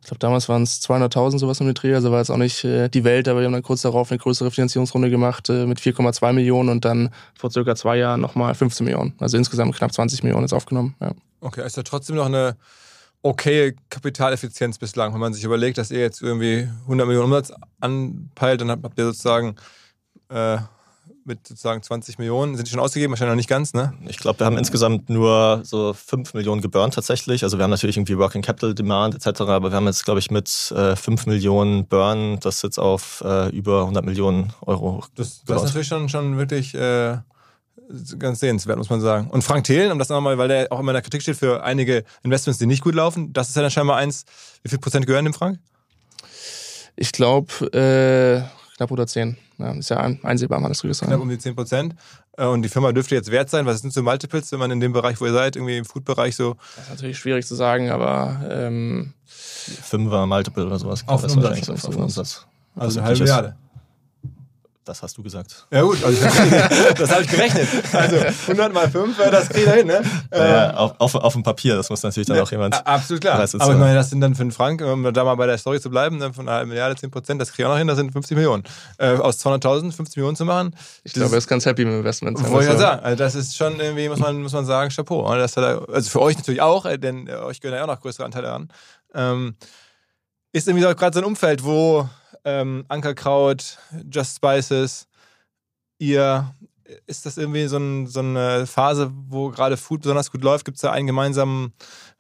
Ich 0.09 0.11
glaube, 0.11 0.21
damals 0.21 0.49
waren 0.49 0.63
es 0.63 0.81
200.000 0.81 1.39
sowas 1.39 1.61
um 1.61 1.67
den 1.67 1.75
Dreh, 1.75 1.95
also 1.95 2.11
war 2.11 2.21
jetzt 2.21 2.31
auch 2.31 2.39
nicht 2.39 2.65
äh, 2.65 2.89
die 2.89 3.05
Welt, 3.05 3.29
aber 3.29 3.41
wir 3.41 3.45
haben 3.45 3.53
dann 3.53 3.63
kurz 3.63 3.83
darauf 3.83 4.11
eine 4.11 4.17
größere 4.17 4.51
Finanzierungsrunde 4.51 5.11
gemacht 5.11 5.51
äh, 5.51 5.67
mit 5.67 5.81
4,2 5.81 6.33
Millionen 6.33 6.71
und 6.71 6.87
dann 6.87 7.11
vor 7.39 7.51
circa 7.51 7.77
zwei 7.77 7.99
Jahren 7.99 8.23
nochmal 8.23 8.55
15 8.55 8.87
Millionen. 8.87 9.13
Also 9.19 9.37
insgesamt 9.37 9.77
knapp 9.77 9.93
20 9.93 10.23
Millionen 10.23 10.45
jetzt 10.45 10.55
aufgenommen. 10.55 10.97
Ja. 10.99 11.13
Okay, 11.43 11.67
ist 11.67 11.77
ja 11.77 11.83
trotzdem 11.83 12.17
noch 12.17 12.25
eine 12.25 12.57
okaye 13.21 13.75
Kapitaleffizienz 13.91 14.79
bislang. 14.79 15.13
Wenn 15.13 15.21
man 15.21 15.35
sich 15.35 15.45
überlegt, 15.45 15.77
dass 15.77 15.91
ihr 15.91 16.01
jetzt 16.01 16.23
irgendwie 16.23 16.67
100 16.85 17.07
Millionen 17.07 17.27
Umsatz 17.27 17.53
anpeilt, 17.79 18.63
dann 18.63 18.71
habt 18.71 18.99
ihr 18.99 19.05
sozusagen 19.05 19.57
äh, 20.31 20.57
mit 21.29 21.47
sozusagen 21.47 21.83
20 21.83 22.19
Millionen, 22.19 22.57
sind 22.57 22.67
die 22.67 22.73
schon 22.73 22.81
ausgegeben? 22.81 23.13
Wahrscheinlich 23.13 23.33
noch 23.33 23.37
nicht 23.37 23.49
ganz, 23.49 23.75
ne? 23.75 23.93
Ich 24.09 24.19
glaube, 24.19 24.41
wir 24.41 24.47
haben 24.47 24.59
insgesamt 24.59 25.09
nur 25.09 25.61
so 25.63 25.93
5 25.93 26.35
Millionen 26.35 26.61
geburnt 26.61 26.95
tatsächlich. 26.95 27.45
Also 27.45 27.59
wir 27.59 27.63
haben 27.63 27.71
natürlich 27.71 27.97
irgendwie 27.97 28.19
Working 28.19 28.43
Capital 28.43 28.75
Demand 28.75 29.15
etc., 29.15 29.43
aber 29.43 29.71
wir 29.71 29.77
haben 29.77 29.87
jetzt, 29.87 30.05
glaube 30.05 30.19
ich, 30.19 30.31
mit 30.31 30.73
äh, 30.75 30.97
5 30.97 31.27
Millionen 31.27 31.87
Burn 31.87 32.41
das 32.41 32.63
jetzt 32.63 32.79
auf 32.79 33.23
äh, 33.25 33.51
über 33.51 33.83
100 33.83 34.05
Millionen 34.05 34.53
Euro 34.63 35.05
Das, 35.15 35.45
das 35.45 35.59
ist 35.59 35.69
natürlich 35.69 35.89
schon, 35.89 36.09
schon 36.09 36.39
wirklich 36.39 36.75
äh, 36.75 37.19
ganz 38.19 38.41
sehenswert, 38.41 38.79
muss 38.79 38.91
man 38.91 39.01
sagen. 39.01 39.31
Und 39.31 39.43
Frank 39.43 39.65
Thelen, 39.65 39.93
um 39.93 39.99
das 39.99 40.09
nochmal, 40.09 40.39
weil 40.39 40.49
der 40.49 40.73
auch 40.73 40.81
immer 40.81 40.93
in 40.93 40.95
der 40.95 41.03
Kritik 41.03 41.23
steht 41.23 41.37
für 41.37 41.63
einige 41.63 42.05
Investments, 42.23 42.59
die 42.59 42.67
nicht 42.67 42.83
gut 42.83 42.95
laufen, 42.95 43.33
das 43.33 43.49
ist 43.49 43.57
ja 43.57 43.63
dann 43.63 43.71
scheinbar 43.71 43.97
eins. 43.97 44.25
Wie 44.63 44.69
viel 44.69 44.79
Prozent 44.79 45.07
gehören 45.07 45.25
dem 45.25 45.35
Frank? 45.35 45.59
Ich 46.97 47.13
glaube, 47.13 47.53
äh, 47.73 48.43
knapp 48.77 48.91
unter 48.91 49.07
10. 49.07 49.37
Ja, 49.59 49.73
ist 49.73 49.91
ja 49.91 49.97
ein, 49.99 50.21
einsehbar, 50.23 50.61
man 50.61 50.71
das 50.71 50.81
Knapp 50.81 51.21
um 51.21 51.29
die 51.29 51.39
10 51.39 51.57
Prozent. 51.57 51.95
Äh, 52.37 52.47
Und 52.47 52.63
die 52.63 52.69
Firma 52.69 52.93
dürfte 52.93 53.15
jetzt 53.17 53.31
wert 53.31 53.51
sein. 53.51 53.67
Was 53.67 53.81
sind 53.81 53.93
so 53.93 54.03
Multiples, 54.03 54.53
wenn 54.53 54.61
man 54.61 54.71
in 54.71 54.79
dem 54.81 54.93
Bereich, 54.93 55.21
wo 55.21 55.27
ihr 55.27 55.33
seid, 55.33 55.57
irgendwie 55.57 55.77
im 55.77 55.85
Food-Bereich 55.85 56.37
so 56.37 56.55
Das 56.77 56.85
ist 56.85 56.91
natürlich 56.91 57.19
schwierig 57.19 57.47
zu 57.47 57.55
sagen, 57.57 57.91
aber 57.91 58.41
ähm, 58.49 59.13
Fünfer 59.27 60.27
Multiple 60.27 60.67
oder 60.67 60.79
sowas. 60.79 61.03
Auf 61.07 61.23
das 61.23 61.33
den 61.35 61.43
wahrscheinlich 61.43 61.69
Umsatz. 61.69 61.85
auf 61.85 61.95
den 61.95 62.03
Umsatz. 62.05 62.47
Also 62.77 62.87
Was 62.87 62.97
eine 62.97 63.07
halbe 63.07 63.15
üblich 63.17 63.31
ist. 63.31 63.37
Milliarde. 63.37 63.57
Das 64.89 65.03
hast 65.03 65.19
du 65.19 65.23
gesagt. 65.23 65.67
Ja 65.71 65.83
gut, 65.83 66.03
also 66.03 66.25
das 66.97 67.11
habe 67.11 67.23
ich 67.23 67.29
gerechnet. 67.29 67.69
Also 67.93 68.17
100 68.17 68.73
mal 68.73 68.91
5, 68.91 69.19
das 69.19 69.51
kriegt 69.51 69.67
er 69.67 69.75
hin, 69.75 69.87
ne? 69.87 70.01
Ja, 70.33 70.73
auf, 70.75 70.95
auf, 70.99 71.15
auf 71.15 71.33
dem 71.35 71.43
Papier, 71.43 71.77
das 71.77 71.91
muss 71.91 72.03
natürlich 72.03 72.27
dann 72.27 72.41
auch 72.41 72.51
jemand. 72.51 72.87
Absolut 72.87 73.21
klar. 73.21 73.37
Preis 73.37 73.55
Aber 73.55 73.73
ich 73.73 73.79
meine, 73.79 73.95
das 73.95 74.09
sind 74.09 74.23
dann 74.23 74.35
für 74.35 74.41
einen 74.41 74.51
Frank, 74.51 74.81
um 74.81 75.13
da 75.13 75.25
mal 75.25 75.35
bei 75.35 75.47
der 75.47 75.59
Story 75.59 75.79
zu 75.79 75.91
bleiben, 75.91 76.17
ne, 76.17 76.33
von 76.33 76.49
einer 76.49 76.57
halben 76.57 76.71
Milliarde 76.71 76.97
10 76.97 77.11
Prozent, 77.11 77.39
das 77.39 77.53
kriege 77.53 77.65
ich 77.65 77.67
auch 77.67 77.73
noch 77.73 77.79
hin, 77.79 77.87
das 77.87 77.99
sind 77.99 78.13
50 78.13 78.35
Millionen. 78.35 78.65
Äh, 78.97 79.17
aus 79.17 79.45
200.000 79.45 79.93
50 79.93 80.17
Millionen 80.17 80.37
zu 80.37 80.47
machen, 80.47 80.75
ich 81.05 81.13
glaube, 81.13 81.35
er 81.35 81.39
ist 81.39 81.49
ganz 81.49 81.67
happy 81.67 81.85
mit 81.85 81.93
dem 81.93 81.99
Investment. 81.99 82.43
wollte 82.49 82.69
ich 82.69 82.73
ja 82.73 82.79
sagen. 82.79 83.05
Also 83.05 83.17
das 83.17 83.35
ist 83.35 83.59
schon 83.59 83.79
irgendwie, 83.79 84.09
muss 84.09 84.21
man, 84.21 84.41
muss 84.41 84.53
man 84.53 84.65
sagen, 84.65 84.91
Chapeau. 84.91 85.29
oder? 85.29 85.37
Das 85.37 85.55
hat 85.59 85.65
er, 85.65 85.87
also 85.93 86.09
für 86.09 86.23
euch 86.23 86.39
natürlich 86.39 86.63
auch, 86.63 86.87
äh, 86.87 86.97
denn 86.99 87.27
äh, 87.27 87.35
euch 87.35 87.61
gehören 87.61 87.77
ja 87.77 87.83
auch 87.83 87.89
noch 87.89 88.01
größere 88.01 88.25
Anteile 88.25 88.51
an. 88.53 88.69
Ähm, 89.15 89.55
ist 90.53 90.67
irgendwie 90.67 90.83
so 90.83 90.95
gerade 90.95 91.15
so 91.15 91.21
ein 91.21 91.27
Umfeld, 91.27 91.63
wo 91.63 92.09
ähm, 92.45 92.85
Ankerkraut, 92.89 93.79
Just 94.11 94.37
Spices, 94.37 95.07
ihr, 95.99 96.55
ist 97.07 97.27
das 97.27 97.37
irgendwie 97.37 97.67
so, 97.67 97.79
ein, 97.79 98.07
so 98.07 98.21
eine 98.21 98.67
Phase, 98.67 99.11
wo 99.29 99.51
gerade 99.51 99.77
Food 99.77 100.03
besonders 100.03 100.31
gut 100.31 100.43
läuft? 100.43 100.65
Gibt 100.65 100.77
es 100.77 100.83
da 100.83 100.93
einen 100.93 101.07
gemeinsamen, 101.07 101.73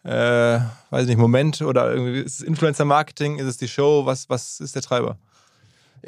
äh, 0.04 0.60
weiß 0.90 1.02
ich 1.02 1.08
nicht, 1.08 1.18
Moment 1.18 1.62
oder 1.62 1.92
irgendwie 1.92 2.20
ist 2.20 2.40
es 2.40 2.46
Influencer-Marketing, 2.46 3.38
ist 3.38 3.46
es 3.46 3.56
die 3.56 3.68
Show? 3.68 4.04
Was, 4.04 4.28
was 4.28 4.60
ist 4.60 4.74
der 4.74 4.82
Treiber? 4.82 5.18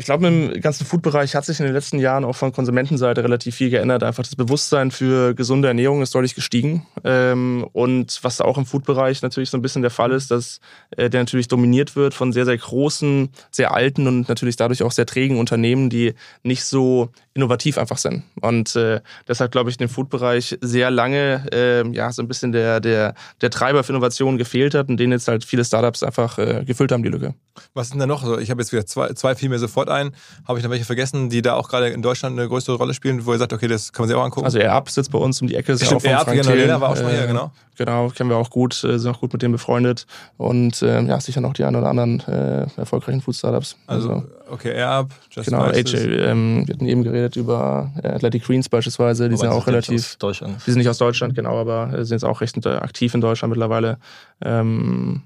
Ich 0.01 0.07
glaube, 0.07 0.27
im 0.29 0.59
ganzen 0.63 0.87
Food-Bereich 0.87 1.35
hat 1.35 1.45
sich 1.45 1.61
in 1.61 1.67
den 1.67 1.75
letzten 1.75 1.99
Jahren 1.99 2.25
auch 2.25 2.35
von 2.35 2.53
Konsumentenseite 2.53 3.23
relativ 3.23 3.57
viel 3.57 3.69
geändert. 3.69 4.03
Einfach 4.03 4.23
das 4.23 4.35
Bewusstsein 4.35 4.91
für 4.91 5.35
gesunde 5.35 5.69
Ernährung 5.69 6.01
ist 6.01 6.15
deutlich 6.15 6.35
gestiegen. 6.35 6.87
Ähm, 7.05 7.69
und 7.75 8.19
was 8.23 8.41
auch 8.41 8.57
im 8.57 8.65
Food-Bereich 8.65 9.21
natürlich 9.21 9.51
so 9.51 9.59
ein 9.59 9.63
bisschen 9.63 9.83
der 9.83 9.91
Fall 9.91 10.13
ist, 10.13 10.31
dass 10.31 10.61
äh, 10.97 11.11
der 11.11 11.21
natürlich 11.21 11.49
dominiert 11.49 11.97
wird 11.97 12.15
von 12.15 12.33
sehr, 12.33 12.47
sehr 12.47 12.57
großen, 12.57 13.29
sehr 13.51 13.75
alten 13.75 14.07
und 14.07 14.27
natürlich 14.27 14.57
dadurch 14.57 14.83
auch 14.83 14.93
sehr 14.93 15.05
trägen 15.05 15.39
Unternehmen, 15.39 15.91
die 15.91 16.15
nicht 16.45 16.65
so 16.65 17.11
innovativ 17.35 17.77
einfach 17.77 17.99
sind. 17.99 18.23
Und 18.41 18.75
äh, 18.77 19.03
deshalb 19.29 19.53
glaube 19.53 19.69
ich, 19.69 19.77
in 19.77 19.87
dem 19.87 19.91
Food-Bereich 19.91 20.57
sehr 20.63 20.91
lange 20.91 21.47
äh, 21.53 21.87
ja 21.93 22.11
so 22.11 22.23
ein 22.23 22.29
bisschen 22.29 22.53
der, 22.53 22.81
der, 22.81 23.15
der 23.43 23.51
Treiber 23.51 23.85
für 23.85 23.93
Innovation 23.93 24.39
gefehlt 24.39 24.75
hat 24.75 24.89
und 24.89 24.97
den 24.97 25.13
jetzt 25.13 25.29
halt 25.29 25.45
viele 25.45 25.65
Startups 25.65 26.03
einfach 26.03 26.39
äh, 26.39 26.65
gefüllt 26.65 26.91
haben, 26.91 27.03
die 27.03 27.11
Lücke. 27.11 27.35
Was 27.75 27.91
sind 27.91 27.99
da 27.99 28.07
noch 28.07 28.25
so? 28.25 28.39
Ich 28.39 28.51
habe 28.51 28.63
jetzt 28.63 28.73
wieder 28.73 28.87
zwei, 28.87 29.13
zwei 29.13 29.35
fiel 29.35 29.51
mir 29.51 29.59
sofort 29.59 29.90
ein. 29.91 30.13
Habe 30.47 30.59
ich 30.59 30.65
noch 30.65 30.71
welche 30.71 30.85
vergessen, 30.85 31.31
die 31.31 31.43
da 31.43 31.55
auch 31.55 31.69
gerade 31.69 31.89
in 31.89 32.03
Deutschland 32.03 32.39
eine 32.39 32.49
größere 32.49 32.77
Rolle 32.77 32.95
spielen, 32.95 33.27
wo 33.27 33.33
ihr 33.33 33.39
sagt, 33.39 33.53
okay, 33.53 33.69
das 33.69 33.93
kann 33.93 34.05
man 34.05 34.09
sich 34.09 34.17
auch 34.17 34.25
angucken? 34.25 34.45
Also 34.47 34.59
Erb 34.59 34.89
sitzt 34.91 35.11
bei 35.11 35.19
uns 35.19 35.41
um 35.43 35.49
die 35.49 35.57
Ecke. 35.57 35.73
Ist 35.73 35.85
Stimmt, 35.85 36.03
ja 36.03 36.21
auch 36.21 36.27
Erb, 36.27 36.33
genau. 36.37 36.55
Lena 36.55 36.81
war 36.81 36.91
auch 36.91 36.97
schon 36.97 37.05
mal 37.05 37.13
hier, 37.15 37.25
Äh, 37.25 37.27
genau. 37.27 37.53
Genau, 37.77 38.09
kennen 38.11 38.29
wir 38.29 38.37
auch 38.37 38.51
gut, 38.51 38.85
äh, 38.85 38.99
sind 38.99 39.11
auch 39.11 39.21
gut 39.21 39.33
mit 39.33 39.41
dem 39.41 39.53
befreundet 39.53 40.07
und 40.37 40.83
äh, 40.83 41.03
ja, 41.03 41.19
sicher 41.19 41.41
noch 41.41 41.55
die 41.55 41.65
ein 41.65 41.75
oder 41.75 41.89
anderen 41.89 42.21
äh, 42.29 42.67
erfolgreichen 42.77 43.23
Food-Startups. 43.23 43.77
also, 43.87 44.23
okay, 44.51 44.75
Airab, 44.75 45.15
Just 45.31 45.49
genau, 45.49 45.63
AJ, 45.63 45.95
ähm, 45.95 46.65
wir 46.67 46.75
hatten 46.75 46.87
eben 46.87 47.03
geredet 47.05 47.37
über 47.37 47.91
äh, 48.03 48.09
Athletic 48.09 48.45
Greens 48.45 48.69
beispielsweise, 48.69 49.31
die 49.31 49.35
Wobei 49.37 49.47
sind 49.47 49.49
auch 49.49 49.65
sind 49.65 49.75
nicht 49.77 49.89
relativ, 49.89 50.07
aus 50.11 50.19
Deutschland. 50.19 50.57
die 50.67 50.71
sind 50.71 50.79
nicht 50.79 50.91
aus 50.91 50.99
Deutschland, 50.99 51.35
genau, 51.35 51.59
aber 51.59 52.05
sind 52.05 52.17
jetzt 52.17 52.25
auch 52.25 52.43
recht 52.43 52.67
aktiv 52.67 53.15
in 53.15 53.23
Deutschland 53.23 53.51
mittlerweile. 53.51 53.97
Ähm, 54.45 55.23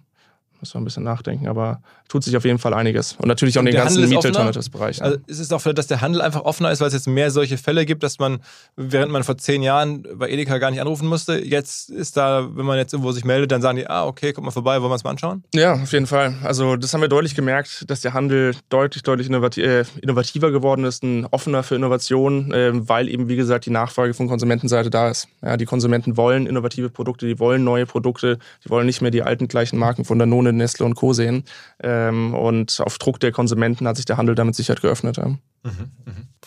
Müssen 0.64 0.76
wir 0.76 0.80
ein 0.80 0.84
bisschen 0.84 1.02
nachdenken, 1.02 1.46
aber 1.46 1.82
tut 2.08 2.24
sich 2.24 2.34
auf 2.38 2.44
jeden 2.46 2.58
Fall 2.58 2.72
einiges. 2.72 3.16
Und 3.18 3.28
natürlich 3.28 3.58
auch 3.58 3.60
in 3.60 3.66
Und 3.66 3.72
den 3.74 3.80
ganzen 3.82 3.96
Handel 3.96 4.04
ist 4.04 4.10
Meat 4.10 4.18
offener? 4.20 4.36
Alternatives 4.38 4.70
Bereich. 4.70 4.98
ne? 4.98 5.04
Also 5.04 5.18
ist 5.26 5.40
es 5.40 5.52
auch 5.52 5.58
vielleicht, 5.60 5.76
dass 5.76 5.88
der 5.88 6.00
Handel 6.00 6.22
einfach 6.22 6.40
offener 6.40 6.70
ist, 6.72 6.80
weil 6.80 6.88
es 6.88 6.94
jetzt 6.94 7.06
mehr 7.06 7.30
solche 7.30 7.58
Fälle 7.58 7.84
gibt, 7.84 8.02
dass 8.02 8.18
man, 8.18 8.38
während 8.76 9.12
man 9.12 9.24
vor 9.24 9.36
zehn 9.36 9.62
Jahren 9.62 10.06
bei 10.14 10.30
Edeka 10.30 10.56
gar 10.56 10.70
nicht 10.70 10.80
anrufen 10.80 11.06
musste, 11.06 11.38
jetzt 11.38 11.90
ist 11.90 12.16
da, 12.16 12.48
wenn 12.54 12.64
man 12.64 12.78
jetzt 12.78 12.94
irgendwo 12.94 13.12
sich 13.12 13.26
meldet, 13.26 13.52
dann 13.52 13.60
sagen 13.60 13.76
die, 13.76 13.86
ah, 13.86 14.06
okay, 14.06 14.32
kommt 14.32 14.46
mal 14.46 14.52
vorbei, 14.52 14.80
wollen 14.80 14.90
wir 14.90 14.94
es 14.96 15.04
mal 15.04 15.10
anschauen? 15.10 15.44
Ja, 15.54 15.74
auf 15.74 15.92
jeden 15.92 16.06
Fall. 16.06 16.34
Also 16.44 16.76
das 16.76 16.94
haben 16.94 17.02
wir 17.02 17.08
deutlich 17.08 17.34
gemerkt, 17.34 17.84
dass 17.90 18.00
der 18.00 18.14
Handel 18.14 18.54
deutlich, 18.70 19.02
deutlich 19.02 19.26
innovati 19.26 19.60
äh, 19.60 19.84
innovativer 20.00 20.50
geworden 20.50 20.86
ist, 20.86 21.02
ein 21.02 21.26
offener 21.30 21.62
für 21.62 21.74
Innovation, 21.74 22.52
äh, 22.52 22.70
weil 22.72 23.10
eben, 23.10 23.28
wie 23.28 23.36
gesagt, 23.36 23.66
die 23.66 23.70
Nachfrage 23.70 24.14
von 24.14 24.28
Konsumentenseite 24.28 24.88
da 24.88 25.10
ist. 25.10 25.28
Ja, 25.42 25.58
die 25.58 25.66
Konsumenten 25.66 26.16
wollen 26.16 26.46
innovative 26.46 26.88
Produkte, 26.88 27.26
die 27.26 27.38
wollen 27.38 27.64
neue 27.64 27.84
Produkte, 27.84 28.38
die 28.64 28.70
wollen 28.70 28.86
nicht 28.86 29.02
mehr 29.02 29.10
die 29.10 29.22
alten 29.22 29.46
gleichen 29.46 29.78
Marken 29.78 30.06
von 30.06 30.18
Danone, 30.18 30.53
Nestle 30.56 30.86
und 30.86 30.94
Co. 30.94 31.12
sehen. 31.12 31.44
Ähm, 31.82 32.34
und 32.34 32.80
auf 32.84 32.98
Druck 32.98 33.20
der 33.20 33.32
Konsumenten 33.32 33.86
hat 33.86 33.96
sich 33.96 34.04
der 34.04 34.16
Handel 34.16 34.34
damit 34.34 34.54
sicher 34.54 34.74
geöffnet. 34.74 35.16
Ja. 35.16 35.36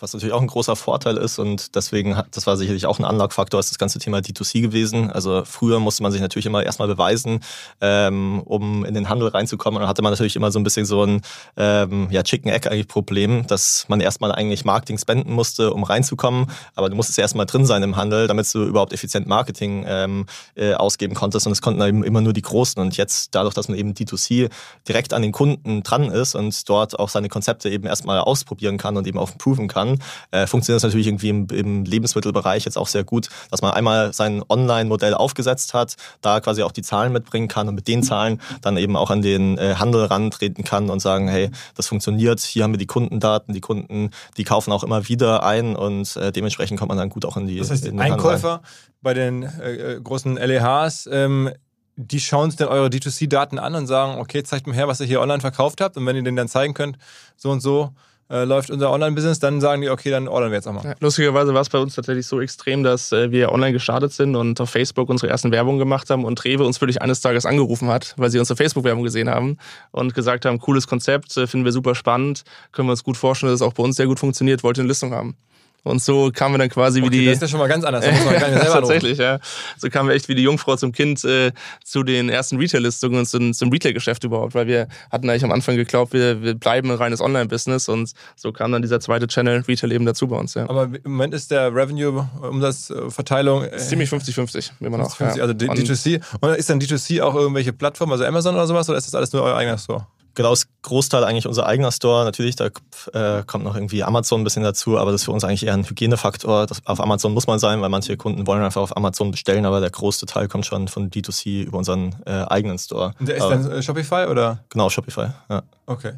Was 0.00 0.12
natürlich 0.12 0.32
auch 0.32 0.40
ein 0.40 0.46
großer 0.46 0.76
Vorteil 0.76 1.16
ist 1.16 1.38
und 1.38 1.74
deswegen 1.74 2.16
das 2.30 2.46
war 2.46 2.56
sicherlich 2.56 2.86
auch 2.86 2.98
ein 2.98 3.04
Unlock-Faktor, 3.04 3.58
ist 3.58 3.70
das 3.70 3.78
ganze 3.78 3.98
Thema 3.98 4.18
D2C 4.18 4.60
gewesen. 4.60 5.10
Also 5.10 5.42
früher 5.44 5.80
musste 5.80 6.02
man 6.02 6.12
sich 6.12 6.20
natürlich 6.20 6.46
immer 6.46 6.62
erstmal 6.62 6.88
beweisen, 6.88 7.40
ähm, 7.80 8.40
um 8.44 8.84
in 8.84 8.94
den 8.94 9.08
Handel 9.08 9.28
reinzukommen. 9.28 9.78
Und 9.78 9.82
dann 9.82 9.88
hatte 9.88 10.02
man 10.02 10.12
natürlich 10.12 10.36
immer 10.36 10.52
so 10.52 10.60
ein 10.60 10.62
bisschen 10.62 10.86
so 10.86 11.04
ein 11.04 11.22
ähm, 11.56 12.08
ja, 12.10 12.22
Chicken 12.22 12.50
Egg 12.50 12.68
eigentlich 12.68 12.86
Problem, 12.86 13.46
dass 13.46 13.86
man 13.88 14.00
erstmal 14.00 14.30
eigentlich 14.30 14.64
Marketing 14.64 14.98
spenden 14.98 15.32
musste, 15.32 15.72
um 15.72 15.82
reinzukommen. 15.82 16.46
Aber 16.76 16.88
du 16.90 16.96
musstest 16.96 17.18
erstmal 17.18 17.46
drin 17.46 17.66
sein 17.66 17.82
im 17.82 17.96
Handel, 17.96 18.28
damit 18.28 18.52
du 18.54 18.62
überhaupt 18.64 18.92
effizient 18.92 19.26
Marketing 19.26 19.84
ähm, 19.88 20.26
äh, 20.54 20.74
ausgeben 20.74 21.14
konntest. 21.14 21.46
Und 21.46 21.52
es 21.52 21.62
konnten 21.62 21.82
eben 21.82 22.04
immer 22.04 22.20
nur 22.20 22.32
die 22.32 22.42
Großen. 22.42 22.80
Und 22.80 22.96
jetzt, 22.96 23.34
dadurch, 23.34 23.54
dass 23.54 23.68
man 23.68 23.76
eben 23.76 23.94
D2C 23.94 24.48
direkt 24.86 25.12
an 25.12 25.22
den 25.22 25.32
Kunden 25.32 25.82
dran 25.82 26.10
ist 26.10 26.36
und 26.36 26.68
dort 26.68 26.98
auch 26.98 27.08
seine 27.08 27.28
Konzepte 27.28 27.68
eben 27.68 27.86
erstmal 27.86 28.20
ausprobieren 28.20 28.78
kann 28.78 28.96
und 28.96 29.07
eben 29.08 29.18
auch 29.18 29.36
proven 29.36 29.68
kann, 29.68 29.98
äh, 30.30 30.46
funktioniert 30.46 30.76
das 30.76 30.88
natürlich 30.88 31.06
irgendwie 31.06 31.28
im, 31.30 31.46
im 31.48 31.84
Lebensmittelbereich 31.84 32.64
jetzt 32.64 32.78
auch 32.78 32.86
sehr 32.86 33.04
gut, 33.04 33.28
dass 33.50 33.62
man 33.62 33.72
einmal 33.72 34.12
sein 34.12 34.42
Online-Modell 34.48 35.14
aufgesetzt 35.14 35.74
hat, 35.74 35.96
da 36.20 36.40
quasi 36.40 36.62
auch 36.62 36.72
die 36.72 36.82
Zahlen 36.82 37.12
mitbringen 37.12 37.48
kann 37.48 37.68
und 37.68 37.74
mit 37.74 37.88
den 37.88 38.02
Zahlen 38.02 38.40
dann 38.62 38.76
eben 38.76 38.96
auch 38.96 39.10
an 39.10 39.22
den 39.22 39.58
äh, 39.58 39.74
Handel 39.78 40.04
rantreten 40.04 40.64
kann 40.64 40.90
und 40.90 41.00
sagen, 41.00 41.28
hey, 41.28 41.50
das 41.74 41.88
funktioniert, 41.88 42.40
hier 42.40 42.64
haben 42.64 42.72
wir 42.72 42.78
die 42.78 42.86
Kundendaten, 42.86 43.54
die 43.54 43.60
Kunden, 43.60 44.10
die 44.36 44.44
kaufen 44.44 44.72
auch 44.72 44.84
immer 44.84 45.08
wieder 45.08 45.42
ein 45.44 45.76
und 45.76 46.16
äh, 46.16 46.32
dementsprechend 46.32 46.78
kommt 46.78 46.90
man 46.90 46.98
dann 46.98 47.08
gut 47.08 47.24
auch 47.24 47.36
in 47.36 47.46
die 47.46 47.58
Das 47.58 47.70
heißt, 47.70 47.86
in 47.86 47.96
den. 47.96 48.00
Einkäufer 48.00 48.62
bei 49.00 49.14
den 49.14 49.42
äh, 49.42 49.94
äh, 49.94 50.00
großen 50.00 50.36
LEHs, 50.36 51.08
ähm, 51.10 51.50
die 51.96 52.20
schauen 52.20 52.50
sich 52.50 52.58
dann 52.58 52.68
eure 52.68 52.88
D2C-Daten 52.88 53.58
an 53.58 53.74
und 53.74 53.86
sagen, 53.86 54.20
okay, 54.20 54.42
zeigt 54.44 54.66
mir 54.66 54.74
her, 54.74 54.86
was 54.86 55.00
ihr 55.00 55.06
hier 55.06 55.20
online 55.20 55.40
verkauft 55.40 55.80
habt. 55.80 55.96
Und 55.96 56.06
wenn 56.06 56.14
ihr 56.14 56.22
denen 56.22 56.36
dann 56.36 56.48
zeigen 56.48 56.74
könnt, 56.74 56.96
so 57.36 57.50
und 57.50 57.60
so 57.60 57.90
äh, 58.30 58.44
läuft 58.44 58.70
unser 58.70 58.90
Online-Business, 58.90 59.38
dann 59.38 59.60
sagen 59.60 59.82
die, 59.82 59.90
okay, 59.90 60.10
dann 60.10 60.28
ordern 60.28 60.50
wir 60.50 60.56
jetzt 60.56 60.68
auch 60.68 60.72
mal. 60.72 60.94
Lustigerweise 61.00 61.54
war 61.54 61.62
es 61.62 61.68
bei 61.68 61.78
uns 61.78 61.94
tatsächlich 61.94 62.26
so 62.26 62.40
extrem, 62.40 62.82
dass 62.82 63.12
äh, 63.12 63.30
wir 63.30 63.52
online 63.52 63.72
gestartet 63.72 64.12
sind 64.12 64.36
und 64.36 64.60
auf 64.60 64.70
Facebook 64.70 65.08
unsere 65.08 65.30
ersten 65.30 65.50
Werbung 65.50 65.78
gemacht 65.78 66.10
haben 66.10 66.24
und 66.24 66.44
Rewe 66.44 66.64
uns 66.64 66.80
wirklich 66.80 67.00
eines 67.02 67.20
Tages 67.20 67.46
angerufen 67.46 67.88
hat, 67.88 68.14
weil 68.16 68.30
sie 68.30 68.38
unsere 68.38 68.56
Facebook-Werbung 68.56 69.02
gesehen 69.02 69.28
haben 69.30 69.56
und 69.90 70.14
gesagt 70.14 70.44
haben, 70.44 70.58
cooles 70.58 70.86
Konzept, 70.86 71.36
äh, 71.36 71.46
finden 71.46 71.64
wir 71.64 71.72
super 71.72 71.94
spannend, 71.94 72.44
können 72.72 72.88
wir 72.88 72.92
uns 72.92 73.04
gut 73.04 73.16
vorstellen, 73.16 73.52
dass 73.52 73.60
es 73.60 73.66
auch 73.66 73.74
bei 73.74 73.82
uns 73.82 73.96
sehr 73.96 74.06
gut 74.06 74.20
funktioniert, 74.20 74.62
wollt 74.62 74.78
ihr 74.78 74.82
eine 74.82 74.88
Listung 74.88 75.12
haben. 75.12 75.36
Und 75.84 76.02
so 76.02 76.30
kamen 76.34 76.54
wir 76.54 76.58
dann 76.58 76.68
quasi 76.68 77.00
wie 77.00 77.06
Okay, 77.06 77.18
die... 77.20 77.24
das 77.26 77.34
ist 77.36 77.42
ja 77.42 77.48
schon 77.48 77.60
mal 77.60 77.68
ganz 77.68 77.84
anders. 77.84 78.04
Da 78.04 78.10
muss 78.12 78.24
man 78.24 78.34
gar 78.38 78.48
nicht 78.50 78.58
selber. 78.62 78.74
Tatsächlich, 78.80 79.18
ja. 79.18 79.38
So 79.78 79.88
kamen 79.88 80.08
wir 80.10 80.16
echt 80.16 80.28
wie 80.28 80.34
die 80.34 80.42
Jungfrau 80.42 80.76
zum 80.76 80.92
Kind 80.92 81.24
äh, 81.24 81.52
zu 81.84 82.02
den 82.02 82.28
ersten 82.28 82.58
Retail-Listungen 82.58 83.20
und 83.20 83.26
zum, 83.26 83.54
zum 83.54 83.70
Retail-Geschäft 83.70 84.24
überhaupt, 84.24 84.54
weil 84.54 84.66
wir 84.66 84.88
hatten 85.10 85.30
eigentlich 85.30 85.44
am 85.44 85.52
Anfang 85.52 85.76
geglaubt, 85.76 86.12
wir, 86.12 86.42
wir 86.42 86.54
bleiben 86.54 86.90
ein 86.90 86.96
reines 86.98 87.20
Online-Business 87.20 87.88
und 87.88 88.12
so 88.36 88.52
kam 88.52 88.72
dann 88.72 88.82
dieser 88.82 89.00
zweite 89.00 89.26
Channel 89.28 89.64
Retail 89.66 89.92
eben 89.92 90.04
dazu 90.04 90.26
bei 90.28 90.36
uns. 90.36 90.54
Ja. 90.54 90.68
Aber 90.68 90.84
im 90.84 91.10
Moment 91.12 91.32
ist 91.32 91.50
der 91.50 91.74
Revenue-Umsatzverteilung 91.74 93.64
äh, 93.64 93.76
Ziemlich 93.78 94.10
50-50, 94.10 94.70
immer 94.80 94.98
noch. 94.98 95.14
50, 95.16 95.36
ja. 95.36 95.42
also 95.42 95.54
D- 95.54 95.68
Und 95.68 95.78
D2C. 95.78 96.20
Und 96.40 96.56
ist 96.56 96.68
dann 96.68 96.80
D2C 96.80 97.22
auch 97.22 97.34
irgendwelche 97.34 97.72
Plattformen, 97.72 98.12
also 98.12 98.24
Amazon 98.24 98.54
oder 98.54 98.66
sowas, 98.66 98.88
oder 98.88 98.98
ist 98.98 99.06
das 99.06 99.14
alles 99.14 99.32
nur 99.32 99.42
euer 99.42 99.56
eigener 99.56 99.78
Store? 99.78 100.06
Genau, 100.34 100.50
das 100.50 100.68
Großteil 100.82 101.24
eigentlich 101.24 101.46
unser 101.46 101.66
eigener 101.66 101.90
Store. 101.90 102.24
Natürlich, 102.24 102.56
da 102.56 102.66
äh, 103.12 103.42
kommt 103.44 103.64
noch 103.64 103.74
irgendwie 103.74 104.04
Amazon 104.04 104.40
ein 104.40 104.44
bisschen 104.44 104.62
dazu, 104.62 104.98
aber 104.98 105.10
das 105.12 105.22
ist 105.22 105.24
für 105.24 105.32
uns 105.32 105.44
eigentlich 105.44 105.66
eher 105.66 105.74
ein 105.74 105.88
Hygienefaktor. 105.88 106.66
Das, 106.66 106.84
auf 106.86 107.00
Amazon 107.00 107.32
muss 107.34 107.46
man 107.46 107.58
sein, 107.58 107.80
weil 107.80 107.88
manche 107.88 108.16
Kunden 108.16 108.46
wollen 108.46 108.62
einfach 108.62 108.82
auf 108.82 108.96
Amazon 108.96 109.30
bestellen, 109.30 109.66
aber 109.66 109.80
der 109.80 109.90
größte 109.90 110.26
Teil 110.26 110.48
kommt 110.48 110.66
schon 110.66 110.88
von 110.88 111.10
D2C 111.10 111.64
über 111.64 111.78
unseren 111.78 112.14
äh, 112.26 112.44
eigenen 112.48 112.78
Store. 112.78 113.14
Und 113.18 113.28
der 113.28 113.36
ist 113.36 113.42
aber, 113.42 113.56
dann 113.56 113.70
äh, 113.72 113.82
Shopify 113.82 114.26
oder? 114.30 114.64
genau, 114.68 114.88
Shopify. 114.90 115.28
Ja. 115.48 115.62
Okay. 115.86 116.12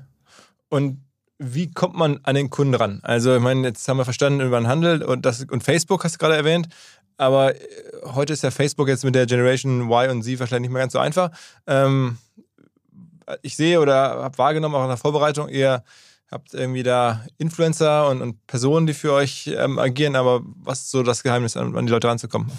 Und 0.69 1.03
wie 1.39 1.71
kommt 1.73 1.97
man 1.97 2.21
an 2.23 2.35
den 2.35 2.51
Kunden 2.51 2.75
ran? 2.75 3.01
Also, 3.03 3.35
ich 3.35 3.41
meine, 3.41 3.67
jetzt 3.69 3.89
haben 3.89 3.97
wir 3.97 4.05
verstanden 4.05 4.41
über 4.41 4.61
den 4.61 4.69
Handel 4.69 5.03
und, 5.03 5.25
das, 5.25 5.45
und 5.45 5.63
Facebook 5.65 6.05
hast 6.05 6.17
du 6.17 6.19
gerade 6.19 6.37
erwähnt. 6.37 6.69
Aber 7.17 7.55
äh, 7.55 7.59
heute 8.15 8.33
ist 8.33 8.43
ja 8.43 8.51
Facebook 8.51 8.89
jetzt 8.89 9.05
mit 9.05 9.15
der 9.15 9.27
Generation 9.27 9.91
Y 9.91 10.11
und 10.11 10.23
Z 10.23 10.41
wahrscheinlich 10.41 10.69
nicht 10.69 10.73
mehr 10.73 10.83
ganz 10.83 10.93
so 10.93 10.99
einfach. 10.99 11.31
Ähm, 11.67 12.17
ich 13.43 13.57
sehe 13.57 13.81
oder 13.81 13.95
habe 13.95 14.39
wahrgenommen, 14.39 14.75
auch 14.75 14.83
in 14.83 14.89
der 14.89 14.97
Vorbereitung, 14.97 15.49
ihr 15.49 15.83
habt 16.31 16.55
irgendwie 16.55 16.83
da 16.83 17.25
Influencer 17.39 18.09
und, 18.09 18.23
und 18.23 18.47
Personen, 18.47 18.87
die 18.87 18.95
für 18.95 19.13
euch 19.13 19.49
ähm, 19.49 19.79
agieren. 19.79 20.17
Aber 20.17 20.43
was 20.63 20.83
ist 20.83 20.91
so 20.91 21.03
das 21.03 21.23
Geheimnis, 21.23 21.57
an, 21.57 21.77
an 21.77 21.87
die 21.87 21.93
Leute 21.93 22.09
ranzukommen? 22.09 22.51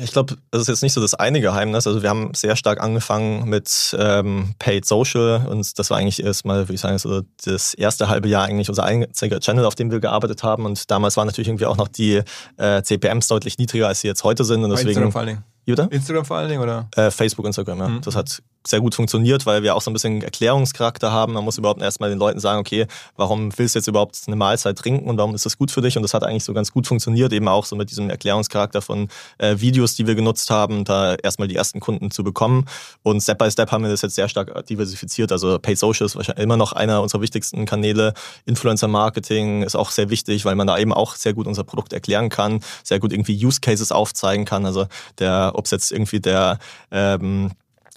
Ich 0.00 0.12
glaube, 0.12 0.36
das 0.50 0.62
ist 0.62 0.68
jetzt 0.68 0.82
nicht 0.82 0.92
so 0.92 1.00
das 1.00 1.14
eine 1.14 1.40
Geheimnis. 1.40 1.86
Also 1.86 2.02
wir 2.02 2.10
haben 2.10 2.32
sehr 2.34 2.56
stark 2.56 2.80
angefangen 2.80 3.48
mit 3.48 3.96
ähm, 3.98 4.54
Paid 4.58 4.84
Social 4.84 5.46
und 5.48 5.78
das 5.78 5.90
war 5.90 5.98
eigentlich 5.98 6.22
erstmal, 6.22 6.60
würde 6.60 6.74
ich 6.74 6.80
sagen, 6.80 6.98
so 6.98 7.22
das 7.44 7.74
erste 7.74 8.08
halbe 8.08 8.28
Jahr 8.28 8.44
eigentlich 8.44 8.68
unser 8.68 8.84
einziger 8.84 9.40
Channel, 9.40 9.64
auf 9.64 9.74
dem 9.74 9.90
wir 9.90 9.98
gearbeitet 9.98 10.42
haben. 10.42 10.66
Und 10.66 10.90
damals 10.90 11.16
waren 11.16 11.26
natürlich 11.26 11.48
irgendwie 11.48 11.66
auch 11.66 11.76
noch 11.76 11.88
die 11.88 12.22
äh, 12.58 12.82
CPMs 12.82 13.28
deutlich 13.28 13.58
niedriger, 13.58 13.88
als 13.88 14.00
sie 14.02 14.08
jetzt 14.08 14.22
heute 14.24 14.44
sind. 14.44 14.62
Und 14.62 14.70
deswegen. 14.70 15.10
Vor 15.10 15.20
allen 15.20 15.28
Dingen. 15.28 15.44
Bitte? 15.76 15.88
Instagram 15.90 16.24
vor 16.24 16.36
allen 16.36 16.48
Dingen, 16.48 16.62
oder? 16.62 16.88
Äh, 16.96 17.10
Facebook, 17.10 17.46
Instagram, 17.46 17.78
ja. 17.78 17.88
Mhm. 17.88 18.00
Das 18.00 18.16
hat 18.16 18.42
sehr 18.66 18.80
gut 18.80 18.94
funktioniert, 18.94 19.46
weil 19.46 19.62
wir 19.62 19.74
auch 19.74 19.80
so 19.80 19.90
ein 19.90 19.94
bisschen 19.94 20.20
Erklärungscharakter 20.22 21.10
haben. 21.10 21.32
Man 21.32 21.44
muss 21.44 21.58
überhaupt 21.58 21.80
erstmal 21.80 22.10
den 22.10 22.18
Leuten 22.18 22.38
sagen, 22.38 22.58
okay, 22.58 22.86
warum 23.16 23.56
willst 23.56 23.74
du 23.74 23.78
jetzt 23.78 23.86
überhaupt 23.86 24.18
eine 24.26 24.36
Mahlzeit 24.36 24.76
trinken 24.76 25.08
und 25.08 25.16
warum 25.16 25.34
ist 25.34 25.46
das 25.46 25.56
gut 25.56 25.70
für 25.70 25.80
dich? 25.80 25.96
Und 25.96 26.02
das 26.02 26.12
hat 26.12 26.24
eigentlich 26.24 26.44
so 26.44 26.52
ganz 26.52 26.72
gut 26.72 26.86
funktioniert, 26.86 27.32
eben 27.32 27.48
auch 27.48 27.64
so 27.64 27.76
mit 27.76 27.90
diesem 27.90 28.10
Erklärungscharakter 28.10 28.82
von 28.82 29.08
äh, 29.38 29.56
Videos, 29.58 29.94
die 29.94 30.06
wir 30.06 30.14
genutzt 30.14 30.50
haben, 30.50 30.84
da 30.84 31.14
erstmal 31.14 31.48
die 31.48 31.56
ersten 31.56 31.80
Kunden 31.80 32.10
zu 32.10 32.24
bekommen. 32.24 32.66
Und 33.02 33.22
Step 33.22 33.38
by 33.38 33.50
Step 33.50 33.70
haben 33.72 33.84
wir 33.84 33.90
das 33.90 34.02
jetzt 34.02 34.16
sehr 34.16 34.28
stark 34.28 34.66
diversifiziert. 34.66 35.32
Also 35.32 35.58
Paid 35.58 35.78
Social 35.78 36.06
ist 36.06 36.16
wahrscheinlich 36.16 36.42
immer 36.42 36.56
noch 36.56 36.72
einer 36.72 37.00
unserer 37.00 37.22
wichtigsten 37.22 37.64
Kanäle. 37.64 38.12
Influencer 38.44 38.88
Marketing 38.88 39.62
ist 39.62 39.76
auch 39.76 39.90
sehr 39.90 40.10
wichtig, 40.10 40.44
weil 40.44 40.56
man 40.56 40.66
da 40.66 40.78
eben 40.78 40.92
auch 40.92 41.14
sehr 41.14 41.32
gut 41.32 41.46
unser 41.46 41.64
Produkt 41.64 41.92
erklären 41.92 42.28
kann, 42.28 42.60
sehr 42.82 43.00
gut 43.00 43.12
irgendwie 43.12 43.44
Use 43.44 43.60
Cases 43.60 43.92
aufzeigen 43.92 44.44
kann. 44.44 44.66
Also 44.66 44.86
der, 45.18 45.52
ob 45.58 45.66
es 45.66 45.70
jetzt 45.70 45.92
irgendwie 45.92 46.20
der 46.20 46.58
ähm, 46.90 47.50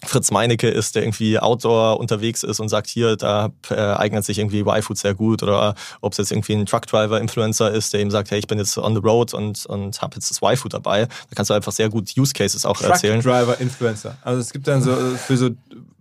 Fritz 0.04 0.30
Meinecke 0.30 0.68
ist, 0.68 0.96
der 0.96 1.04
irgendwie 1.04 1.38
Outdoor 1.38 1.98
unterwegs 1.98 2.42
ist 2.42 2.58
und 2.58 2.68
sagt, 2.68 2.88
hier, 2.88 3.16
da 3.16 3.50
äh, 3.70 3.76
eignet 3.76 4.24
sich 4.24 4.38
irgendwie 4.38 4.60
Y-Food 4.60 4.98
sehr 4.98 5.14
gut. 5.14 5.42
Oder 5.42 5.74
ob 6.00 6.12
es 6.12 6.18
jetzt 6.18 6.32
irgendwie 6.32 6.54
ein 6.54 6.66
Truckdriver-Influencer 6.66 7.70
ist, 7.70 7.92
der 7.92 8.00
eben 8.00 8.10
sagt, 8.10 8.30
hey, 8.30 8.38
ich 8.38 8.48
bin 8.48 8.58
jetzt 8.58 8.76
on 8.76 8.94
the 8.94 9.00
road 9.00 9.32
und, 9.32 9.64
und 9.66 10.02
habe 10.02 10.16
jetzt 10.16 10.30
das 10.30 10.42
Y-Food 10.42 10.74
dabei. 10.74 11.06
Da 11.06 11.34
kannst 11.36 11.50
du 11.50 11.54
einfach 11.54 11.72
sehr 11.72 11.88
gut 11.88 12.12
Use 12.16 12.32
Cases 12.32 12.66
auch 12.66 12.80
erzählen. 12.82 13.20
Driver 13.20 13.60
Influencer. 13.60 14.16
Also 14.22 14.40
es 14.40 14.52
gibt 14.52 14.66
dann 14.66 14.82
so 14.82 14.90
äh, 14.90 15.16
für 15.16 15.36
so 15.36 15.50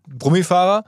Brummifahrer 0.08 0.84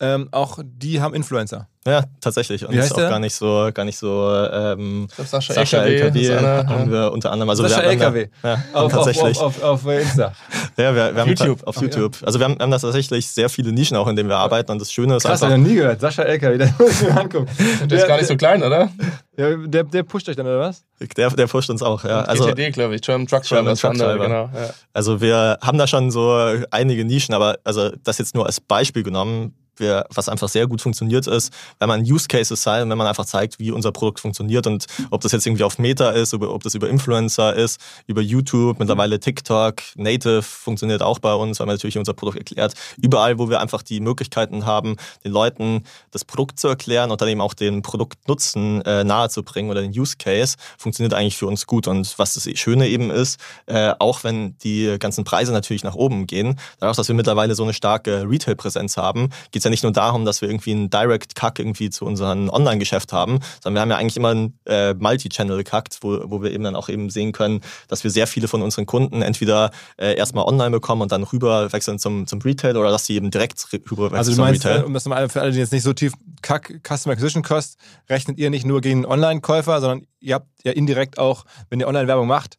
ähm, 0.00 0.28
auch 0.30 0.58
die 0.62 1.00
haben 1.00 1.14
Influencer. 1.14 1.68
Ja, 1.86 2.04
tatsächlich. 2.20 2.66
Und 2.66 2.74
Wie 2.74 2.78
ist 2.78 2.92
auch 2.92 2.96
der? 2.96 3.08
gar 3.10 3.18
nicht 3.20 3.34
so, 3.34 3.70
gar 3.72 3.84
nicht 3.84 3.96
so 3.96 4.28
ähm, 4.52 5.06
Ich 5.08 5.14
glaub, 5.14 5.28
Sascha, 5.28 5.54
Sascha 5.54 5.82
LKW, 5.84 6.26
LKW 6.26 6.36
einer, 6.38 6.68
haben 6.68 6.92
ja. 6.92 7.04
wir 7.04 7.12
unter 7.12 7.30
anderem. 7.30 7.48
Also 7.50 7.62
Sascha 7.62 7.82
wir 7.82 7.90
haben 7.90 7.98
da- 7.98 8.04
LKW. 8.06 8.28
Ja, 8.42 8.54
Auf, 8.72 8.84
auf, 8.84 8.92
tatsächlich. 8.92 9.38
auf, 9.38 9.62
auf, 9.62 9.84
auf 9.84 9.92
Insta. 9.92 10.32
ja, 10.76 10.94
wir, 10.94 11.14
wir 11.14 11.20
haben 11.22 11.28
YouTube. 11.28 11.66
auf 11.66 11.80
YouTube. 11.80 12.16
Also 12.24 12.38
wir 12.40 12.44
haben, 12.44 12.58
wir 12.58 12.62
haben 12.64 12.70
da 12.72 12.78
tatsächlich 12.78 13.28
sehr 13.28 13.48
viele 13.48 13.72
Nischen 13.72 13.96
auch, 13.96 14.08
in 14.08 14.16
denen 14.16 14.28
wir 14.28 14.36
arbeiten. 14.36 14.72
Und 14.72 14.80
das 14.80 14.92
Schöne 14.92 15.16
ist 15.16 15.22
Krass, 15.22 15.42
einfach. 15.42 15.56
ich 15.56 15.62
noch 15.62 15.68
nie 15.68 15.76
gehört. 15.76 16.00
Sascha 16.00 16.22
LKW, 16.24 16.58
den 16.58 16.74
muss 16.78 17.00
ich 17.02 17.08
mir 17.08 17.20
angucken. 17.20 17.48
Der 17.88 17.98
ist 17.98 18.08
gar 18.08 18.16
nicht 18.16 18.26
so 18.26 18.36
klein, 18.36 18.62
oder? 18.62 18.90
Der, 19.38 19.56
der, 19.56 19.84
der 19.84 20.02
pusht 20.02 20.28
euch 20.28 20.36
dann, 20.36 20.46
oder 20.46 20.58
was? 20.58 20.82
Der, 21.16 21.30
der 21.30 21.46
pusht 21.46 21.70
uns 21.70 21.82
auch. 21.82 22.02
Ja. 22.04 22.22
Also, 22.22 22.46
GTD, 22.46 22.72
glaube 22.72 22.94
ich. 22.96 23.02
German 23.02 23.26
Truck 23.26 23.42
German 23.42 23.66
Driver. 23.66 23.72
ist 23.74 23.82
der 23.82 23.90
Truck 23.90 24.00
Driver. 24.00 24.24
Genau. 24.24 24.50
Ja. 24.54 24.70
Also 24.92 25.20
wir 25.20 25.58
haben 25.62 25.78
da 25.78 25.86
schon 25.86 26.10
so 26.10 26.34
einige 26.70 27.04
Nischen, 27.04 27.34
aber 27.34 27.58
also 27.62 27.90
das 28.02 28.18
jetzt 28.18 28.34
nur 28.34 28.46
als 28.46 28.60
Beispiel 28.60 29.02
genommen. 29.02 29.54
Wir, 29.80 30.06
was 30.14 30.28
einfach 30.28 30.48
sehr 30.48 30.66
gut 30.66 30.80
funktioniert 30.80 31.26
ist, 31.26 31.52
wenn 31.78 31.88
man 31.88 32.02
Use 32.02 32.28
Cases 32.28 32.60
zeigt, 32.60 32.88
wenn 32.88 32.98
man 32.98 33.06
einfach 33.06 33.26
zeigt, 33.26 33.58
wie 33.58 33.70
unser 33.70 33.92
Produkt 33.92 34.20
funktioniert 34.20 34.66
und 34.66 34.86
ob 35.10 35.20
das 35.20 35.32
jetzt 35.32 35.46
irgendwie 35.46 35.64
auf 35.64 35.78
Meta 35.78 36.10
ist, 36.10 36.34
ob 36.34 36.62
das 36.62 36.74
über 36.74 36.88
Influencer 36.88 37.54
ist, 37.54 37.80
über 38.06 38.20
YouTube, 38.20 38.78
mittlerweile 38.78 39.20
TikTok, 39.20 39.82
Native 39.96 40.42
funktioniert 40.42 41.02
auch 41.02 41.18
bei 41.18 41.34
uns, 41.34 41.60
weil 41.60 41.66
man 41.66 41.74
natürlich 41.74 41.98
unser 41.98 42.14
Produkt 42.14 42.38
erklärt. 42.38 42.74
Überall, 43.00 43.38
wo 43.38 43.48
wir 43.48 43.60
einfach 43.60 43.82
die 43.82 44.00
Möglichkeiten 44.00 44.66
haben, 44.66 44.96
den 45.24 45.32
Leuten 45.32 45.84
das 46.10 46.24
Produkt 46.24 46.58
zu 46.58 46.68
erklären 46.68 47.10
und 47.10 47.20
dann 47.20 47.28
eben 47.28 47.40
auch 47.40 47.54
den 47.54 47.82
Produktnutzen 47.82 48.82
äh, 48.82 49.04
nahezubringen 49.04 49.70
oder 49.70 49.82
den 49.82 49.98
Use 49.98 50.16
Case, 50.18 50.56
funktioniert 50.78 51.14
eigentlich 51.14 51.36
für 51.36 51.46
uns 51.46 51.66
gut. 51.66 51.88
Und 51.88 52.18
was 52.18 52.34
das 52.34 52.48
Schöne 52.58 52.88
eben 52.88 53.10
ist, 53.10 53.40
äh, 53.66 53.92
auch 53.98 54.24
wenn 54.24 54.56
die 54.58 54.96
ganzen 54.98 55.24
Preise 55.24 55.52
natürlich 55.52 55.84
nach 55.84 55.94
oben 55.94 56.26
gehen, 56.26 56.58
dadurch, 56.80 56.96
dass 56.96 57.08
wir 57.08 57.14
mittlerweile 57.14 57.54
so 57.54 57.62
eine 57.62 57.74
starke 57.74 58.28
Retail-Präsenz 58.28 58.96
haben, 58.96 59.30
geht 59.50 59.62
ja 59.66 59.70
nicht 59.70 59.82
nur 59.82 59.92
darum, 59.92 60.24
dass 60.24 60.40
wir 60.40 60.48
irgendwie 60.48 60.72
einen 60.72 60.90
Direct-Kack 60.90 61.58
irgendwie 61.58 61.90
zu 61.90 62.04
unserem 62.04 62.48
Online-Geschäft 62.48 63.12
haben, 63.12 63.40
sondern 63.62 63.74
wir 63.74 63.80
haben 63.82 63.90
ja 63.90 63.96
eigentlich 63.96 64.16
immer 64.16 64.30
einen 64.30 64.58
äh, 64.64 64.94
Multi-Channel-Kack, 64.94 65.88
wo, 66.00 66.30
wo 66.30 66.42
wir 66.42 66.52
eben 66.52 66.64
dann 66.64 66.76
auch 66.76 66.88
eben 66.88 67.10
sehen 67.10 67.32
können, 67.32 67.60
dass 67.88 68.04
wir 68.04 68.10
sehr 68.10 68.26
viele 68.26 68.48
von 68.48 68.62
unseren 68.62 68.86
Kunden 68.86 69.22
entweder 69.22 69.70
äh, 69.98 70.16
erstmal 70.16 70.44
online 70.44 70.70
bekommen 70.70 71.02
und 71.02 71.12
dann 71.12 71.22
rüber 71.22 71.72
wechseln 71.72 71.98
zum, 71.98 72.26
zum 72.26 72.40
Retail 72.40 72.76
oder 72.76 72.90
dass 72.90 73.06
sie 73.06 73.14
eben 73.14 73.30
direkt 73.30 73.66
rüber 73.72 74.04
wechseln 74.04 74.18
also 74.18 74.30
du 74.30 74.36
zum 74.36 74.44
meinst, 74.44 74.64
Retail. 74.64 74.84
um 74.84 74.94
das 74.94 75.04
mal 75.06 75.28
für 75.28 75.42
alle, 75.42 75.52
die 75.52 75.58
jetzt 75.58 75.72
nicht 75.72 75.82
so 75.82 75.92
tief 75.92 76.12
Kack 76.42 76.80
Customer 76.86 77.12
Acquisition 77.12 77.42
Cost, 77.42 77.76
rechnet 78.08 78.38
ihr 78.38 78.50
nicht 78.50 78.64
nur 78.64 78.80
gegen 78.80 79.04
einen 79.04 79.12
Online-Käufer, 79.12 79.80
sondern 79.80 80.06
ihr 80.20 80.36
habt 80.36 80.48
ja 80.64 80.72
indirekt 80.72 81.18
auch, 81.18 81.44
wenn 81.70 81.80
ihr 81.80 81.88
Online-Werbung 81.88 82.26
macht, 82.26 82.58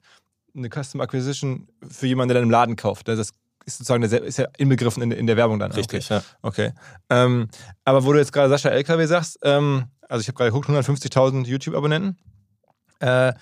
eine 0.56 0.70
Customer 0.70 1.04
Acquisition 1.04 1.68
für 1.88 2.08
jemanden, 2.08 2.30
der 2.30 2.36
dann 2.36 2.44
im 2.44 2.52
Laden 2.52 2.76
kauft. 2.76 3.08
Das 3.08 3.20
ist 3.20 3.34
sozusagen 3.76 4.08
der, 4.08 4.24
ist 4.24 4.38
ja 4.38 4.48
inbegriffen 4.58 5.04
in, 5.04 5.12
in 5.12 5.28
der 5.28 5.38
Werbung 5.38 5.60
dann. 5.60 5.72
Richtig, 5.72 6.06
okay. 6.06 6.16
ja. 6.16 6.24
Okay. 6.42 6.72
Ähm, 7.10 7.50
aber 7.84 8.06
wo 8.06 8.14
du 8.14 8.20
jetzt 8.20 8.34
gerade 8.34 8.50
Sascha 8.50 8.70
LKW 8.70 9.06
sagst, 9.06 9.40
ähm, 9.44 9.86
also 10.08 10.22
ich 10.22 10.28
habe 10.28 10.38
gerade 10.38 10.52
geguckt, 10.52 10.70
150.000 10.70 11.46
YouTube-Abonnenten. 11.46 12.18
Äh, 13.00 13.34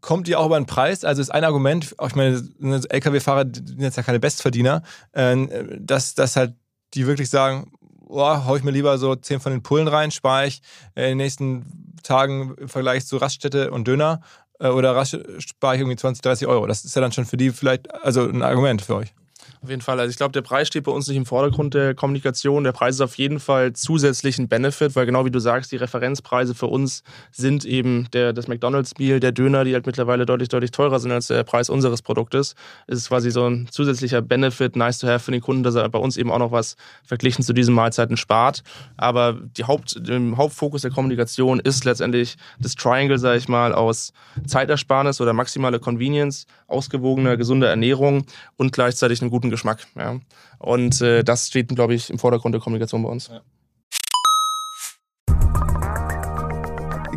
kommt 0.00 0.28
ihr 0.28 0.38
auch 0.38 0.46
über 0.46 0.58
den 0.58 0.66
Preis? 0.66 1.04
Also 1.04 1.22
ist 1.22 1.30
ein 1.30 1.44
Argument, 1.44 1.94
ich 2.06 2.14
meine, 2.14 2.42
LKW-Fahrer 2.60 3.44
sind 3.52 3.80
jetzt 3.80 3.96
ja 3.96 4.02
keine 4.02 4.20
Bestverdiener, 4.20 4.82
äh, 5.12 5.36
dass, 5.78 6.14
dass 6.14 6.36
halt 6.36 6.54
die 6.94 7.06
wirklich 7.06 7.30
sagen, 7.30 7.72
oh, 8.06 8.44
hau 8.44 8.56
ich 8.56 8.64
mir 8.64 8.72
lieber 8.72 8.98
so 8.98 9.14
10 9.14 9.40
von 9.40 9.52
den 9.52 9.62
Pullen 9.62 9.88
rein, 9.88 10.10
spare 10.10 10.46
ich 10.46 10.62
in 10.94 11.02
den 11.02 11.16
nächsten 11.18 11.94
Tagen 12.02 12.54
im 12.56 12.68
Vergleich 12.68 13.06
zu 13.06 13.16
Raststätte 13.16 13.70
und 13.70 13.86
Döner 13.86 14.20
äh, 14.49 14.49
oder 14.60 14.94
rasch 14.94 15.16
spare 15.38 15.74
ich 15.74 15.80
irgendwie 15.80 15.96
20, 15.96 16.22
30 16.22 16.46
Euro. 16.46 16.66
Das 16.66 16.84
ist 16.84 16.94
ja 16.94 17.00
dann 17.00 17.12
schon 17.12 17.24
für 17.24 17.36
die 17.36 17.50
vielleicht 17.50 17.92
also 18.04 18.28
ein 18.28 18.42
Argument 18.42 18.82
für 18.82 18.96
euch. 18.96 19.14
Auf 19.62 19.68
jeden 19.68 19.82
Fall. 19.82 20.00
Also 20.00 20.10
ich 20.10 20.16
glaube, 20.16 20.32
der 20.32 20.40
Preis 20.40 20.68
steht 20.68 20.84
bei 20.84 20.90
uns 20.90 21.06
nicht 21.06 21.18
im 21.18 21.26
Vordergrund 21.26 21.74
der 21.74 21.94
Kommunikation. 21.94 22.64
Der 22.64 22.72
Preis 22.72 22.94
ist 22.94 23.02
auf 23.02 23.18
jeden 23.18 23.40
Fall 23.40 23.74
zusätzlich 23.74 24.38
ein 24.38 24.48
Benefit, 24.48 24.96
weil 24.96 25.04
genau 25.04 25.26
wie 25.26 25.30
du 25.30 25.38
sagst, 25.38 25.70
die 25.70 25.76
Referenzpreise 25.76 26.54
für 26.54 26.66
uns 26.66 27.02
sind 27.30 27.66
eben 27.66 28.08
der, 28.14 28.32
das 28.32 28.48
McDonalds-Meal, 28.48 29.20
der 29.20 29.32
Döner, 29.32 29.64
die 29.64 29.74
halt 29.74 29.84
mittlerweile 29.84 30.24
deutlich, 30.24 30.48
deutlich 30.48 30.70
teurer 30.70 30.98
sind 30.98 31.12
als 31.12 31.26
der 31.26 31.44
Preis 31.44 31.68
unseres 31.68 32.00
Produktes. 32.00 32.54
Es 32.86 32.96
ist 32.96 33.08
quasi 33.08 33.30
so 33.30 33.46
ein 33.50 33.68
zusätzlicher 33.70 34.22
Benefit, 34.22 34.76
nice 34.76 34.98
to 34.98 35.06
have 35.06 35.18
für 35.18 35.32
den 35.32 35.42
Kunden, 35.42 35.62
dass 35.62 35.74
er 35.74 35.86
bei 35.90 35.98
uns 35.98 36.16
eben 36.16 36.30
auch 36.30 36.38
noch 36.38 36.52
was 36.52 36.76
verglichen 37.04 37.44
zu 37.44 37.52
diesen 37.52 37.74
Mahlzeiten 37.74 38.16
spart. 38.16 38.62
Aber 38.96 39.34
die 39.58 39.64
Haupt, 39.64 40.08
der 40.08 40.18
Hauptfokus 40.38 40.82
der 40.82 40.90
Kommunikation 40.90 41.60
ist 41.60 41.84
letztendlich 41.84 42.38
das 42.60 42.76
Triangle, 42.76 43.18
sage 43.18 43.36
ich 43.36 43.48
mal, 43.48 43.74
aus 43.74 44.14
Zeitersparnis 44.46 45.20
oder 45.20 45.34
maximale 45.34 45.80
Convenience, 45.80 46.46
ausgewogener, 46.70 47.36
gesunder 47.36 47.68
Ernährung 47.68 48.24
und 48.56 48.72
gleichzeitig 48.72 49.20
einem 49.20 49.30
guten 49.30 49.50
Geschmack. 49.50 49.86
Ja. 49.96 50.20
Und 50.58 51.00
äh, 51.00 51.22
das 51.24 51.48
steht, 51.48 51.68
glaube 51.68 51.94
ich, 51.94 52.10
im 52.10 52.18
Vordergrund 52.18 52.54
der 52.54 52.60
Kommunikation 52.60 53.02
bei 53.02 53.08
uns. 53.08 53.28
Ja. 53.28 53.40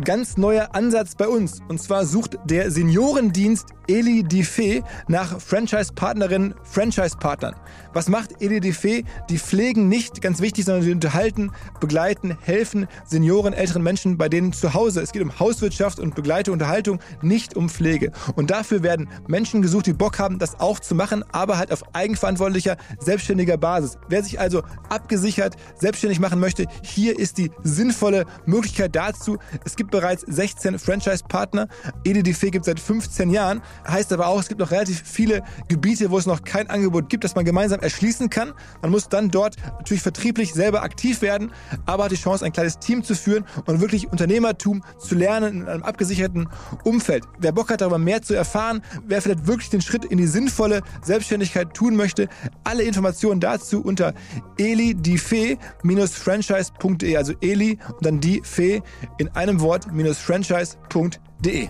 Ganz 0.04 0.36
neuer 0.36 0.74
Ansatz 0.74 1.14
bei 1.14 1.28
uns. 1.28 1.60
Und 1.68 1.80
zwar 1.80 2.04
sucht 2.04 2.36
der 2.44 2.70
Seniorendienst 2.70 3.68
Eli 3.86 4.22
Diffé 4.22 4.82
nach 5.08 5.40
Franchise-Partnerinnen, 5.40 6.54
Franchise-Partnern. 6.62 7.54
Was 7.92 8.08
macht 8.08 8.42
Eli 8.42 8.58
Diffé? 8.58 9.04
Die 9.30 9.38
pflegen 9.38 9.88
nicht, 9.88 10.20
ganz 10.20 10.40
wichtig, 10.40 10.64
sondern 10.64 10.82
sie 10.82 10.92
unterhalten, 10.92 11.52
begleiten, 11.80 12.36
helfen 12.40 12.86
Senioren, 13.04 13.52
älteren 13.52 13.82
Menschen 13.82 14.16
bei 14.18 14.28
denen 14.28 14.52
zu 14.52 14.74
Hause. 14.74 15.00
Es 15.00 15.12
geht 15.12 15.22
um 15.22 15.38
Hauswirtschaft 15.38 16.00
und 16.00 16.14
begleite 16.14 16.52
Unterhaltung, 16.52 17.00
nicht 17.22 17.56
um 17.56 17.68
Pflege. 17.68 18.12
Und 18.34 18.50
dafür 18.50 18.82
werden 18.82 19.08
Menschen 19.28 19.62
gesucht, 19.62 19.86
die 19.86 19.92
Bock 19.92 20.18
haben, 20.18 20.38
das 20.38 20.58
auch 20.60 20.80
zu 20.80 20.94
machen, 20.94 21.24
aber 21.32 21.58
halt 21.58 21.72
auf 21.72 21.82
eigenverantwortlicher, 21.94 22.76
selbstständiger 22.98 23.56
Basis. 23.56 23.98
Wer 24.08 24.22
sich 24.22 24.40
also 24.40 24.62
abgesichert 24.88 25.56
selbstständig 25.78 26.20
machen 26.20 26.40
möchte, 26.40 26.66
hier 26.82 27.18
ist 27.18 27.38
die 27.38 27.50
sinnvolle 27.62 28.24
Möglichkeit 28.46 28.96
dazu. 28.96 29.38
Es 29.64 29.76
gibt 29.76 29.90
bereits 29.90 30.22
16 30.22 30.78
Franchise-Partner. 30.78 31.68
Eli 32.04 32.20
Diffé 32.20 32.50
gibt 32.50 32.62
es 32.62 32.66
seit 32.66 32.80
15 32.80 33.30
Jahren. 33.30 33.62
Heißt 33.86 34.12
aber 34.12 34.28
auch, 34.28 34.40
es 34.40 34.48
gibt 34.48 34.60
noch 34.60 34.70
relativ 34.70 35.02
viele 35.04 35.42
Gebiete, 35.68 36.10
wo 36.10 36.18
es 36.18 36.26
noch 36.26 36.42
kein 36.42 36.70
Angebot 36.70 37.08
gibt, 37.08 37.24
das 37.24 37.34
man 37.34 37.44
gemeinsam 37.44 37.80
erschließen 37.80 38.30
kann. 38.30 38.52
Man 38.82 38.90
muss 38.90 39.08
dann 39.08 39.30
dort 39.30 39.56
natürlich 39.78 40.02
vertrieblich 40.02 40.54
selber 40.54 40.82
aktiv 40.82 41.22
werden, 41.22 41.52
aber 41.86 42.04
hat 42.04 42.12
die 42.12 42.16
Chance, 42.16 42.44
ein 42.44 42.52
kleines 42.52 42.78
Team 42.78 43.02
zu 43.02 43.14
führen 43.14 43.44
und 43.66 43.80
wirklich 43.80 44.10
Unternehmertum 44.10 44.84
zu 44.98 45.14
lernen 45.14 45.62
in 45.62 45.68
einem 45.68 45.82
abgesicherten 45.82 46.48
Umfeld. 46.84 47.24
Wer 47.38 47.52
Bock 47.52 47.70
hat, 47.70 47.80
darüber 47.80 47.98
mehr 47.98 48.20
zu 48.22 48.34
erfahren, 48.34 48.82
wer 49.06 49.22
vielleicht 49.22 49.46
wirklich 49.46 49.70
den 49.70 49.80
Schritt 49.80 50.04
in 50.04 50.18
die 50.18 50.26
sinnvolle 50.26 50.82
Selbstständigkeit 51.02 51.72
tun 51.74 51.96
möchte, 51.96 52.28
alle 52.64 52.82
Informationen 52.82 53.40
dazu 53.40 53.82
unter 53.82 54.12
elidifee-franchise.de, 54.58 57.16
also 57.16 57.32
Eli 57.40 57.78
und 57.88 58.04
dann 58.06 58.20
die 58.20 58.42
Fee 58.44 58.82
in 59.18 59.28
einem 59.28 59.60
Wort-franchise.de. 59.60 61.68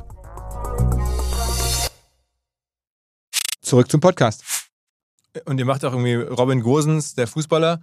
Zurück 3.65 3.91
zum 3.91 4.01
Podcast. 4.01 4.45
Und 5.47 5.59
ihr 5.59 5.65
macht 5.65 5.87
auch 5.87 5.93
irgendwie 5.93 6.17
Robin 6.17 6.61
Gosens, 6.61 7.15
der 7.15 7.27
Fußballer, 7.27 7.81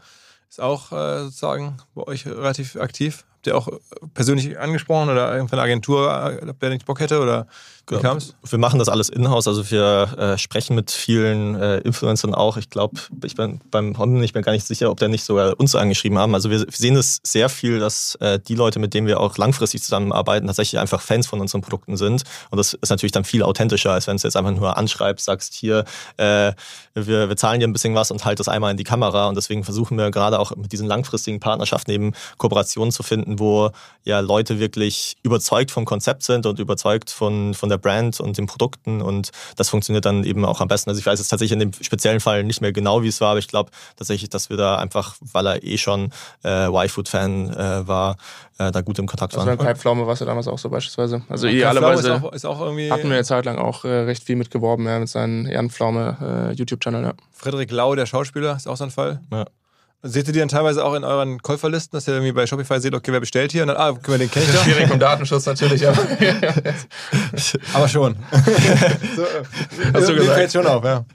ist 0.47 0.61
auch 0.61 0.91
äh, 0.91 1.23
sozusagen 1.23 1.77
bei 1.95 2.03
euch 2.03 2.27
relativ 2.27 2.75
aktiv. 2.75 3.25
Habt 3.41 3.47
ihr 3.47 3.57
auch 3.57 3.69
persönlich 4.13 4.59
angesprochen 4.59 5.09
oder 5.09 5.33
irgendeine 5.33 5.63
Agentur, 5.63 6.31
ob 6.47 6.59
der 6.59 6.69
nicht 6.69 6.85
Bock 6.85 6.99
hätte 6.99 7.19
oder 7.19 7.47
wie 7.89 7.95
Ja, 7.95 8.01
kam's? 8.01 8.35
wir 8.47 8.59
machen 8.59 8.77
das 8.77 8.87
alles 8.87 9.09
in-house, 9.09 9.47
also 9.47 9.69
wir 9.71 10.15
äh, 10.17 10.37
sprechen 10.37 10.75
mit 10.75 10.91
vielen 10.91 11.55
äh, 11.55 11.79
Influencern 11.79 12.35
auch. 12.35 12.55
Ich 12.57 12.69
glaube, 12.69 13.01
ich 13.25 13.35
bin 13.35 13.59
beim 13.71 13.97
Honden, 13.97 14.23
ich 14.23 14.31
bin 14.31 14.43
gar 14.43 14.51
nicht 14.51 14.65
sicher, 14.67 14.91
ob 14.91 14.99
der 14.99 15.09
nicht 15.09 15.23
sogar 15.25 15.59
uns 15.59 15.75
angeschrieben 15.75 16.17
haben. 16.19 16.35
Also 16.35 16.51
wir 16.51 16.63
sehen 16.71 16.95
es 16.95 17.19
sehr 17.23 17.49
viel, 17.49 17.79
dass 17.79 18.15
äh, 18.21 18.39
die 18.39 18.53
Leute, 18.53 18.77
mit 18.77 18.93
denen 18.93 19.07
wir 19.07 19.19
auch 19.19 19.35
langfristig 19.37 19.81
zusammenarbeiten, 19.81 20.45
tatsächlich 20.45 20.79
einfach 20.79 21.01
Fans 21.01 21.25
von 21.27 21.41
unseren 21.41 21.61
Produkten 21.61 21.97
sind. 21.97 22.23
Und 22.51 22.57
das 22.59 22.73
ist 22.75 22.91
natürlich 22.91 23.11
dann 23.11 23.25
viel 23.25 23.41
authentischer, 23.41 23.91
als 23.91 24.05
wenn 24.07 24.15
du 24.17 24.23
jetzt 24.23 24.37
einfach 24.37 24.51
nur 24.51 24.77
anschreibst, 24.77 25.25
sagst, 25.25 25.53
hier, 25.55 25.83
äh, 26.17 26.53
wir, 26.93 27.27
wir 27.29 27.35
zahlen 27.35 27.59
dir 27.59 27.67
ein 27.67 27.73
bisschen 27.73 27.95
was 27.95 28.11
und 28.11 28.23
halt 28.23 28.39
das 28.39 28.47
einmal 28.47 28.71
in 28.71 28.77
die 28.77 28.83
Kamera. 28.83 29.27
Und 29.27 29.35
deswegen 29.35 29.63
versuchen 29.63 29.97
wir 29.97 30.11
gerade 30.11 30.39
auch 30.39 30.55
mit 30.55 30.71
diesen 30.71 30.87
langfristigen 30.87 31.39
Partnerschaften 31.39 31.91
eben 31.91 32.13
Kooperationen 32.37 32.91
zu 32.91 33.03
finden, 33.03 33.30
wo 33.39 33.71
ja 34.03 34.19
Leute 34.19 34.59
wirklich 34.59 35.15
überzeugt 35.23 35.71
vom 35.71 35.85
Konzept 35.85 36.23
sind 36.23 36.45
und 36.45 36.59
überzeugt 36.59 37.09
von, 37.11 37.53
von 37.53 37.69
der 37.69 37.77
Brand 37.77 38.19
und 38.19 38.37
den 38.37 38.47
Produkten 38.47 39.01
und 39.01 39.29
das 39.55 39.69
funktioniert 39.69 40.05
dann 40.05 40.23
eben 40.23 40.43
auch 40.45 40.59
am 40.59 40.67
besten. 40.67 40.89
Also 40.89 40.99
ich 40.99 41.05
weiß 41.05 41.19
jetzt 41.19 41.29
tatsächlich 41.29 41.53
in 41.53 41.59
dem 41.59 41.73
speziellen 41.73 42.19
Fall 42.19 42.43
nicht 42.43 42.61
mehr 42.61 42.71
genau, 42.71 43.03
wie 43.03 43.07
es 43.07 43.21
war, 43.21 43.31
aber 43.31 43.39
ich 43.39 43.47
glaube 43.47 43.71
tatsächlich, 43.95 44.29
dass 44.29 44.49
wir 44.49 44.57
da 44.57 44.77
einfach, 44.77 45.15
weil 45.21 45.45
er 45.45 45.63
eh 45.63 45.77
schon 45.77 46.11
äh, 46.43 46.67
Y-Food-Fan 46.67 47.49
äh, 47.51 47.87
war, 47.87 48.17
äh, 48.57 48.71
da 48.71 48.81
gut 48.81 48.97
im 48.99 49.07
Kontakt 49.07 49.33
Also 49.33 49.45
waren. 49.45 49.57
beim 49.57 49.65
Kalbpflaume 49.65 50.05
war 50.05 50.13
es 50.13 50.19
ja 50.19 50.25
damals 50.25 50.47
auch 50.47 50.59
so 50.59 50.69
beispielsweise. 50.69 51.21
Also 51.29 51.47
Flamme 51.47 51.57
idealerweise 51.57 52.13
ist 52.13 52.23
auch, 52.23 52.33
ist 52.33 52.45
auch 52.45 52.61
irgendwie. 52.61 52.91
hatten 52.91 53.09
wir 53.09 53.15
eine 53.15 53.23
Zeit 53.23 53.45
lang 53.45 53.57
auch 53.57 53.85
äh, 53.85 53.89
recht 53.89 54.23
viel 54.23 54.35
mitgeworben 54.35 54.85
ja, 54.85 54.99
mit 54.99 55.09
seinen 55.09 55.45
Ehrenpflaume 55.45 56.51
äh, 56.51 56.53
YouTube-Channel. 56.53 57.03
Ja. 57.03 57.13
Frederik 57.31 57.71
Lau, 57.71 57.95
der 57.95 58.05
Schauspieler, 58.05 58.55
ist 58.55 58.67
auch 58.67 58.77
so 58.77 58.83
ein 58.83 58.91
Fall. 58.91 59.21
Ja. 59.31 59.45
Seht 60.03 60.27
ihr 60.27 60.33
die 60.33 60.39
dann 60.39 60.47
teilweise 60.47 60.83
auch 60.83 60.95
in 60.95 61.03
euren 61.03 61.41
Käuferlisten, 61.41 61.95
dass 61.95 62.07
ihr 62.07 62.15
irgendwie 62.15 62.31
bei 62.31 62.47
Shopify 62.47 62.79
seht, 62.79 62.95
okay, 62.95 63.11
wer 63.11 63.19
bestellt 63.19 63.51
hier? 63.51 63.61
Und 63.61 63.67
dann, 63.67 63.77
ah, 63.77 63.91
guck 63.91 64.07
mal, 64.07 64.17
den 64.17 64.31
kenne 64.31 64.45
ich 64.45 64.51
doch. 64.51 64.63
Schwierig 64.63 64.89
im 64.89 64.99
Datenschutz 64.99 65.45
natürlich, 65.45 65.87
aber 65.87 65.99
Aber 67.73 67.87
schon. 67.87 68.15
so, 69.15 69.25
Hast 69.93 70.09
du 70.09 70.15
gesagt. 70.15 70.37
fällt 70.37 70.51
schon 70.51 70.65
auf, 70.65 70.83
ja. 70.83 71.05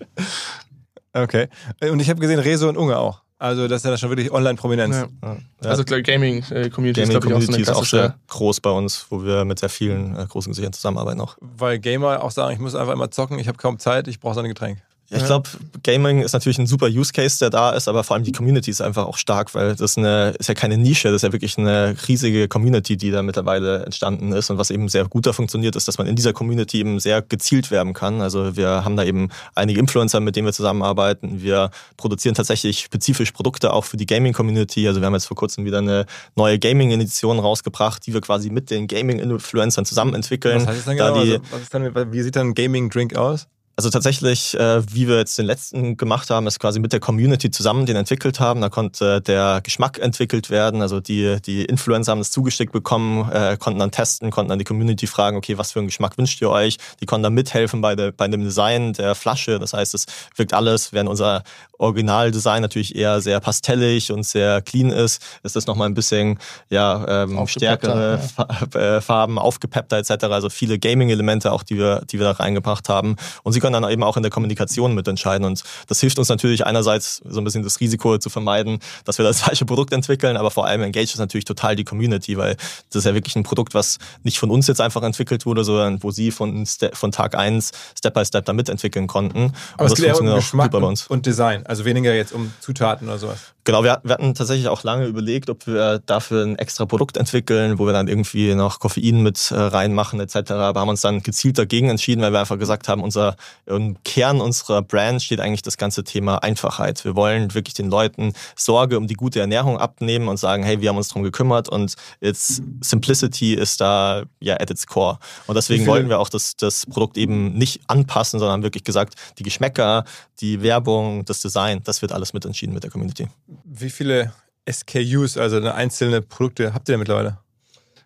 Okay. 1.12 1.49
Und 1.90 2.01
ich 2.01 2.09
habe 2.11 2.20
gesehen, 2.20 2.38
Rezo 2.38 2.68
und 2.68 2.77
Unge 2.77 2.96
auch. 2.96 3.22
Also 3.38 3.68
das 3.68 3.79
ist 3.79 3.85
ja 3.85 3.90
dann 3.90 3.99
schon 3.99 4.09
wirklich 4.11 4.31
Online-Prominenz. 4.33 4.96
ja. 4.96 5.37
Ja. 5.62 5.70
also 5.70 5.85
Gaming-Community 5.85 7.03
ist, 7.03 7.09
Gaming 7.09 7.20
glaube 7.20 7.27
ich, 7.29 7.35
auch 7.35 7.40
so 7.40 7.46
Community 7.46 7.55
eine 7.55 7.62
ist 7.62 7.70
auch 7.70 7.85
sehr 7.85 8.14
groß 8.29 8.61
bei 8.61 8.70
uns, 8.70 9.07
wo 9.11 9.25
wir 9.25 9.44
mit 9.44 9.59
sehr 9.59 9.68
vielen 9.68 10.16
äh, 10.16 10.25
großen 10.27 10.51
Gesichtern 10.53 10.72
zusammenarbeiten 10.72 11.20
auch. 11.20 11.37
Weil 11.40 11.79
Gamer 11.79 12.22
auch 12.22 12.31
sagen, 12.31 12.55
ich 12.55 12.61
muss 12.61 12.75
einfach 12.75 12.94
immer 12.94 13.11
zocken, 13.11 13.38
ich 13.38 13.49
habe 13.49 13.59
kaum 13.59 13.79
Zeit, 13.79 14.09
ich 14.09 14.20
brauche 14.20 14.35
so 14.35 14.40
ein 14.40 14.49
Getränk. 14.49 14.79
Ja, 15.09 15.19
ich 15.19 15.25
glaube, 15.25 15.49
Gaming 15.85 16.23
ist 16.23 16.33
natürlich 16.33 16.59
ein 16.59 16.66
super 16.66 16.87
Use 16.87 17.12
Case, 17.12 17.38
der 17.38 17.51
da 17.51 17.71
ist, 17.71 17.87
aber 17.87 18.03
vor 18.03 18.16
allem 18.16 18.25
die 18.25 18.33
Community 18.33 18.73
ist 18.73 18.81
einfach 18.81 19.07
auch 19.07 19.16
stark, 19.16 19.55
weil 19.55 19.77
das 19.77 19.97
eine, 19.97 20.35
ist 20.38 20.49
ja 20.49 20.55
keine 20.55 20.79
Nische, 20.79 21.09
das 21.09 21.16
ist 21.16 21.23
ja 21.23 21.33
wirklich 21.33 21.57
eine 21.59 21.97
riesige 22.09 22.49
Community, 22.49 22.97
die 22.97 23.12
da 23.12 23.23
mittlerweile 23.23 23.85
entstanden 23.85 24.33
ist. 24.33 24.51
Und 24.51 24.59
was 24.59 24.71
eben 24.71 24.88
sehr 24.88 25.05
gut 25.05 25.27
da 25.27 25.33
funktioniert, 25.33 25.77
ist, 25.77 25.87
dass 25.87 25.99
man 25.99 26.09
in 26.09 26.16
dieser 26.16 26.33
Community 26.33 26.81
eben 26.81 26.99
sehr 26.99 27.23
gezielt 27.23 27.71
werben 27.71 27.95
kann. 27.95 28.21
Also 28.21 28.57
wir 28.57 28.85
haben 28.85 28.97
da 28.97 29.05
eben 29.05 29.29
einige 29.55 29.79
Influencer, 29.79 30.19
mit 30.19 30.35
denen 30.35 30.47
wir 30.47 30.53
zusammenarbeiten. 30.53 31.40
Wir 31.40 31.71
produzieren 31.97 32.35
tatsächlich 32.35 32.81
spezifisch 32.81 33.31
Produkte 33.31 33.73
auch 33.73 33.85
für 33.85 33.97
die 33.97 34.07
Gaming-Community. 34.07 34.88
Also 34.88 35.01
wir 35.01 35.07
haben 35.07 35.14
jetzt 35.14 35.27
vor 35.27 35.37
kurzem 35.37 35.64
wieder 35.64 35.79
eine 35.79 36.07
neue 36.35 36.59
Gaming-Edition 36.59 37.38
rausgebracht, 37.38 38.05
die 38.07 38.12
wir 38.12 38.21
quasi 38.21 38.51
mit 38.51 38.71
den 38.71 38.88
Gaming-Influencern 38.88 39.85
zusammen 39.85 40.14
entwickeln. 40.14 40.57
Was 40.57 40.66
heißt 40.66 40.79
das 40.79 40.85
dann 40.87 40.97
genau? 40.97 41.14
Also, 41.14 41.38
was 41.53 41.62
ist 41.62 41.75
dann, 41.75 42.12
wie 42.12 42.23
sieht 42.23 42.35
dann 42.35 42.49
ein 42.49 42.55
Gaming-Drink 42.55 43.14
aus? 43.14 43.47
Also 43.79 43.91
tatsächlich, 43.91 44.59
äh, 44.59 44.83
wie 44.91 45.07
wir 45.07 45.19
jetzt 45.19 45.37
den 45.37 45.45
letzten 45.45 45.99
gemacht 45.99 46.31
haben, 46.31 46.47
ist 46.47 46.59
quasi 46.59 46.81
mit 46.81 46.95
der 46.95 47.01
Community 47.01 47.51
zusammen 47.51 47.85
den 47.85 47.97
entwickelt 47.97 48.41
haben. 48.41 48.62
Da 48.62 48.71
konnte 48.71 49.21
der 49.21 49.61
Geschmack 49.62 49.99
entwickelt 49.99 50.49
werden. 50.49 50.81
Also 50.81 51.01
die, 51.01 51.37
die 51.43 51.62
Influencer 51.67 52.12
haben 52.12 52.21
das 52.21 52.31
zugeschickt 52.31 52.73
bekommen, 52.73 53.31
äh, 53.31 53.59
konnten 53.59 53.79
dann 53.79 53.91
testen, 53.91 54.31
konnten 54.31 54.49
dann 54.49 54.59
die 54.59 54.65
Community 54.65 55.07
fragen, 55.07 55.37
okay, 55.37 55.59
was 55.59 55.73
für 55.73 55.81
einen 55.81 55.89
Geschmack 55.89 56.17
wünscht 56.17 56.41
ihr 56.41 56.49
euch? 56.49 56.79
Die 57.03 57.07
konnten 57.07 57.25
dann 57.25 57.35
mithelfen 57.35 57.83
bei, 57.83 57.95
der, 57.95 58.12
bei 58.12 58.27
dem 58.29 58.45
Design 58.45 58.95
der 58.95 59.15
Flasche. 59.15 59.59
Das 59.59 59.75
heißt, 59.75 59.93
es 59.93 60.07
wirkt 60.37 60.55
alles, 60.55 60.95
während 60.95 61.11
unser 61.11 61.43
Originaldesign 61.79 62.62
natürlich 62.62 62.95
eher 62.95 63.21
sehr 63.21 63.41
pastellig 63.41 64.12
und 64.12 64.25
sehr 64.25 64.62
clean 64.62 64.91
ist, 64.91 65.23
ist 65.43 65.57
das 65.57 65.67
nochmal 65.67 65.89
ein 65.89 65.95
bisschen 65.95 66.39
ja, 66.71 67.25
ähm, 67.25 67.47
stärkere 67.47 68.21
ja. 68.39 68.97
Äh, 68.97 69.01
Farben, 69.01 69.39
aufgepeppter 69.39 69.99
etc. 69.99 70.25
Also 70.25 70.51
viele 70.51 70.79
Gaming-Elemente 70.79 71.53
auch, 71.53 71.62
die 71.62 71.77
wir, 71.77 72.03
die 72.11 72.19
wir 72.19 72.27
da 72.27 72.33
reingebracht 72.33 72.89
haben. 72.89 73.17
Und 73.43 73.53
sie 73.53 73.61
können 73.61 73.81
dann 73.81 73.91
eben 73.91 74.03
auch 74.03 74.17
in 74.17 74.23
der 74.23 74.31
Kommunikation 74.31 74.95
mitentscheiden. 74.95 75.47
Und 75.47 75.62
das 75.89 76.01
hilft 76.01 76.19
uns 76.19 76.29
natürlich 76.29 76.67
einerseits 76.67 77.23
so 77.29 77.41
ein 77.41 77.45
bisschen 77.45 77.62
das 77.62 77.81
Risiko 77.81 78.19
zu 78.19 78.31
vermeiden, 78.31 78.79
dass 79.05 79.19
wir 79.19 79.25
das 79.25 79.41
falsche 79.47 79.65
Produkt 79.65 79.93
entwickeln, 79.93 80.37
aber 80.37 80.51
vor 80.51 80.67
allem 80.67 80.83
engage 80.83 81.12
es 81.12 81.19
natürlich 81.19 81.45
total 81.45 81.77
die 81.77 81.85
Community, 81.85 82.37
weil 82.37 82.57
das 82.91 83.01
ist 83.01 83.05
ja 83.05 83.15
wirklich 83.15 83.37
ein 83.37 83.43
Produkt, 83.43 83.75
was 83.75 83.99
nicht 84.23 84.39
von 84.39 84.51
uns 84.51 84.67
jetzt 84.67 84.81
einfach 84.81 85.03
entwickelt 85.03 85.47
wurde, 85.47 85.65
sondern 85.65 86.03
wo 86.03 86.11
sie 86.11 86.31
von, 86.31 86.67
von 86.93 87.12
Tag 87.12 87.35
eins 87.35 87.73
Step 87.97 88.15
by 88.15 88.25
Step 88.25 88.45
da 88.45 88.53
mitentwickeln 88.53 89.07
konnten. 89.07 89.53
Aber 89.75 89.91
und 89.91 89.97
geht 89.97 90.07
ja 90.07 90.15
um 90.15 90.27
Geschmack 90.27 90.73
und, 90.75 91.07
und 91.09 91.27
Design, 91.27 91.66
also 91.67 91.85
weniger 91.85 92.15
jetzt 92.15 92.33
um 92.33 92.53
Zutaten 92.61 93.09
oder 93.09 93.19
sowas. 93.19 93.53
Genau, 93.67 93.83
wir, 93.83 94.01
wir, 94.05 94.13
hatten 94.13 94.33
tatsächlich 94.33 94.69
auch 94.69 94.85
lange 94.85 95.07
überlegt, 95.07 95.51
ob 95.51 95.67
wir 95.67 95.99
dafür 95.99 96.45
ein 96.45 96.55
extra 96.57 96.87
Produkt 96.87 97.17
entwickeln, 97.17 97.81
wo 97.81 97.87
wir 97.87 97.93
dann 97.93 98.07
irgendwie 98.07 98.55
noch 98.55 98.79
Koffein 98.79 99.25
mit 99.25 99.51
äh, 99.51 99.57
reinmachen 99.57 100.21
etc. 100.21 100.53
Aber 100.53 100.79
haben 100.79 100.89
uns 100.89 101.01
dann 101.01 101.21
gezielt 101.21 101.59
dagegen 101.59 101.91
entschieden, 101.91 102.23
weil 102.23 102.31
wir 102.31 102.39
einfach 102.39 102.61
gesagt 102.61 102.87
haben, 102.87 103.03
unser 103.03 103.35
im 103.67 103.97
Kern 104.05 104.41
unserer 104.41 104.83
Brand 104.83 105.21
steht 105.21 105.41
eigentlich 105.41 105.63
das 105.63 105.79
ganze 105.79 106.05
Thema 106.05 106.45
Einfachheit. 106.45 107.05
Wir 107.05 107.17
wollen 107.17 107.55
wirklich 107.55 107.75
den 107.75 107.91
Leuten 107.91 108.35
Sorge 108.55 108.99
um 108.99 109.09
die 109.09 109.15
gute 109.15 109.41
Ernährung 109.41 109.79
abnehmen 109.79 110.29
und 110.29 110.37
sagen, 110.37 110.63
hey, 110.63 110.81
wir 110.81 110.91
haben 110.91 110.97
uns 110.97 111.09
darum 111.09 111.25
gekümmert 111.25 111.69
und 111.69 111.97
it's 112.21 112.63
Simplicity 112.83 113.55
ist 113.55 113.81
da 113.81 114.23
ja 114.39 114.61
at 114.61 114.71
its 114.71 114.87
core. 114.87 115.19
Und 115.49 115.57
deswegen 115.57 115.89
wollten 115.89 116.09
wir 116.09 116.21
auch 116.21 116.29
das, 116.29 116.55
das 116.55 116.87
Produkt 116.87 117.19
eben 117.19 117.55
nicht 117.55 117.81
anpassen, 117.89 118.39
sondern 118.39 118.53
haben 118.53 118.63
wirklich 118.63 118.85
gesagt, 118.85 119.15
die 119.41 119.43
Geschmäcker, 119.43 120.05
die 120.41 120.63
Werbung, 120.63 121.25
das 121.25 121.41
Design, 121.41 121.81
das 121.83 122.01
wird 122.01 122.13
alles 122.13 122.33
mitentschieden 122.33 122.73
mit 122.73 122.85
der 122.85 122.93
Community. 122.93 123.27
Wie 123.64 123.90
viele 123.90 124.33
SKUs, 124.71 125.37
also 125.37 125.59
einzelne 125.59 126.23
Produkte, 126.23 126.75
habt 126.75 126.88
ihr 126.88 126.92
denn 126.92 127.01
mittlerweile? 127.01 127.38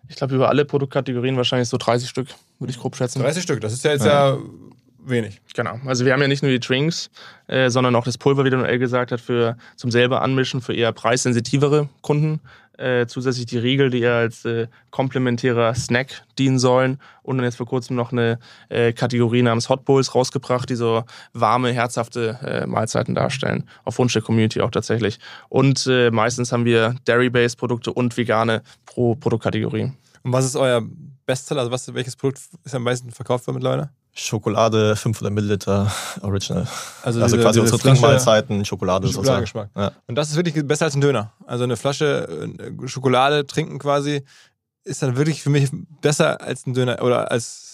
Ich 0.07 0.15
glaube, 0.15 0.35
über 0.35 0.49
alle 0.49 0.65
Produktkategorien 0.65 1.37
wahrscheinlich 1.37 1.69
so 1.69 1.77
30 1.77 2.09
Stück, 2.09 2.27
würde 2.59 2.71
ich 2.71 2.79
grob 2.79 2.95
schätzen. 2.95 3.21
30 3.21 3.43
Stück, 3.43 3.61
das 3.61 3.73
ist 3.73 3.83
ja 3.83 3.91
jetzt 3.91 4.05
ja, 4.05 4.35
ja 4.35 4.37
wenig. 5.03 5.41
Genau. 5.53 5.79
Also 5.85 6.05
wir 6.05 6.13
haben 6.13 6.21
ja 6.21 6.27
nicht 6.27 6.43
nur 6.43 6.51
die 6.51 6.59
Drinks, 6.59 7.09
äh, 7.47 7.69
sondern 7.69 7.95
auch 7.95 8.03
das 8.03 8.17
Pulver, 8.17 8.45
wie 8.45 8.49
der 8.49 8.59
Noel 8.59 8.79
gesagt 8.79 9.11
hat, 9.11 9.21
für 9.21 9.57
zum 9.75 9.91
selber 9.91 10.21
anmischen 10.21 10.61
für 10.61 10.73
eher 10.73 10.91
preissensitivere 10.91 11.89
Kunden. 12.01 12.41
Äh, 12.77 13.05
zusätzlich 13.05 13.45
die 13.45 13.59
Riegel, 13.59 13.91
die 13.91 13.99
eher 13.99 14.15
als 14.15 14.43
äh, 14.43 14.67
komplementärer 14.89 15.75
Snack 15.75 16.23
dienen 16.39 16.57
sollen. 16.57 16.99
Und 17.21 17.37
dann 17.37 17.45
jetzt 17.45 17.57
vor 17.57 17.67
kurzem 17.67 17.95
noch 17.95 18.11
eine 18.11 18.39
äh, 18.69 18.91
Kategorie 18.91 19.43
namens 19.43 19.69
Hot 19.69 19.85
Bowls 19.85 20.15
rausgebracht, 20.15 20.67
die 20.67 20.75
so 20.75 21.03
warme, 21.33 21.71
herzhafte 21.73 22.39
äh, 22.43 22.65
Mahlzeiten 22.65 23.13
darstellen. 23.13 23.69
Auf 23.83 23.99
Wunsch 23.99 24.13
der 24.13 24.23
Community 24.23 24.61
auch 24.61 24.71
tatsächlich. 24.71 25.19
Und 25.47 25.85
äh, 25.85 26.09
meistens 26.09 26.51
haben 26.51 26.65
wir 26.65 26.95
Dairy-Based 27.05 27.57
Produkte 27.57 27.93
und 27.93 28.17
vegane 28.17 28.63
pro 28.85 29.13
Produktkategorie. 29.13 29.91
Und 30.23 30.33
was 30.33 30.45
ist 30.45 30.55
euer 30.55 30.81
Bestseller? 31.27 31.59
Also 31.61 31.71
was, 31.71 31.93
welches 31.93 32.15
Produkt 32.15 32.41
ist 32.63 32.73
am 32.73 32.83
meisten 32.83 33.11
verkauft 33.11 33.47
mittlerweile? 33.47 33.91
Schokolade 34.13 34.95
500 34.95 35.33
Milliliter 35.33 35.91
Original. 36.21 36.67
Also, 37.03 37.21
also 37.21 37.35
diese, 37.35 37.37
quasi 37.37 37.61
diese 37.61 37.73
unsere 37.73 37.79
Trinkmahlzeiten, 37.79 38.65
Schokolade. 38.65 39.07
Schokoladengeschmack. 39.07 39.69
Ja. 39.75 39.91
Und 40.07 40.15
das 40.15 40.29
ist 40.29 40.35
wirklich 40.35 40.67
besser 40.67 40.85
als 40.85 40.95
ein 40.95 41.01
Döner. 41.01 41.31
Also 41.45 41.63
eine 41.63 41.77
Flasche 41.77 42.27
äh, 42.59 42.87
Schokolade 42.87 43.45
trinken 43.47 43.79
quasi 43.79 44.23
ist 44.83 45.01
dann 45.01 45.15
wirklich 45.15 45.41
für 45.41 45.49
mich 45.49 45.69
besser 46.01 46.41
als 46.41 46.65
ein 46.65 46.73
Döner 46.73 47.01
oder 47.03 47.31
als 47.31 47.71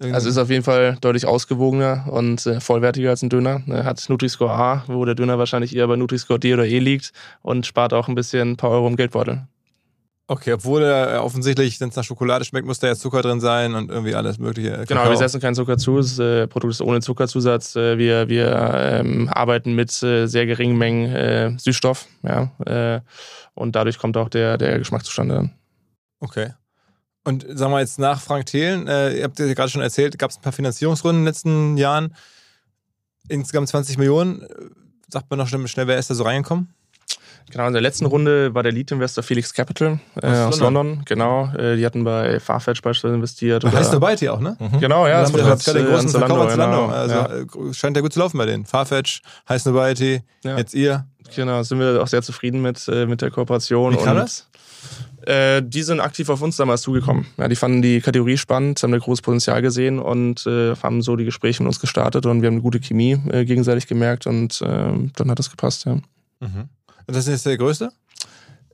also 0.00 0.28
ist 0.28 0.38
auf 0.38 0.48
jeden 0.48 0.62
Fall 0.62 0.96
deutlich 1.00 1.26
ausgewogener 1.26 2.06
und 2.08 2.46
äh, 2.46 2.60
vollwertiger 2.60 3.10
als 3.10 3.22
ein 3.22 3.30
Döner. 3.30 3.62
Er 3.66 3.84
hat 3.84 4.04
Nutri-Score 4.08 4.52
A, 4.52 4.84
wo 4.86 5.04
der 5.04 5.16
Döner 5.16 5.38
wahrscheinlich 5.38 5.74
eher 5.74 5.88
bei 5.88 5.96
Nutri-Score 5.96 6.38
D 6.38 6.54
oder 6.54 6.66
E 6.66 6.78
liegt 6.78 7.12
und 7.42 7.66
spart 7.66 7.92
auch 7.92 8.06
ein 8.06 8.14
bisschen 8.14 8.52
ein 8.52 8.56
paar 8.56 8.70
Euro 8.70 8.86
im 8.86 8.94
Geldbeutel. 8.94 9.48
Okay, 10.30 10.52
obwohl 10.52 10.82
er 10.82 11.24
offensichtlich, 11.24 11.80
wenn 11.80 11.88
es 11.88 11.96
nach 11.96 12.04
Schokolade 12.04 12.44
schmeckt, 12.44 12.66
muss 12.66 12.78
da 12.78 12.86
ja 12.86 12.94
Zucker 12.94 13.22
drin 13.22 13.40
sein 13.40 13.74
und 13.74 13.90
irgendwie 13.90 14.14
alles 14.14 14.38
Mögliche. 14.38 14.72
Kakao. 14.72 14.84
Genau, 14.84 15.08
wir 15.08 15.16
setzen 15.16 15.40
keinen 15.40 15.54
Zucker 15.54 15.78
zu. 15.78 15.96
Das 15.96 16.18
äh, 16.18 16.46
Produkt 16.46 16.74
ist 16.74 16.82
ohne 16.82 17.00
Zuckerzusatz. 17.00 17.76
Äh, 17.76 17.96
wir 17.96 18.28
wir 18.28 18.54
ähm, 18.74 19.30
arbeiten 19.32 19.74
mit 19.74 19.90
äh, 20.02 20.26
sehr 20.26 20.44
geringen 20.44 20.76
Mengen 20.76 21.14
äh, 21.14 21.58
Süßstoff. 21.58 22.06
Ja, 22.24 22.50
äh, 22.66 23.00
und 23.54 23.74
dadurch 23.74 23.98
kommt 23.98 24.18
auch 24.18 24.28
der, 24.28 24.58
der 24.58 24.78
Geschmack 24.78 25.02
zustande. 25.06 25.48
Okay. 26.20 26.52
Und 27.24 27.46
sagen 27.48 27.72
wir 27.72 27.80
jetzt 27.80 27.98
nach 27.98 28.20
Frank 28.20 28.44
Thelen, 28.46 28.86
äh, 28.86 29.16
ihr 29.16 29.24
habt 29.24 29.38
ja 29.38 29.52
gerade 29.54 29.70
schon 29.70 29.80
erzählt, 29.80 30.18
gab 30.18 30.30
es 30.30 30.36
ein 30.36 30.42
paar 30.42 30.52
Finanzierungsrunden 30.52 31.20
in 31.20 31.24
den 31.24 31.28
letzten 31.28 31.76
Jahren. 31.78 32.14
Insgesamt 33.28 33.68
20 33.68 33.96
Millionen. 33.96 34.46
Sagt 35.08 35.30
man 35.30 35.38
noch 35.38 35.48
schnell, 35.48 35.86
wer 35.86 35.98
ist 35.98 36.10
da 36.10 36.14
so 36.14 36.24
reingekommen? 36.24 36.74
Genau, 37.50 37.66
in 37.66 37.72
der 37.72 37.82
letzten 37.82 38.06
Runde 38.06 38.54
war 38.54 38.62
der 38.62 38.72
Lead-Investor 38.72 39.24
Felix 39.24 39.54
Capital 39.54 39.98
äh, 40.20 40.26
aus, 40.26 40.60
London. 40.60 40.88
London. 40.88 41.04
Genau, 41.06 41.52
äh, 41.54 41.76
die 41.76 41.86
hatten 41.86 42.04
bei 42.04 42.40
Farfetch 42.40 42.82
beispielsweise 42.82 43.14
investiert. 43.14 43.64
Das 43.64 43.74
heißt 43.74 43.92
dabei 43.92 44.16
hier 44.16 44.34
auch, 44.34 44.40
ne? 44.40 44.56
Mhm. 44.58 44.80
Genau, 44.80 45.06
ja. 45.06 45.22
Das 45.22 45.32
hat 45.32 45.64
gerade 45.64 45.78
den 45.78 45.88
großen 45.88 46.10
Verkauf 46.10 46.50
Zalando. 46.50 46.86
Genau, 46.86 46.94
also 46.94 47.14
ja. 47.14 47.26
Äh, 47.26 47.74
scheint 47.74 47.96
ja 47.96 48.02
gut 48.02 48.12
zu 48.12 48.18
laufen 48.18 48.38
bei 48.38 48.46
denen. 48.46 48.66
Farfetch, 48.66 49.22
Heiß 49.48 49.64
Nobiety, 49.64 50.22
ja. 50.44 50.58
jetzt 50.58 50.74
ihr. 50.74 51.06
Genau, 51.34 51.62
sind 51.62 51.78
wir 51.78 52.02
auch 52.02 52.06
sehr 52.06 52.22
zufrieden 52.22 52.62
mit, 52.62 52.86
äh, 52.88 53.06
mit 53.06 53.22
der 53.22 53.30
Kooperation. 53.30 53.92
Wie 53.92 54.02
kam 54.02 54.16
das? 54.16 54.48
Äh, 55.22 55.62
die 55.62 55.82
sind 55.82 56.00
aktiv 56.00 56.28
auf 56.30 56.40
uns 56.40 56.56
damals 56.56 56.82
zugekommen. 56.82 57.26
Ja, 57.36 57.48
die 57.48 57.56
fanden 57.56 57.82
die 57.82 58.00
Kategorie 58.00 58.38
spannend, 58.38 58.82
haben 58.82 58.92
da 58.92 58.98
großes 58.98 59.20
Potenzial 59.22 59.60
gesehen 59.60 59.98
und 59.98 60.46
äh, 60.46 60.74
haben 60.76 61.02
so 61.02 61.16
die 61.16 61.24
Gespräche 61.24 61.62
mit 61.62 61.68
uns 61.68 61.80
gestartet 61.80 62.24
und 62.24 62.40
wir 62.40 62.46
haben 62.46 62.54
eine 62.54 62.62
gute 62.62 62.80
Chemie 62.80 63.20
äh, 63.30 63.44
gegenseitig 63.44 63.86
gemerkt 63.86 64.26
und 64.26 64.62
äh, 64.62 64.92
dann 65.16 65.30
hat 65.30 65.38
das 65.38 65.50
gepasst, 65.50 65.84
ja. 65.84 65.96
Mhm. 66.40 66.68
Und 67.08 67.16
das 67.16 67.26
ist 67.26 67.32
jetzt 67.32 67.46
der 67.46 67.56
größte? 67.56 67.90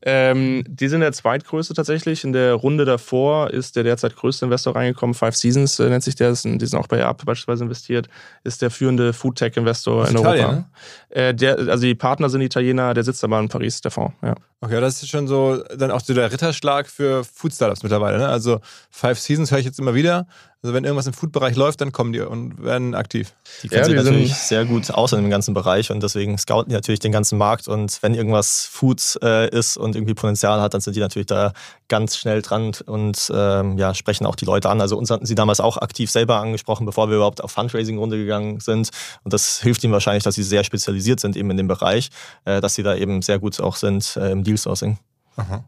Ähm, 0.06 0.64
die 0.68 0.88
sind 0.88 1.00
der 1.00 1.12
zweitgrößte 1.12 1.72
tatsächlich. 1.72 2.24
In 2.24 2.34
der 2.34 2.52
Runde 2.52 2.84
davor 2.84 3.50
ist 3.50 3.74
der 3.74 3.84
derzeit 3.84 4.14
größte 4.16 4.44
Investor 4.44 4.76
reingekommen. 4.76 5.14
Five 5.14 5.34
Seasons 5.34 5.78
äh, 5.78 5.88
nennt 5.88 6.04
sich 6.04 6.14
der. 6.14 6.30
Die 6.30 6.66
sind 6.66 6.74
auch 6.74 6.88
bei 6.88 7.02
Up 7.02 7.24
beispielsweise 7.24 7.64
investiert. 7.64 8.08
Ist 8.42 8.60
der 8.60 8.70
führende 8.70 9.14
Foodtech-Investor 9.14 10.08
in 10.08 10.16
Italien, 10.16 10.44
Europa. 10.44 10.56
Ne? 10.56 10.66
Äh, 11.08 11.34
der, 11.34 11.58
also 11.58 11.84
die 11.84 11.94
Partner 11.94 12.28
sind 12.28 12.42
Italiener, 12.42 12.92
der 12.92 13.02
sitzt 13.02 13.24
aber 13.24 13.40
in 13.40 13.48
Paris, 13.48 13.80
der 13.80 13.90
Fonds. 13.90 14.14
Ja. 14.22 14.34
Okay, 14.60 14.78
das 14.78 15.02
ist 15.02 15.08
schon 15.08 15.26
so 15.26 15.62
dann 15.74 15.90
auch 15.90 16.00
so 16.00 16.12
der 16.12 16.30
Ritterschlag 16.30 16.86
für 16.86 17.24
Food-Startups 17.24 17.82
mittlerweile. 17.82 18.18
Ne? 18.18 18.28
Also 18.28 18.60
Five 18.90 19.18
Seasons 19.18 19.52
höre 19.52 19.58
ich 19.58 19.64
jetzt 19.66 19.78
immer 19.78 19.94
wieder. 19.94 20.26
Also 20.64 20.72
wenn 20.72 20.84
irgendwas 20.84 21.06
im 21.06 21.12
Food-Bereich 21.12 21.56
läuft, 21.56 21.82
dann 21.82 21.92
kommen 21.92 22.14
die 22.14 22.20
und 22.20 22.64
werden 22.64 22.94
aktiv. 22.94 23.34
Die 23.62 23.68
kennen 23.68 23.82
ja, 23.82 23.84
sich 23.84 23.94
natürlich 23.96 24.34
sehr 24.34 24.64
gut 24.64 24.90
aus 24.90 25.12
in 25.12 25.20
dem 25.20 25.28
ganzen 25.28 25.52
Bereich 25.52 25.90
und 25.90 26.02
deswegen 26.02 26.38
scouten 26.38 26.70
die 26.70 26.74
natürlich 26.74 27.00
den 27.00 27.12
ganzen 27.12 27.36
Markt 27.36 27.68
und 27.68 27.98
wenn 28.00 28.14
irgendwas 28.14 28.64
Food 28.64 29.18
äh, 29.22 29.50
ist 29.50 29.76
und 29.76 29.94
irgendwie 29.94 30.14
Potenzial 30.14 30.62
hat, 30.62 30.72
dann 30.72 30.80
sind 30.80 30.96
die 30.96 31.00
natürlich 31.00 31.26
da 31.26 31.52
ganz 31.88 32.16
schnell 32.16 32.40
dran 32.40 32.72
und 32.86 33.30
ähm, 33.34 33.76
ja, 33.76 33.92
sprechen 33.92 34.24
auch 34.24 34.36
die 34.36 34.46
Leute 34.46 34.70
an. 34.70 34.80
Also 34.80 34.96
uns 34.96 35.10
hatten 35.10 35.26
sie 35.26 35.34
damals 35.34 35.60
auch 35.60 35.76
aktiv 35.76 36.10
selber 36.10 36.40
angesprochen, 36.40 36.86
bevor 36.86 37.10
wir 37.10 37.16
überhaupt 37.16 37.44
auf 37.44 37.52
Fundraising-Runde 37.52 38.16
gegangen 38.16 38.60
sind 38.60 38.88
und 39.22 39.34
das 39.34 39.60
hilft 39.60 39.84
ihnen 39.84 39.92
wahrscheinlich, 39.92 40.22
dass 40.22 40.34
sie 40.34 40.42
sehr 40.42 40.64
spezialisiert 40.64 41.20
sind 41.20 41.36
eben 41.36 41.50
in 41.50 41.58
dem 41.58 41.68
Bereich, 41.68 42.08
äh, 42.46 42.62
dass 42.62 42.74
sie 42.74 42.82
da 42.82 42.94
eben 42.94 43.20
sehr 43.20 43.38
gut 43.38 43.60
auch 43.60 43.76
sind 43.76 44.16
äh, 44.16 44.30
im 44.30 44.42
Deal-Sourcing. 44.44 44.96
Aha. 45.36 45.62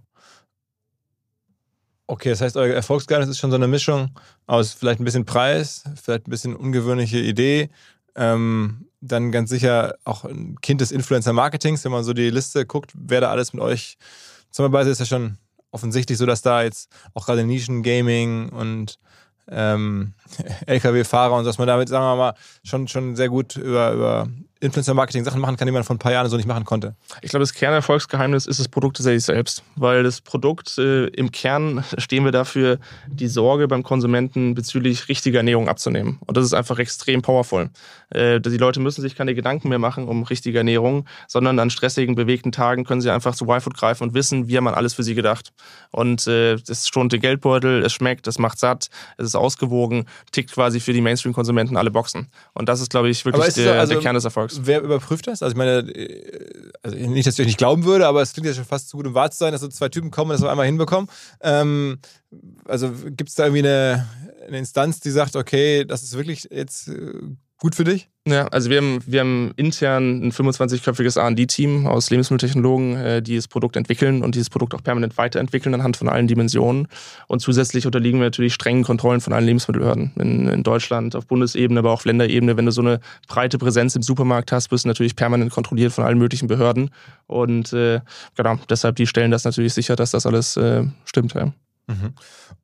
Okay, 2.09 2.31
das 2.31 2.41
heißt, 2.41 2.57
euer 2.57 2.75
Erfolgsgeheimnis 2.75 3.31
ist 3.31 3.39
schon 3.39 3.51
so 3.51 3.57
eine 3.57 3.67
Mischung 3.67 4.11
aus 4.47 4.73
vielleicht 4.73 5.01
ein 5.01 5.05
bisschen 5.05 5.25
Preis, 5.25 5.83
vielleicht 6.01 6.29
ein 6.29 6.31
bisschen 6.31 6.55
ungewöhnliche 6.55 7.19
Idee, 7.19 7.69
ähm, 8.15 8.87
dann 9.01 9.33
ganz 9.33 9.51
sicher 9.51 9.97
auch 10.05 10.25
ein 10.25 10.61
Kind 10.61 10.81
des 10.81 10.93
Influencer-Marketings, 10.93 11.85
wenn 11.85 11.93
man 11.93 12.05
so 12.05 12.13
die 12.13 12.31
Liste 12.31 12.65
guckt, 12.65 12.93
wer 12.95 13.21
da 13.21 13.31
alles 13.31 13.53
mit 13.53 13.63
euch 13.63 13.99
zusammenarbeitet, 14.51 14.93
ist 14.93 15.01
ja 15.01 15.07
schon 15.07 15.39
offensichtlich 15.73 16.17
so, 16.17 16.27
dass 16.27 16.43
da 16.43 16.63
jetzt 16.63 16.91
auch 17.15 17.27
gerade 17.27 17.45
Nischen-Gaming 17.45 18.51
und 18.51 18.99
ähm, 19.49 20.15
LKW-Fahrer 20.67 21.37
und 21.37 21.45
dass 21.45 21.59
man 21.59 21.67
damit, 21.67 21.89
sagen 21.89 22.05
wir 22.05 22.17
mal, 22.17 22.35
schon, 22.65 22.89
schon 22.89 23.17
sehr 23.17 23.29
gut 23.29 23.57
über, 23.57 23.93
über 23.93 24.29
Influencer-Marketing 24.61 25.25
Sachen 25.25 25.41
machen 25.41 25.57
kann, 25.57 25.67
die 25.67 25.73
man 25.73 25.85
vor 25.85 25.97
ein 25.97 25.99
paar 25.99 26.13
Jahren 26.13 26.29
so 26.29 26.37
nicht 26.37 26.47
machen 26.47 26.65
konnte. 26.65 26.95
Ich 27.21 27.31
glaube, 27.31 27.43
das 27.43 27.53
Kernerfolgsgeheimnis 27.53 28.47
ist 28.47 28.59
das 28.59 28.69
Produkt 28.69 28.97
tatsächlich 28.97 29.25
selbst, 29.25 29.63
weil 29.77 30.03
das 30.03 30.23
Produkt 30.23 30.79
äh, 30.79 31.07
im 31.09 31.31
Kern 31.31 31.85
stehen 31.99 32.25
wir 32.25 32.33
dafür, 32.33 32.79
die 33.07 33.29
Sorge 33.29 33.69
beim 33.69 33.83
Konsumenten 33.83 34.55
bezüglich 34.55 35.09
richtiger 35.09 35.39
Ernährung 35.39 35.69
abzunehmen. 35.69 36.19
Und 36.27 36.37
das 36.37 36.45
ist 36.45 36.55
einfach 36.55 36.79
extrem 36.79 37.23
powerful. 37.23 37.71
Äh, 38.11 38.41
die 38.41 38.57
Leute 38.57 38.81
müssen 38.81 39.03
sich 39.03 39.15
keine 39.15 39.35
Gedanken 39.35 39.69
mehr 39.69 39.79
machen 39.79 40.09
um 40.09 40.23
richtige 40.23 40.59
Ernährung, 40.59 41.07
sondern 41.29 41.59
an 41.59 41.71
stressigen, 41.71 42.15
bewegten 42.15 42.53
Tagen 42.53 42.85
können 42.85 43.01
sie 43.01 43.11
einfach 43.11 43.35
zu 43.35 43.45
Y-Food 43.45 43.77
greifen 43.77 44.05
und 44.05 44.15
wissen, 44.15 44.49
wie 44.49 44.59
man 44.61 44.75
alles 44.75 44.95
für 44.95 45.03
sie 45.03 45.15
gedacht. 45.15 45.53
Und 45.91 46.27
äh, 46.27 46.57
das 46.67 46.89
schont 46.89 47.13
den 47.13 47.21
Geldbeutel, 47.21 47.83
es 47.83 47.93
schmeckt, 47.93 48.27
es 48.27 48.39
macht 48.39 48.59
satt, 48.59 48.89
es 49.19 49.27
ist 49.27 49.35
ausgewogen, 49.35 50.07
tickt 50.33 50.53
quasi 50.53 50.81
für 50.81 50.93
die 50.93 51.01
Mainstream-Konsumenten 51.01 51.77
alle 51.77 51.91
Boxen. 51.91 52.29
Und 52.55 52.69
das 52.69 52.81
ist, 52.81 52.91
glaube 52.91 53.11
ich, 53.11 53.25
wirklich 53.25 53.55
der, 53.55 53.79
also, 53.79 53.95
der 53.95 54.03
Kern 54.03 54.15
des 54.15 54.25
Erfolgs. 54.25 54.56
Wer 54.65 54.83
überprüft 54.83 55.27
das? 55.27 55.43
Also 55.43 55.53
ich 55.53 55.57
meine, 55.57 55.79
äh, 55.91 56.71
also 56.83 56.97
nicht, 56.97 57.27
dass 57.27 57.35
ich 57.35 57.41
euch 57.41 57.47
nicht 57.47 57.59
glauben 57.59 57.85
würde, 57.85 58.07
aber 58.07 58.23
es 58.23 58.33
klingt 58.33 58.47
ja 58.47 58.55
schon 58.55 58.65
fast 58.65 58.89
zu 58.89 58.97
gut, 58.97 59.07
um 59.07 59.15
wahr 59.15 59.31
zu 59.31 59.39
sein, 59.39 59.53
dass 59.53 59.61
so 59.61 59.69
zwei 59.69 59.89
Typen 59.89 60.11
kommen 60.11 60.31
und 60.31 60.35
das 60.35 60.43
auf 60.43 60.51
einmal 60.51 60.67
hinbekommen. 60.67 61.11
Ähm, 61.41 61.99
also 62.65 62.91
gibt 62.91 63.29
es 63.29 63.35
da 63.35 63.45
irgendwie 63.45 63.67
eine, 63.69 64.09
eine 64.47 64.59
Instanz, 64.59 65.01
die 65.01 65.11
sagt, 65.11 65.37
okay, 65.37 65.85
das 65.85 66.03
ist 66.03 66.17
wirklich 66.17 66.49
jetzt 66.51 66.89
äh, 66.89 67.13
gut 67.59 67.75
für 67.75 67.85
dich? 67.85 68.09
Ja, 68.29 68.49
also 68.49 68.71
wir 68.71 68.79
haben, 68.79 68.99
wir 69.07 69.21
haben 69.21 69.53
intern 69.57 70.27
ein 70.27 70.33
25-köpfiges 70.33 71.17
R&D-Team 71.17 71.87
aus 71.87 72.11
Lebensmitteltechnologen, 72.11 72.97
äh, 72.97 73.23
die 73.23 73.37
das 73.37 73.47
Produkt 73.47 73.77
entwickeln 73.77 74.25
und 74.25 74.35
dieses 74.35 74.51
Produkt 74.51 74.75
auch 74.75 74.83
permanent 74.83 75.17
weiterentwickeln 75.17 75.73
anhand 75.75 75.97
von 75.97 76.09
allen 76.09 76.27
Dimensionen. 76.27 76.89
Und 77.29 77.39
zusätzlich 77.39 77.87
unterliegen 77.87 78.19
wir 78.19 78.27
natürlich 78.27 78.53
strengen 78.53 78.83
Kontrollen 78.83 79.21
von 79.21 79.33
allen 79.33 79.47
Lebensmittelbehörden 79.47 80.13
in, 80.17 80.49
in 80.49 80.63
Deutschland, 80.65 81.15
auf 81.15 81.27
Bundesebene, 81.27 81.79
aber 81.79 81.91
auch 81.91 82.01
auf 82.01 82.05
Länderebene. 82.05 82.57
Wenn 82.57 82.67
du 82.67 82.73
so 82.73 82.81
eine 82.81 82.99
breite 83.29 83.59
Präsenz 83.59 83.95
im 83.95 84.03
Supermarkt 84.03 84.51
hast, 84.51 84.69
bist 84.71 84.85
du 84.85 84.89
natürlich 84.89 85.15
permanent 85.15 85.53
kontrolliert 85.53 85.93
von 85.93 86.05
allen 86.05 86.19
möglichen 86.19 86.49
Behörden. 86.49 86.91
Und 87.29 87.73
äh, 87.73 88.01
genau, 88.35 88.59
deshalb 88.69 88.97
die 88.97 89.07
stellen 89.07 89.31
das 89.31 89.45
natürlich 89.45 89.73
sicher, 89.73 89.95
dass 89.95 90.11
das 90.11 90.27
alles 90.27 90.57
äh, 90.57 90.83
stimmt. 91.05 91.35
Ja. 91.35 91.53
Mhm. 91.87 92.15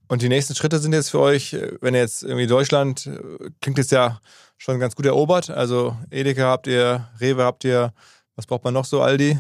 Und 0.09 0.23
die 0.23 0.29
nächsten 0.29 0.55
Schritte 0.55 0.79
sind 0.79 0.93
jetzt 0.93 1.11
für 1.11 1.21
euch, 1.21 1.55
äh, 1.55 1.77
wenn 1.81 1.95
ihr 1.95 2.01
jetzt 2.01 2.23
irgendwie 2.23 2.47
Deutschland, 2.47 3.07
äh, 3.07 3.51
klingt 3.61 3.79
jetzt 3.79 3.93
ja 3.93 4.21
schon 4.59 4.79
ganz 4.79 4.95
gut 4.95 5.07
erobert. 5.07 5.51
Also 5.51 5.97
Edeka 6.11 6.43
habt 6.43 6.67
ihr, 6.67 7.09
Rewe 7.21 7.45
habt 7.45 7.65
ihr, 7.65 7.93
was 8.37 8.47
braucht 8.47 8.65
man 8.65 8.75
noch 8.75 8.85
so, 8.85 9.01
Aldi? 9.01 9.39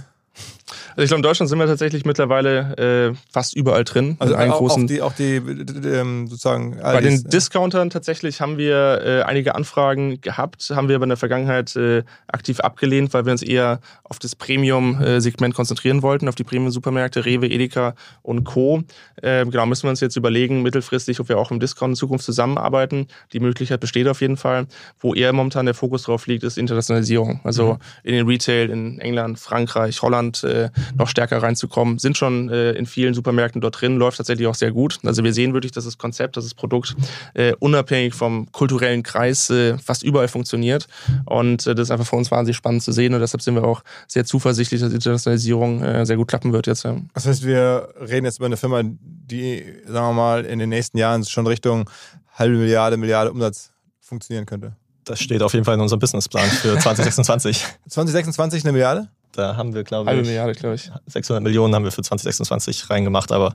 Also 0.91 1.03
ich 1.03 1.09
glaube, 1.09 1.19
in 1.19 1.23
Deutschland 1.23 1.49
sind 1.49 1.59
wir 1.59 1.67
tatsächlich 1.67 2.05
mittlerweile 2.05 3.11
äh, 3.13 3.17
fast 3.31 3.55
überall 3.55 3.85
drin. 3.85 4.17
Also 4.19 4.37
auch, 4.37 4.59
großen, 4.59 4.85
auch 4.85 4.89
die, 4.89 5.03
auch 5.03 5.13
die 5.13 5.37
ähm, 5.37 6.27
sozusagen. 6.29 6.79
Bei 6.81 7.01
den 7.01 7.25
Discountern 7.25 7.91
tatsächlich 7.91 8.41
haben 8.41 8.59
wir 8.59 9.03
äh, 9.05 9.23
einige 9.23 9.55
Anfragen 9.55 10.21
gehabt, 10.21 10.71
haben 10.75 10.89
wir 10.89 10.97
aber 10.97 11.05
in 11.05 11.11
der 11.11 11.17
Vergangenheit 11.17 11.75
äh, 11.77 12.03
aktiv 12.27 12.61
abgelehnt, 12.61 13.15
weil 13.15 13.25
wir 13.25 13.33
uns 13.33 13.43
eher 13.43 13.81
auf 14.05 14.19
das 14.19 14.37
Premium-Segment 14.37 15.55
konzentrieren 15.55 16.03
wollten, 16.03 16.29
auf 16.29 16.35
die 16.35 16.45
Premium-Supermärkte, 16.45 17.25
Rewe, 17.25 17.47
Edeka 17.47 17.95
und 18.23 18.45
Co. 18.45 18.83
Äh, 19.23 19.45
genau, 19.47 19.67
müssen 19.67 19.85
wir 19.85 19.91
uns 19.91 20.01
jetzt 20.01 20.17
überlegen, 20.17 20.63
mittelfristig, 20.63 21.21
ob 21.21 21.29
wir 21.29 21.39
auch 21.39 21.51
im 21.51 21.61
Discount 21.61 21.93
in 21.93 21.97
Zukunft 21.97 22.25
zusammenarbeiten. 22.25 23.07
Die 23.33 23.41
Möglichkeit 23.41 23.81
besteht 23.81 24.09
auf 24.09 24.21
jeden 24.21 24.37
Fall. 24.37 24.67
Wo 24.99 25.15
eher 25.15 25.33
momentan 25.33 25.67
der 25.67 25.75
Fokus 25.75 26.03
drauf 26.05 26.27
liegt, 26.27 26.45
ist 26.45 26.59
Internationalisierung. 26.59 27.41
Also 27.45 27.75
mhm. 27.75 27.79
in 28.05 28.15
den 28.15 28.27
Retail 28.27 28.71
in 28.71 28.99
England, 28.99 29.39
Frankreich, 29.39 30.03
Holland 30.03 30.45
äh, 30.45 30.62
noch 30.97 31.09
stärker 31.09 31.43
reinzukommen. 31.43 31.99
Sind 31.99 32.17
schon 32.17 32.49
äh, 32.51 32.73
in 32.73 32.87
vielen 32.87 33.15
Supermärkten 33.15 33.61
dort 33.61 33.81
drin, 33.81 33.97
läuft 33.97 34.19
tatsächlich 34.19 34.47
auch 34.47 34.55
sehr 34.55 34.71
gut. 34.71 34.99
Also 35.05 35.25
wir 35.25 35.33
sehen 35.33 35.55
wirklich, 35.55 35.73
dass 35.73 35.85
das 35.85 35.99
Konzept, 35.99 36.37
dass 36.37 36.45
das 36.45 36.55
Produkt 36.55 36.95
äh, 37.35 37.55
unabhängig 37.59 38.15
vom 38.15 38.51
kulturellen 38.53 39.03
Kreis 39.03 39.51
äh, 39.51 39.79
fast 39.79 40.03
überall 40.03 40.29
funktioniert. 40.29 40.87
Und 41.25 41.67
äh, 41.67 41.75
das 41.75 41.89
ist 41.89 41.91
einfach 41.91 42.07
für 42.07 42.17
uns 42.17 42.31
wahnsinnig 42.31 42.57
spannend 42.57 42.83
zu 42.83 42.93
sehen. 42.93 43.15
Und 43.15 43.21
deshalb 43.21 43.43
sind 43.43 43.55
wir 43.55 43.65
auch 43.65 43.83
sehr 44.07 44.25
zuversichtlich, 44.25 44.81
dass 44.81 44.91
die 44.91 44.97
Internationalisierung 44.97 45.83
äh, 45.83 46.07
sehr 46.07 46.17
gut 46.17 46.29
klappen 46.29 46.53
wird 46.53 46.67
jetzt. 46.67 46.85
Ja. 46.85 46.97
Das 47.15 47.27
heißt, 47.27 47.45
wir 47.45 47.89
reden 48.01 48.27
jetzt 48.27 48.39
über 48.39 48.47
eine 48.47 48.57
Firma, 48.57 48.83
die, 48.85 49.65
sagen 49.87 50.09
wir 50.09 50.13
mal, 50.13 50.45
in 50.45 50.59
den 50.59 50.69
nächsten 50.69 50.99
Jahren 50.99 51.25
schon 51.25 51.47
Richtung 51.47 51.89
halbe 52.33 52.57
Milliarde, 52.57 52.97
Milliarde 52.97 53.31
Umsatz 53.31 53.71
funktionieren 54.01 54.47
könnte. 54.47 54.77
Das 55.05 55.21
steht 55.21 55.43
auf 55.43 55.53
jeden 55.53 55.65
Fall 55.65 55.75
in 55.75 55.81
unserem 55.81 56.01
Businessplan 56.01 56.49
für 56.49 56.79
2026. 56.79 57.67
2026 57.89 58.65
eine 58.65 58.73
Milliarde? 58.73 59.09
Da 59.33 59.57
haben 59.57 59.75
wir, 59.75 59.83
glaube 59.83 60.13
ich, 60.15 60.27
Milliarde, 60.27 60.53
glaube 60.53 60.75
ich, 60.75 60.91
600 61.07 61.43
Millionen 61.43 61.75
haben 61.75 61.85
wir 61.85 61.91
für 61.91 62.03
2026 62.03 62.91
reingemacht. 62.91 63.33
Aber 63.33 63.55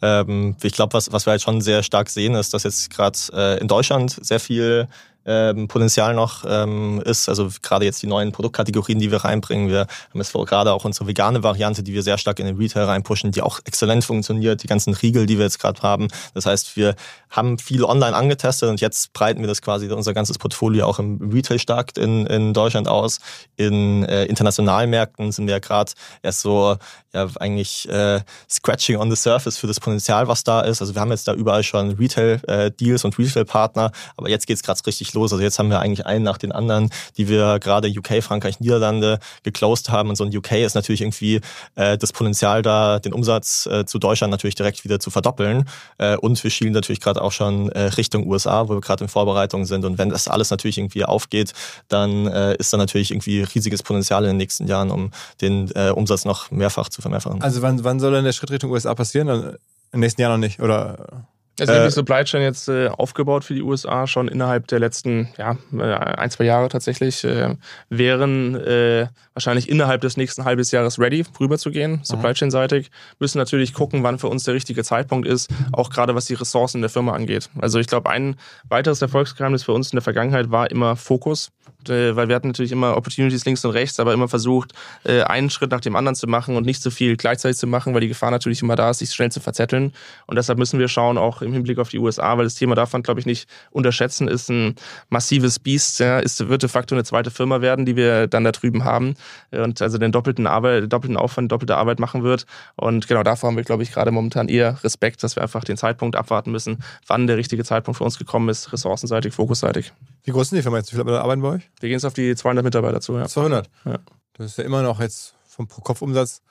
ähm, 0.00 0.56
ich 0.62 0.72
glaube, 0.72 0.94
was, 0.94 1.12
was 1.12 1.26
wir 1.26 1.32
halt 1.32 1.42
schon 1.42 1.60
sehr 1.60 1.82
stark 1.82 2.08
sehen, 2.08 2.34
ist, 2.34 2.54
dass 2.54 2.62
jetzt 2.62 2.90
gerade 2.90 3.18
äh, 3.32 3.60
in 3.60 3.68
Deutschland 3.68 4.18
sehr 4.22 4.40
viel 4.40 4.88
ähm, 5.28 5.68
Potenzial 5.68 6.14
noch 6.14 6.44
ähm, 6.48 7.02
ist. 7.04 7.28
Also 7.28 7.50
gerade 7.62 7.84
jetzt 7.84 8.02
die 8.02 8.06
neuen 8.06 8.32
Produktkategorien, 8.32 8.98
die 8.98 9.10
wir 9.10 9.18
reinbringen. 9.18 9.68
Wir 9.68 9.80
haben 9.80 10.20
jetzt 10.20 10.32
gerade 10.32 10.72
auch 10.72 10.84
unsere 10.84 11.06
vegane 11.06 11.42
Variante, 11.42 11.82
die 11.82 11.92
wir 11.92 12.02
sehr 12.02 12.16
stark 12.16 12.38
in 12.38 12.46
den 12.46 12.56
Retail 12.56 12.84
reinpushen, 12.84 13.30
die 13.30 13.42
auch 13.42 13.60
exzellent 13.66 14.04
funktioniert. 14.04 14.62
Die 14.62 14.66
ganzen 14.66 14.94
Riegel, 14.94 15.26
die 15.26 15.36
wir 15.36 15.44
jetzt 15.44 15.58
gerade 15.58 15.82
haben. 15.82 16.08
Das 16.32 16.46
heißt, 16.46 16.76
wir 16.76 16.96
haben 17.28 17.58
viel 17.58 17.84
online 17.84 18.16
angetestet 18.16 18.70
und 18.70 18.80
jetzt 18.80 19.12
breiten 19.12 19.40
wir 19.40 19.48
das 19.48 19.60
quasi 19.60 19.90
unser 19.90 20.14
ganzes 20.14 20.38
Portfolio 20.38 20.86
auch 20.86 20.98
im 20.98 21.30
Retail 21.30 21.58
stark 21.58 21.96
in, 21.98 22.24
in 22.26 22.54
Deutschland 22.54 22.88
aus. 22.88 23.20
In 23.56 24.04
äh, 24.04 24.24
internationalen 24.24 24.88
Märkten 24.88 25.30
sind 25.30 25.46
wir 25.46 25.60
gerade 25.60 25.92
erst 26.22 26.40
so 26.40 26.76
ja 27.12 27.28
eigentlich 27.40 27.88
äh, 27.88 28.20
scratching 28.48 28.96
on 28.96 29.10
the 29.10 29.16
surface 29.16 29.58
für 29.58 29.66
das 29.66 29.80
Potenzial, 29.80 30.28
was 30.28 30.44
da 30.44 30.60
ist. 30.62 30.80
Also 30.80 30.94
wir 30.94 31.00
haben 31.00 31.10
jetzt 31.10 31.28
da 31.28 31.34
überall 31.34 31.62
schon 31.62 31.92
Retail-Deals 31.92 33.04
äh, 33.04 33.06
und 33.06 33.18
Retail-Partner, 33.18 33.92
aber 34.16 34.28
jetzt 34.28 34.46
geht 34.46 34.56
es 34.56 34.62
gerade 34.62 34.80
richtig 34.86 35.12
los. 35.14 35.17
Also 35.22 35.40
jetzt 35.40 35.58
haben 35.58 35.70
wir 35.70 35.80
eigentlich 35.80 36.06
einen 36.06 36.24
nach 36.24 36.38
den 36.38 36.52
anderen, 36.52 36.90
die 37.16 37.28
wir 37.28 37.58
gerade 37.58 37.88
UK, 37.88 38.22
Frankreich, 38.22 38.60
Niederlande 38.60 39.18
geclosed 39.42 39.90
haben. 39.90 40.08
Und 40.08 40.16
so 40.16 40.24
ein 40.24 40.36
UK 40.36 40.52
ist 40.52 40.74
natürlich 40.74 41.00
irgendwie 41.00 41.40
äh, 41.74 41.98
das 41.98 42.12
Potenzial 42.12 42.62
da, 42.62 42.98
den 42.98 43.12
Umsatz 43.12 43.66
äh, 43.66 43.84
zu 43.84 43.98
Deutschland 43.98 44.30
natürlich 44.30 44.54
direkt 44.54 44.84
wieder 44.84 45.00
zu 45.00 45.10
verdoppeln. 45.10 45.68
Äh, 45.98 46.16
und 46.16 46.42
wir 46.42 46.50
schielen 46.50 46.72
natürlich 46.72 47.00
gerade 47.00 47.22
auch 47.22 47.32
schon 47.32 47.70
äh, 47.70 47.82
Richtung 47.82 48.26
USA, 48.26 48.68
wo 48.68 48.74
wir 48.74 48.80
gerade 48.80 49.04
in 49.04 49.08
Vorbereitung 49.08 49.64
sind. 49.64 49.84
Und 49.84 49.98
wenn 49.98 50.08
das 50.08 50.28
alles 50.28 50.50
natürlich 50.50 50.78
irgendwie 50.78 51.04
aufgeht, 51.04 51.52
dann 51.88 52.26
äh, 52.26 52.56
ist 52.56 52.72
da 52.72 52.76
natürlich 52.76 53.10
irgendwie 53.10 53.42
riesiges 53.42 53.82
Potenzial 53.82 54.24
in 54.24 54.30
den 54.30 54.36
nächsten 54.36 54.66
Jahren, 54.66 54.90
um 54.90 55.10
den 55.40 55.70
äh, 55.74 55.90
Umsatz 55.90 56.24
noch 56.24 56.50
mehrfach 56.50 56.88
zu 56.88 57.02
vermehrfachen. 57.02 57.42
Also 57.42 57.62
wann, 57.62 57.82
wann 57.84 58.00
soll 58.00 58.12
denn 58.12 58.24
der 58.24 58.32
Schritt 58.32 58.50
Richtung 58.50 58.70
USA 58.70 58.94
passieren? 58.94 59.56
Im 59.92 60.00
nächsten 60.00 60.20
Jahr 60.20 60.30
noch 60.30 60.38
nicht, 60.38 60.60
oder? 60.60 61.26
Also 61.60 61.72
haben 61.72 61.84
die 61.84 61.90
Supply 61.90 62.24
Chain 62.24 62.42
jetzt 62.42 62.68
äh, 62.68 62.88
aufgebaut 62.88 63.44
für 63.44 63.54
die 63.54 63.62
USA 63.62 64.06
schon 64.06 64.28
innerhalb 64.28 64.66
der 64.68 64.78
letzten 64.78 65.28
ja, 65.38 65.56
äh, 65.76 65.82
ein, 65.82 66.30
zwei 66.30 66.44
Jahre 66.44 66.68
tatsächlich. 66.68 67.24
Äh, 67.24 67.56
wären 67.88 68.54
äh, 68.54 69.08
wahrscheinlich 69.34 69.68
innerhalb 69.68 70.00
des 70.00 70.16
nächsten 70.16 70.44
halbes 70.44 70.70
Jahres 70.70 70.98
ready, 70.98 71.24
rüberzugehen, 71.38 71.92
mhm. 71.92 72.04
Supply 72.04 72.34
Chain-seitig. 72.34 72.90
Müssen 73.18 73.38
natürlich 73.38 73.74
gucken, 73.74 74.02
wann 74.02 74.18
für 74.18 74.28
uns 74.28 74.44
der 74.44 74.54
richtige 74.54 74.84
Zeitpunkt 74.84 75.26
ist, 75.26 75.50
auch 75.72 75.90
gerade 75.90 76.14
was 76.14 76.26
die 76.26 76.34
Ressourcen 76.34 76.80
der 76.80 76.90
Firma 76.90 77.12
angeht. 77.12 77.50
Also 77.58 77.78
ich 77.78 77.86
glaube, 77.86 78.10
ein 78.10 78.36
weiteres 78.68 79.02
Erfolgsgeheimnis 79.02 79.64
für 79.64 79.72
uns 79.72 79.92
in 79.92 79.96
der 79.96 80.02
Vergangenheit 80.02 80.50
war 80.50 80.70
immer 80.70 80.96
Fokus. 80.96 81.50
Äh, 81.88 82.16
weil 82.16 82.28
wir 82.28 82.34
hatten 82.34 82.48
natürlich 82.48 82.72
immer 82.72 82.96
Opportunities 82.96 83.44
links 83.44 83.64
und 83.64 83.70
rechts, 83.70 84.00
aber 84.00 84.12
immer 84.12 84.28
versucht, 84.28 84.72
äh, 85.04 85.22
einen 85.22 85.50
Schritt 85.50 85.70
nach 85.70 85.80
dem 85.80 85.96
anderen 85.96 86.16
zu 86.16 86.26
machen 86.26 86.56
und 86.56 86.66
nicht 86.66 86.82
so 86.82 86.90
viel 86.90 87.16
gleichzeitig 87.16 87.56
zu 87.56 87.66
machen, 87.66 87.94
weil 87.94 88.00
die 88.00 88.08
Gefahr 88.08 88.30
natürlich 88.30 88.62
immer 88.62 88.76
da 88.76 88.90
ist, 88.90 88.98
sich 88.98 89.12
schnell 89.12 89.30
zu 89.30 89.40
verzetteln. 89.40 89.92
Und 90.26 90.36
deshalb 90.36 90.58
müssen 90.58 90.78
wir 90.78 90.88
schauen, 90.88 91.18
auch 91.18 91.42
im 91.48 91.54
Hinblick 91.54 91.78
auf 91.78 91.88
die 91.88 91.98
USA, 91.98 92.36
weil 92.38 92.44
das 92.44 92.54
Thema 92.54 92.74
darf 92.74 92.92
man, 92.92 93.02
glaube 93.02 93.20
ich, 93.20 93.26
nicht 93.26 93.48
unterschätzen, 93.70 94.28
ist 94.28 94.48
ein 94.48 94.76
massives 95.08 95.58
Biest, 95.58 96.00
ja, 96.00 96.18
ist, 96.18 96.48
wird 96.48 96.62
de 96.62 96.68
facto 96.68 96.94
eine 96.94 97.04
zweite 97.04 97.30
Firma 97.30 97.60
werden, 97.60 97.84
die 97.84 97.96
wir 97.96 98.26
dann 98.26 98.44
da 98.44 98.52
drüben 98.52 98.84
haben 98.84 99.14
und 99.50 99.82
also 99.82 99.98
den 99.98 100.12
doppelten, 100.12 100.46
Arbeit, 100.46 100.92
doppelten 100.92 101.16
Aufwand, 101.16 101.50
doppelte 101.50 101.76
Arbeit 101.76 101.98
machen 101.98 102.22
wird. 102.22 102.46
Und 102.76 103.08
genau 103.08 103.22
davor 103.22 103.48
haben 103.48 103.56
wir, 103.56 103.64
glaube 103.64 103.82
ich, 103.82 103.92
gerade 103.92 104.10
momentan 104.10 104.48
eher 104.48 104.82
Respekt, 104.84 105.22
dass 105.22 105.36
wir 105.36 105.42
einfach 105.42 105.64
den 105.64 105.76
Zeitpunkt 105.76 106.16
abwarten 106.16 106.52
müssen, 106.52 106.82
wann 107.06 107.26
der 107.26 107.36
richtige 107.36 107.64
Zeitpunkt 107.64 107.98
für 107.98 108.04
uns 108.04 108.18
gekommen 108.18 108.48
ist, 108.48 108.72
ressourcenseitig, 108.72 109.34
fokusseitig. 109.34 109.92
Wie 110.24 110.30
groß 110.30 110.50
sind 110.50 110.56
die 110.56 110.62
Firma 110.62 110.78
jetzt? 110.78 110.92
Wie 110.92 110.96
viele 110.96 111.20
arbeiten 111.20 111.42
bei 111.42 111.48
euch? 111.48 111.70
Wir 111.80 111.88
gehen 111.88 111.96
jetzt 111.96 112.04
auf 112.04 112.14
die 112.14 112.34
200 112.34 112.64
Mitarbeiter 112.64 113.00
zu. 113.00 113.16
Ja. 113.16 113.26
200? 113.26 113.68
Ja. 113.84 113.98
Das 114.34 114.46
ist 114.46 114.58
ja 114.58 114.64
immer 114.64 114.82
noch 114.82 115.00
jetzt 115.00 115.34
vom 115.46 115.66
Pro-Kopf-Umsatz 115.66 116.42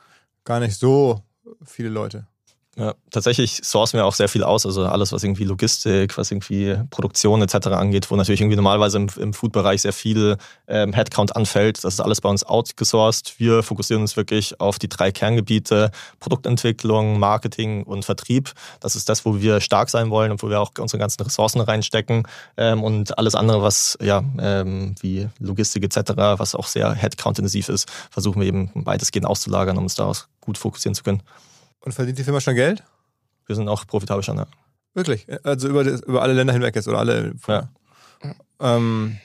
gar 0.43 0.59
nicht 0.59 0.77
so 0.77 1.21
viele 1.63 1.89
Leute. 1.89 2.25
Ja, 2.80 2.93
tatsächlich 3.09 3.61
sourcen 3.63 3.97
wir 3.97 4.05
auch 4.05 4.13
sehr 4.13 4.30
viel 4.30 4.43
aus, 4.43 4.63
also 4.63 4.86
alles, 4.86 5.11
was 5.11 5.23
irgendwie 5.23 5.45
Logistik, 5.45 6.15
was 6.15 6.30
irgendwie 6.30 6.75
Produktion 6.91 7.41
etc. 7.41 7.69
angeht, 7.69 8.11
wo 8.11 8.15
natürlich 8.15 8.39
irgendwie 8.39 8.55
normalerweise 8.55 8.97
im, 8.97 9.07
im 9.19 9.34
Food-Bereich 9.34 9.82
sehr 9.82 9.93
viel 9.93 10.38
ähm, 10.67 10.93
Headcount 10.93 11.36
anfällt. 11.36 11.84
Das 11.84 11.95
ist 11.95 11.99
alles 11.99 12.21
bei 12.21 12.30
uns 12.30 12.43
outgesourced. 12.43 13.39
Wir 13.39 13.63
fokussieren 13.63 14.03
uns 14.03 14.15
wirklich 14.15 14.61
auf 14.61 14.78
die 14.78 14.89
drei 14.89 15.11
Kerngebiete 15.11 15.89
Produktentwicklung, 16.19 17.17
Marketing 17.17 17.82
und 17.82 18.05
Vertrieb. 18.05 18.53
Das 18.80 18.95
ist 18.95 19.09
das, 19.09 19.25
wo 19.25 19.41
wir 19.41 19.59
stark 19.59 19.89
sein 19.89 20.11
wollen 20.11 20.30
und 20.32 20.43
wo 20.43 20.49
wir 20.51 20.61
auch 20.61 20.69
unsere 20.78 20.99
ganzen 20.99 21.23
Ressourcen 21.23 21.61
reinstecken. 21.61 22.28
Ähm, 22.57 22.84
und 22.84 23.17
alles 23.17 23.34
andere, 23.34 23.63
was 23.63 23.97
ja 24.03 24.23
ähm, 24.39 24.93
wie 24.99 25.28
Logistik 25.39 25.84
etc., 25.84 26.11
was 26.15 26.53
auch 26.53 26.67
sehr 26.67 26.93
Headcount-intensiv 26.93 27.69
ist, 27.69 27.89
versuchen 28.11 28.39
wir 28.39 28.47
eben 28.47 28.69
weitestgehend 28.75 29.25
auszulagern, 29.25 29.78
um 29.78 29.86
uns 29.86 29.95
daraus 29.95 30.28
gut 30.41 30.59
fokussieren 30.59 30.93
zu 30.93 31.01
können. 31.01 31.23
Und 31.82 31.93
verdient 31.93 32.17
die 32.17 32.23
Firma 32.23 32.41
schon 32.41 32.55
Geld? 32.55 32.84
Wir 33.45 33.55
sind 33.55 33.67
auch 33.69 33.86
profitabel 33.88 34.23
schon, 34.23 34.38
ja. 34.38 34.47
Wirklich? 34.93 35.28
Also 35.43 35.67
über, 35.67 35.84
das, 35.84 36.01
über 36.01 36.21
alle 36.21 36.34
Länder 36.34 36.53
hinweg 36.53 36.75
jetzt 36.75 36.88
oder 36.88 36.99
alle. 36.99 37.34
Ja. 37.47 37.69
Ähm, 38.59 39.17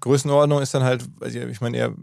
Größenordnung 0.00 0.62
ist 0.62 0.74
dann 0.74 0.82
halt, 0.84 1.04
ich 1.26 1.60
meine, 1.60 1.76
ihr 1.76 1.94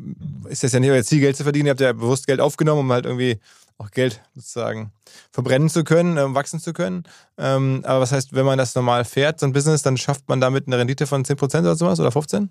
ist 0.49 0.63
das 0.63 0.71
ja 0.71 0.79
nicht 0.79 0.91
euer 0.91 1.03
Ziel, 1.03 1.19
Geld 1.19 1.35
zu 1.35 1.43
verdienen. 1.43 1.67
Ihr 1.67 1.71
habt 1.71 1.81
ja 1.81 1.93
bewusst 1.93 2.27
Geld 2.27 2.39
aufgenommen, 2.39 2.81
um 2.81 2.91
halt 2.91 3.05
irgendwie 3.05 3.39
auch 3.77 3.89
Geld 3.91 4.21
sozusagen 4.35 4.91
verbrennen 5.31 5.69
zu 5.69 5.83
können, 5.83 6.17
ähm, 6.17 6.35
wachsen 6.35 6.59
zu 6.59 6.73
können. 6.73 7.03
Ähm, 7.37 7.81
aber 7.83 8.01
was 8.01 8.11
heißt, 8.11 8.33
wenn 8.33 8.45
man 8.45 8.57
das 8.57 8.75
normal 8.75 9.05
fährt, 9.05 9.39
so 9.39 9.47
ein 9.47 9.53
Business, 9.53 9.81
dann 9.81 9.97
schafft 9.97 10.29
man 10.29 10.39
damit 10.39 10.67
eine 10.67 10.77
Rendite 10.77 11.07
von 11.07 11.25
10% 11.25 11.59
oder 11.59 11.75
sowas 11.75 11.99
oder 11.99 12.09
15%? 12.09 12.49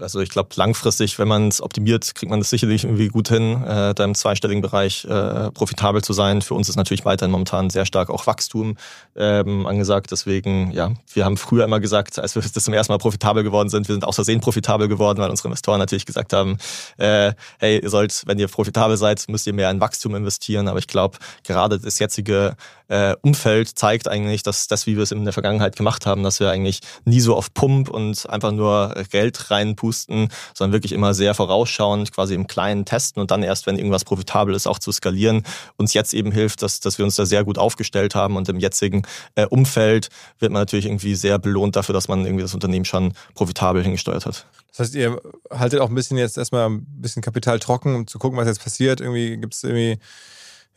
Also 0.00 0.20
ich 0.20 0.30
glaube, 0.30 0.50
langfristig, 0.56 1.18
wenn 1.18 1.28
man 1.28 1.48
es 1.48 1.60
optimiert, 1.62 2.14
kriegt 2.14 2.30
man 2.30 2.40
es 2.40 2.50
sicherlich 2.50 2.84
irgendwie 2.84 3.08
gut 3.08 3.28
hin, 3.28 3.62
äh, 3.62 3.94
da 3.94 4.04
im 4.04 4.14
zweistelligen 4.14 4.62
Bereich 4.62 5.04
äh, 5.04 5.50
profitabel 5.52 6.02
zu 6.02 6.12
sein. 6.12 6.42
Für 6.42 6.54
uns 6.54 6.68
ist 6.68 6.76
natürlich 6.76 7.04
weiterhin 7.04 7.30
momentan 7.30 7.70
sehr 7.70 7.86
stark 7.86 8.10
auch 8.10 8.26
Wachstum 8.26 8.76
ähm, 9.16 9.66
angesagt. 9.66 10.10
Deswegen, 10.10 10.70
ja, 10.72 10.92
wir 11.12 11.24
haben 11.24 11.36
früher 11.36 11.64
immer 11.64 11.80
gesagt, 11.80 12.18
als 12.18 12.34
wir 12.34 12.42
das 12.42 12.52
zum 12.52 12.74
ersten 12.74 12.92
Mal 12.92 12.98
profitabel 12.98 13.42
geworden 13.42 13.68
sind, 13.68 13.88
wir 13.88 13.94
sind 13.94 14.04
aus 14.04 14.16
Versehen 14.16 14.40
profitabel 14.40 14.88
geworden, 14.88 15.18
weil 15.18 15.30
unsere 15.30 15.48
Investoren 15.48 15.78
natürlich 15.78 16.06
gesagt 16.06 16.32
haben, 16.32 16.58
äh, 16.98 17.32
hey, 17.58 17.80
ihr 17.80 17.90
sollt, 17.90 18.22
wenn 18.26 18.38
ihr 18.38 18.48
profitabel 18.48 18.96
seid, 18.96 19.24
müsst 19.28 19.46
ihr 19.46 19.52
mehr 19.52 19.70
in 19.70 19.80
Wachstum 19.80 20.14
investieren. 20.14 20.68
Aber 20.68 20.78
ich 20.78 20.88
glaube, 20.88 21.18
gerade 21.44 21.78
das 21.78 21.98
jetzige 21.98 22.56
äh, 22.88 23.14
Umfeld 23.22 23.68
zeigt 23.78 24.08
eigentlich, 24.08 24.42
dass 24.42 24.68
das, 24.68 24.86
wie 24.86 24.96
wir 24.96 25.02
es 25.02 25.12
in 25.12 25.24
der 25.24 25.32
Vergangenheit 25.32 25.76
gemacht 25.76 26.06
haben, 26.06 26.22
dass 26.22 26.40
wir 26.40 26.50
eigentlich 26.50 26.80
nie 27.04 27.20
so 27.20 27.34
auf 27.34 27.52
Pump 27.52 27.88
und 27.88 28.28
einfach 28.30 28.52
nur 28.52 28.94
Geld 29.10 29.50
reinpusten, 29.50 29.85
sondern 29.92 30.72
wirklich 30.72 30.92
immer 30.92 31.14
sehr 31.14 31.34
vorausschauend, 31.34 32.12
quasi 32.12 32.34
im 32.34 32.46
Kleinen 32.46 32.84
testen 32.84 33.20
und 33.20 33.30
dann 33.30 33.42
erst, 33.42 33.66
wenn 33.66 33.76
irgendwas 33.76 34.04
profitabel 34.04 34.54
ist, 34.54 34.66
auch 34.66 34.78
zu 34.78 34.92
skalieren, 34.92 35.42
uns 35.76 35.94
jetzt 35.94 36.14
eben 36.14 36.32
hilft, 36.32 36.62
dass, 36.62 36.80
dass 36.80 36.98
wir 36.98 37.04
uns 37.04 37.16
da 37.16 37.26
sehr 37.26 37.44
gut 37.44 37.58
aufgestellt 37.58 38.14
haben 38.14 38.36
und 38.36 38.48
im 38.48 38.58
jetzigen 38.58 39.02
äh, 39.34 39.46
Umfeld 39.46 40.08
wird 40.38 40.52
man 40.52 40.62
natürlich 40.62 40.86
irgendwie 40.86 41.14
sehr 41.14 41.38
belohnt 41.38 41.76
dafür, 41.76 41.92
dass 41.92 42.08
man 42.08 42.24
irgendwie 42.24 42.42
das 42.42 42.54
Unternehmen 42.54 42.84
schon 42.84 43.12
profitabel 43.34 43.82
hingesteuert 43.82 44.26
hat. 44.26 44.46
Das 44.70 44.80
heißt, 44.80 44.94
ihr 44.94 45.20
haltet 45.50 45.80
auch 45.80 45.88
ein 45.88 45.94
bisschen 45.94 46.18
jetzt 46.18 46.36
erstmal 46.36 46.68
ein 46.68 46.84
bisschen 47.00 47.22
Kapital 47.22 47.58
trocken, 47.58 47.94
um 47.94 48.06
zu 48.06 48.18
gucken, 48.18 48.38
was 48.38 48.46
jetzt 48.46 48.62
passiert. 48.62 49.00
Irgendwie 49.00 49.38
gibt 49.38 49.54
es 49.54 49.64
irgendwie 49.64 49.98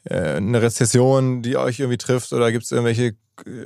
äh, 0.05 0.37
eine 0.37 0.61
Rezession, 0.61 1.41
die 1.41 1.57
euch 1.57 1.79
irgendwie 1.79 1.97
trifft 1.97 2.31
oder 2.31 2.51
gibt 2.51 2.63
es 2.63 2.71
irgendwelche 2.71 3.15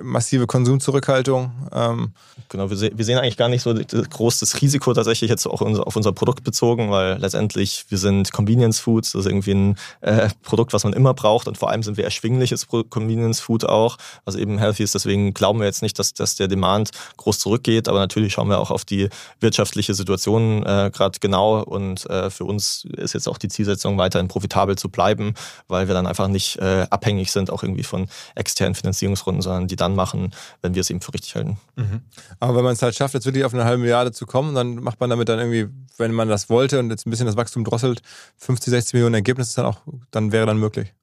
massive 0.01 0.47
Konsumzurückhaltung. 0.47 1.51
Ähm 1.71 2.13
genau, 2.49 2.69
wir, 2.69 2.77
se 2.77 2.91
wir, 2.93 3.05
sehen 3.05 3.17
eigentlich 3.17 3.37
gar 3.37 3.49
nicht 3.49 3.63
so 3.63 3.73
groß 3.73 4.39
das 4.39 4.61
Risiko 4.61 4.93
tatsächlich 4.93 5.29
jetzt 5.29 5.45
auch 5.45 5.61
auf 5.61 5.95
unser 5.95 6.11
Produkt 6.13 6.43
bezogen, 6.43 6.91
weil 6.91 7.17
letztendlich 7.17 7.85
wir 7.89 7.97
sind 7.97 8.31
Convenience 8.31 8.79
Foods, 8.79 9.13
das 9.13 9.21
ist 9.21 9.31
irgendwie 9.31 9.51
ein 9.51 9.77
äh, 10.01 10.29
Produkt, 10.43 10.73
was 10.73 10.83
man 10.83 10.93
immer 10.93 11.13
braucht 11.13 11.47
und 11.47 11.57
vor 11.57 11.69
allem 11.69 11.83
sind 11.83 11.97
wir 11.97 12.03
erschwingliches 12.03 12.67
Convenience 12.67 13.39
Food 13.39 13.65
auch, 13.65 13.97
was 14.25 14.35
eben 14.35 14.57
healthy 14.57 14.83
ist. 14.83 14.95
Deswegen 14.95 15.33
glauben 15.33 15.59
wir 15.59 15.65
jetzt 15.65 15.81
nicht, 15.81 15.97
dass, 15.99 16.13
dass 16.13 16.35
der 16.35 16.47
Demand 16.47 16.91
groß 17.17 17.39
zurückgeht, 17.39 17.87
aber 17.87 17.99
natürlich 17.99 18.33
schauen 18.33 18.49
wir 18.49 18.59
auch 18.59 18.71
auf 18.71 18.85
die 18.85 19.09
wirtschaftliche 19.39 19.93
Situation 19.93 20.63
äh, 20.63 20.91
gerade 20.93 21.19
genau 21.19 21.61
und 21.61 22.09
äh, 22.09 22.29
für 22.29 22.45
uns 22.45 22.85
ist 22.97 23.13
jetzt 23.13 23.27
auch 23.27 23.37
die 23.37 23.47
Zielsetzung, 23.47 23.97
weiterhin 23.97 24.27
profitabel 24.27 24.77
zu 24.77 24.89
bleiben, 24.89 25.33
weil 25.67 25.87
wir 25.87 25.93
dann 25.93 26.07
einfach 26.07 26.27
nicht 26.27 26.57
äh, 26.57 26.85
abhängig 26.89 27.31
sind, 27.31 27.51
auch 27.51 27.63
irgendwie 27.63 27.83
von 27.83 28.07
externen 28.35 28.75
Finanzierungsrunden, 28.75 29.41
sondern 29.41 29.62
sondern 29.63 29.67
die 29.67 29.75
dann 29.75 29.95
machen, 29.95 30.31
wenn 30.61 30.75
wir 30.75 30.81
es 30.81 30.89
eben 30.89 31.01
für 31.01 31.13
richtig 31.13 31.35
halten. 31.35 31.57
Mhm. 31.75 32.01
Aber 32.39 32.55
wenn 32.55 32.63
man 32.63 32.73
es 32.73 32.81
halt 32.81 32.95
schafft, 32.95 33.13
jetzt 33.13 33.25
wirklich 33.25 33.45
auf 33.45 33.53
eine 33.53 33.65
halbe 33.65 33.81
Milliarde 33.81 34.11
zu 34.11 34.25
kommen, 34.25 34.55
dann 34.55 34.75
macht 34.75 34.99
man 34.99 35.09
damit 35.09 35.29
dann 35.29 35.39
irgendwie, 35.39 35.67
wenn 35.97 36.11
man 36.11 36.27
das 36.27 36.49
wollte 36.49 36.79
und 36.79 36.89
jetzt 36.89 37.05
ein 37.07 37.09
bisschen 37.09 37.25
das 37.25 37.37
Wachstum 37.37 37.63
drosselt, 37.63 38.01
50, 38.37 38.71
60 38.71 38.93
Millionen 38.93 39.15
Ergebnisse 39.15 39.55
dann 39.55 39.65
auch, 39.65 39.81
dann 40.11 40.31
wäre 40.31 40.45
dann 40.45 40.57
möglich. 40.57 40.93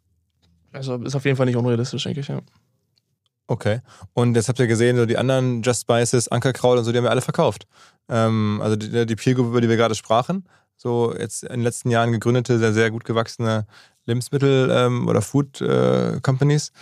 Also 0.72 0.96
ist 0.96 1.16
auf 1.16 1.24
jeden 1.24 1.36
Fall 1.36 1.46
nicht 1.46 1.56
unrealistisch, 1.56 2.04
denke 2.04 2.20
ich, 2.20 2.28
ja. 2.28 2.40
Okay. 3.48 3.80
Und 4.12 4.36
jetzt 4.36 4.48
habt 4.48 4.60
ihr 4.60 4.68
gesehen, 4.68 4.96
so 4.96 5.06
die 5.06 5.16
anderen 5.18 5.62
Just 5.62 5.82
Spices, 5.82 6.28
Ankerkraut 6.28 6.78
und 6.78 6.84
so, 6.84 6.92
die 6.92 6.98
haben 6.98 7.04
wir 7.04 7.10
alle 7.10 7.20
verkauft. 7.20 7.66
Ähm, 8.08 8.60
also 8.62 8.76
die, 8.76 9.06
die 9.06 9.16
Peer 9.16 9.34
Group, 9.34 9.48
über 9.48 9.60
die 9.60 9.68
wir 9.68 9.76
gerade 9.76 9.96
sprachen, 9.96 10.44
so 10.76 11.12
jetzt 11.18 11.42
in 11.42 11.50
den 11.50 11.62
letzten 11.62 11.90
Jahren 11.90 12.12
gegründete, 12.12 12.58
sehr, 12.58 12.72
sehr 12.72 12.90
gut 12.92 13.04
gewachsene 13.04 13.66
Lebensmittel- 14.06 14.70
ähm, 14.70 15.08
oder 15.08 15.20
Food 15.20 15.60
äh, 15.60 16.20
Companies. 16.22 16.72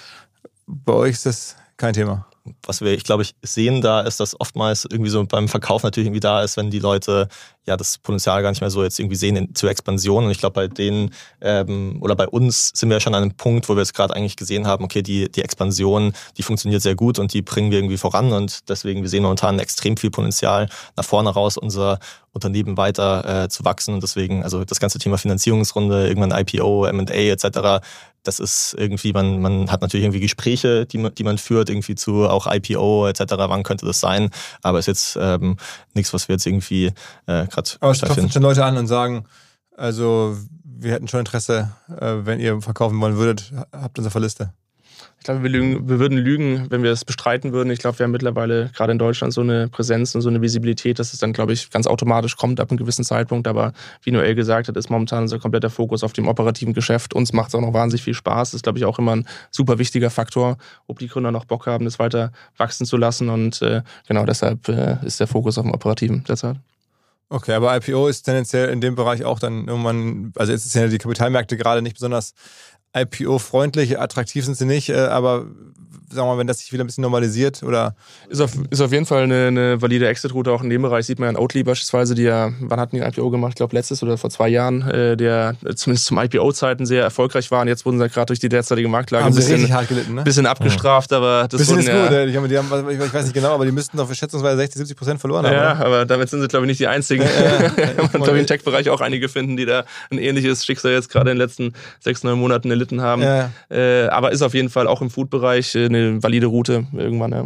Bei 0.66 0.92
euch 0.92 1.12
ist 1.12 1.26
das 1.26 1.56
kein 1.78 1.94
Thema. 1.94 2.26
Was 2.66 2.80
wir, 2.80 2.92
ich 2.92 3.04
glaube, 3.04 3.22
ich 3.22 3.34
sehen 3.42 3.82
da, 3.82 4.00
ist, 4.00 4.20
dass 4.20 4.38
oftmals 4.40 4.86
irgendwie 4.90 5.10
so 5.10 5.24
beim 5.24 5.48
Verkauf 5.48 5.82
natürlich 5.82 6.06
irgendwie 6.06 6.20
da 6.20 6.42
ist, 6.42 6.56
wenn 6.56 6.70
die 6.70 6.78
Leute 6.78 7.28
ja 7.66 7.76
das 7.76 7.98
Potenzial 7.98 8.42
gar 8.42 8.50
nicht 8.50 8.62
mehr 8.62 8.70
so 8.70 8.82
jetzt 8.82 8.98
irgendwie 8.98 9.16
sehen 9.16 9.36
in, 9.36 9.54
zur 9.54 9.70
Expansion. 9.70 10.24
Und 10.24 10.30
ich 10.30 10.38
glaube, 10.38 10.54
bei 10.54 10.66
denen 10.66 11.10
ähm, 11.42 11.98
oder 12.00 12.16
bei 12.16 12.26
uns 12.26 12.72
sind 12.74 12.88
wir 12.88 12.96
ja 12.96 13.00
schon 13.00 13.14
an 13.14 13.22
einem 13.22 13.34
Punkt, 13.34 13.68
wo 13.68 13.74
wir 13.74 13.82
jetzt 13.82 13.94
gerade 13.94 14.14
eigentlich 14.14 14.36
gesehen 14.36 14.66
haben, 14.66 14.82
okay, 14.82 15.02
die, 15.02 15.30
die 15.30 15.42
Expansion, 15.42 16.14
die 16.38 16.42
funktioniert 16.42 16.82
sehr 16.82 16.94
gut 16.94 17.18
und 17.18 17.32
die 17.34 17.42
bringen 17.42 17.70
wir 17.70 17.78
irgendwie 17.78 17.98
voran. 17.98 18.32
Und 18.32 18.68
deswegen, 18.70 19.02
wir 19.02 19.08
sehen 19.10 19.22
momentan 19.22 19.58
extrem 19.58 19.96
viel 19.96 20.10
Potenzial 20.10 20.68
nach 20.96 21.04
vorne 21.04 21.30
raus, 21.30 21.58
unser 21.58 21.98
Unternehmen 22.32 22.76
weiter 22.76 23.44
äh, 23.44 23.48
zu 23.48 23.64
wachsen. 23.64 23.94
Und 23.94 24.02
deswegen, 24.02 24.42
also 24.42 24.64
das 24.64 24.80
ganze 24.80 24.98
Thema 24.98 25.18
Finanzierungsrunde, 25.18 26.08
irgendwann 26.08 26.30
IPO, 26.30 26.90
MA 26.92 27.02
etc., 27.02 27.84
das 28.24 28.40
ist 28.40 28.74
irgendwie, 28.76 29.12
man, 29.12 29.40
man 29.40 29.70
hat 29.70 29.80
natürlich 29.80 30.04
irgendwie 30.04 30.20
Gespräche, 30.20 30.86
die 30.86 30.98
man, 30.98 31.14
die 31.14 31.24
man 31.24 31.38
führt, 31.38 31.70
irgendwie 31.70 31.94
zu 31.94 32.28
auch 32.28 32.46
IPO 32.46 33.08
etc., 33.08 33.22
wann 33.36 33.62
könnte 33.62 33.86
das 33.86 34.00
sein, 34.00 34.30
aber 34.62 34.78
ist 34.78 34.86
jetzt 34.86 35.16
ähm, 35.20 35.56
nichts, 35.94 36.12
was 36.12 36.28
wir 36.28 36.34
jetzt 36.34 36.46
irgendwie 36.46 36.86
äh, 37.26 37.46
gerade 37.46 37.70
Aber 37.80 37.92
es 37.92 38.00
klopfen 38.00 38.30
schon 38.30 38.42
Leute 38.42 38.64
an 38.64 38.76
und 38.76 38.86
sagen, 38.86 39.24
also 39.76 40.36
wir 40.64 40.92
hätten 40.92 41.08
schon 41.08 41.20
Interesse, 41.20 41.70
äh, 41.88 42.16
wenn 42.24 42.40
ihr 42.40 42.60
verkaufen 42.60 43.00
wollen 43.00 43.16
würdet, 43.16 43.52
habt 43.72 43.98
uns 43.98 44.06
auf 44.06 44.12
der 44.12 44.22
Liste. 44.22 44.52
Ich 45.18 45.24
glaube, 45.24 45.42
wir, 45.42 45.50
lügen, 45.50 45.88
wir 45.88 45.98
würden 45.98 46.16
lügen, 46.16 46.66
wenn 46.70 46.82
wir 46.82 46.92
es 46.92 47.04
bestreiten 47.04 47.52
würden. 47.52 47.70
Ich 47.70 47.80
glaube, 47.80 47.98
wir 47.98 48.04
haben 48.04 48.12
mittlerweile 48.12 48.70
gerade 48.74 48.92
in 48.92 48.98
Deutschland 48.98 49.34
so 49.34 49.40
eine 49.40 49.68
Präsenz 49.68 50.14
und 50.14 50.22
so 50.22 50.28
eine 50.28 50.40
Visibilität, 50.40 50.98
dass 50.98 51.12
es 51.12 51.18
dann, 51.18 51.32
glaube 51.32 51.52
ich, 51.52 51.70
ganz 51.70 51.86
automatisch 51.86 52.36
kommt 52.36 52.60
ab 52.60 52.70
einem 52.70 52.78
gewissen 52.78 53.04
Zeitpunkt. 53.04 53.48
Aber 53.48 53.72
wie 54.02 54.12
Noel 54.12 54.34
gesagt 54.34 54.68
hat, 54.68 54.76
ist 54.76 54.90
momentan 54.90 55.22
unser 55.22 55.38
kompletter 55.38 55.70
Fokus 55.70 56.04
auf 56.04 56.12
dem 56.12 56.28
operativen 56.28 56.72
Geschäft. 56.72 57.14
Uns 57.14 57.32
macht 57.32 57.48
es 57.48 57.54
auch 57.56 57.60
noch 57.60 57.74
wahnsinnig 57.74 58.04
viel 58.04 58.14
Spaß. 58.14 58.50
Das 58.50 58.54
ist, 58.54 58.62
glaube 58.62 58.78
ich, 58.78 58.84
auch 58.84 58.98
immer 58.98 59.16
ein 59.16 59.26
super 59.50 59.78
wichtiger 59.78 60.10
Faktor, 60.10 60.56
ob 60.86 61.00
die 61.00 61.08
Gründer 61.08 61.32
noch 61.32 61.44
Bock 61.44 61.66
haben, 61.66 61.84
das 61.84 61.98
weiter 61.98 62.32
wachsen 62.56 62.86
zu 62.86 62.96
lassen. 62.96 63.28
Und 63.28 63.60
äh, 63.60 63.82
genau 64.06 64.24
deshalb 64.24 64.68
äh, 64.68 64.96
ist 65.04 65.20
der 65.20 65.26
Fokus 65.26 65.58
auf 65.58 65.64
dem 65.64 65.74
Operativen 65.74 66.24
derzeit. 66.24 66.56
Okay, 67.30 67.52
aber 67.52 67.76
IPO 67.76 68.08
ist 68.08 68.22
tendenziell 68.22 68.70
in 68.70 68.80
dem 68.80 68.94
Bereich 68.94 69.24
auch 69.24 69.38
dann 69.38 69.68
irgendwann, 69.68 70.32
also 70.36 70.50
jetzt 70.52 70.70
sind 70.70 70.82
ja 70.82 70.88
die 70.88 70.96
Kapitalmärkte 70.96 71.58
gerade 71.58 71.82
nicht 71.82 71.92
besonders 71.92 72.32
IPO-freundlich, 72.96 73.98
attraktiv 74.00 74.44
sind 74.44 74.56
sie 74.56 74.66
nicht, 74.66 74.88
äh, 74.88 74.96
aber 74.96 75.46
sagen 76.12 76.26
wir 76.26 76.34
mal, 76.34 76.38
wenn 76.38 76.46
das 76.46 76.60
sich 76.60 76.72
wieder 76.72 76.84
ein 76.84 76.86
bisschen 76.86 77.02
normalisiert 77.02 77.62
oder. 77.62 77.94
Ist 78.28 78.40
auf, 78.40 78.52
ist 78.70 78.80
auf 78.80 78.92
jeden 78.92 79.06
Fall 79.06 79.24
eine, 79.24 79.46
eine 79.46 79.82
valide 79.82 80.08
Exit-Route 80.08 80.50
auch 80.52 80.62
in 80.62 80.70
dem 80.70 80.82
Bereich. 80.82 81.06
Sieht 81.06 81.18
man 81.18 81.26
ja 81.26 81.30
in 81.30 81.36
Oatly 81.36 81.62
beispielsweise, 81.62 82.14
die 82.14 82.22
ja, 82.22 82.50
wann 82.60 82.80
hatten 82.80 82.96
die 82.96 83.02
ein 83.02 83.12
IPO 83.12 83.30
gemacht? 83.30 83.52
Ich 83.52 83.56
glaube 83.56 83.74
letztes 83.74 84.02
oder 84.02 84.16
vor 84.16 84.30
zwei 84.30 84.48
Jahren, 84.48 84.82
äh, 84.82 85.16
der 85.16 85.56
zumindest 85.74 86.06
zum 86.06 86.18
IPO-Zeiten 86.18 86.86
sehr 86.86 87.02
erfolgreich 87.02 87.50
war. 87.50 87.62
Und 87.62 87.68
jetzt 87.68 87.84
wurden 87.84 87.98
sie 87.98 88.08
gerade 88.08 88.26
durch 88.26 88.38
die 88.38 88.48
derzeitige 88.48 88.88
Marktlage 88.88 89.24
haben 89.24 89.32
ein 89.32 89.36
bisschen, 89.36 89.72
hart 89.72 89.88
gelitten, 89.88 90.14
ne? 90.14 90.22
bisschen 90.22 90.46
abgestraft, 90.46 91.12
aber 91.12 91.46
das 91.48 91.60
bisschen 91.60 91.76
wurden, 91.76 91.86
ist 91.86 92.08
gut. 92.08 92.12
ja, 92.12 92.26
Die 92.26 92.36
haben, 92.36 92.48
die 92.48 92.58
haben, 92.58 92.90
ich 92.90 93.14
weiß 93.14 93.24
nicht 93.24 93.34
genau, 93.34 93.54
aber 93.54 93.64
die 93.64 93.72
müssten 93.72 93.96
doch 93.96 94.12
schätzungsweise 94.12 94.56
60, 94.56 94.78
70 94.78 94.96
Prozent 94.96 95.20
verloren 95.20 95.46
haben. 95.46 95.54
Ja, 95.54 95.72
oder? 95.76 95.86
aber 95.86 96.06
damit 96.06 96.30
sind 96.30 96.40
sie, 96.40 96.48
glaube 96.48 96.66
ich, 96.66 96.68
nicht 96.68 96.80
die 96.80 96.86
einzigen. 96.86 97.24
Ja, 97.24 97.62
ja. 97.62 97.92
Man 97.98 98.10
glaube 98.12 98.36
ich, 98.36 98.40
im 98.40 98.46
Tech-Bereich 98.46 98.88
auch 98.90 99.00
einige 99.00 99.28
finden, 99.28 99.56
die 99.56 99.66
da 99.66 99.84
ein 100.10 100.18
ähnliches 100.18 100.64
Schicksal 100.64 100.92
jetzt 100.92 101.10
gerade 101.10 101.30
in 101.30 101.36
den 101.36 101.46
letzten 101.46 101.74
sechs, 102.00 102.22
neun 102.22 102.38
Monaten 102.38 102.70
erlitten 102.78 103.02
haben. 103.02 103.22
Ja. 103.22 103.50
Äh, 103.70 104.06
aber 104.08 104.32
ist 104.32 104.42
auf 104.42 104.54
jeden 104.54 104.70
Fall 104.70 104.86
auch 104.86 105.02
im 105.02 105.10
Food-Bereich 105.10 105.76
eine 105.76 106.22
valide 106.22 106.46
Route 106.46 106.86
irgendwann, 106.92 107.32
ja. 107.32 107.44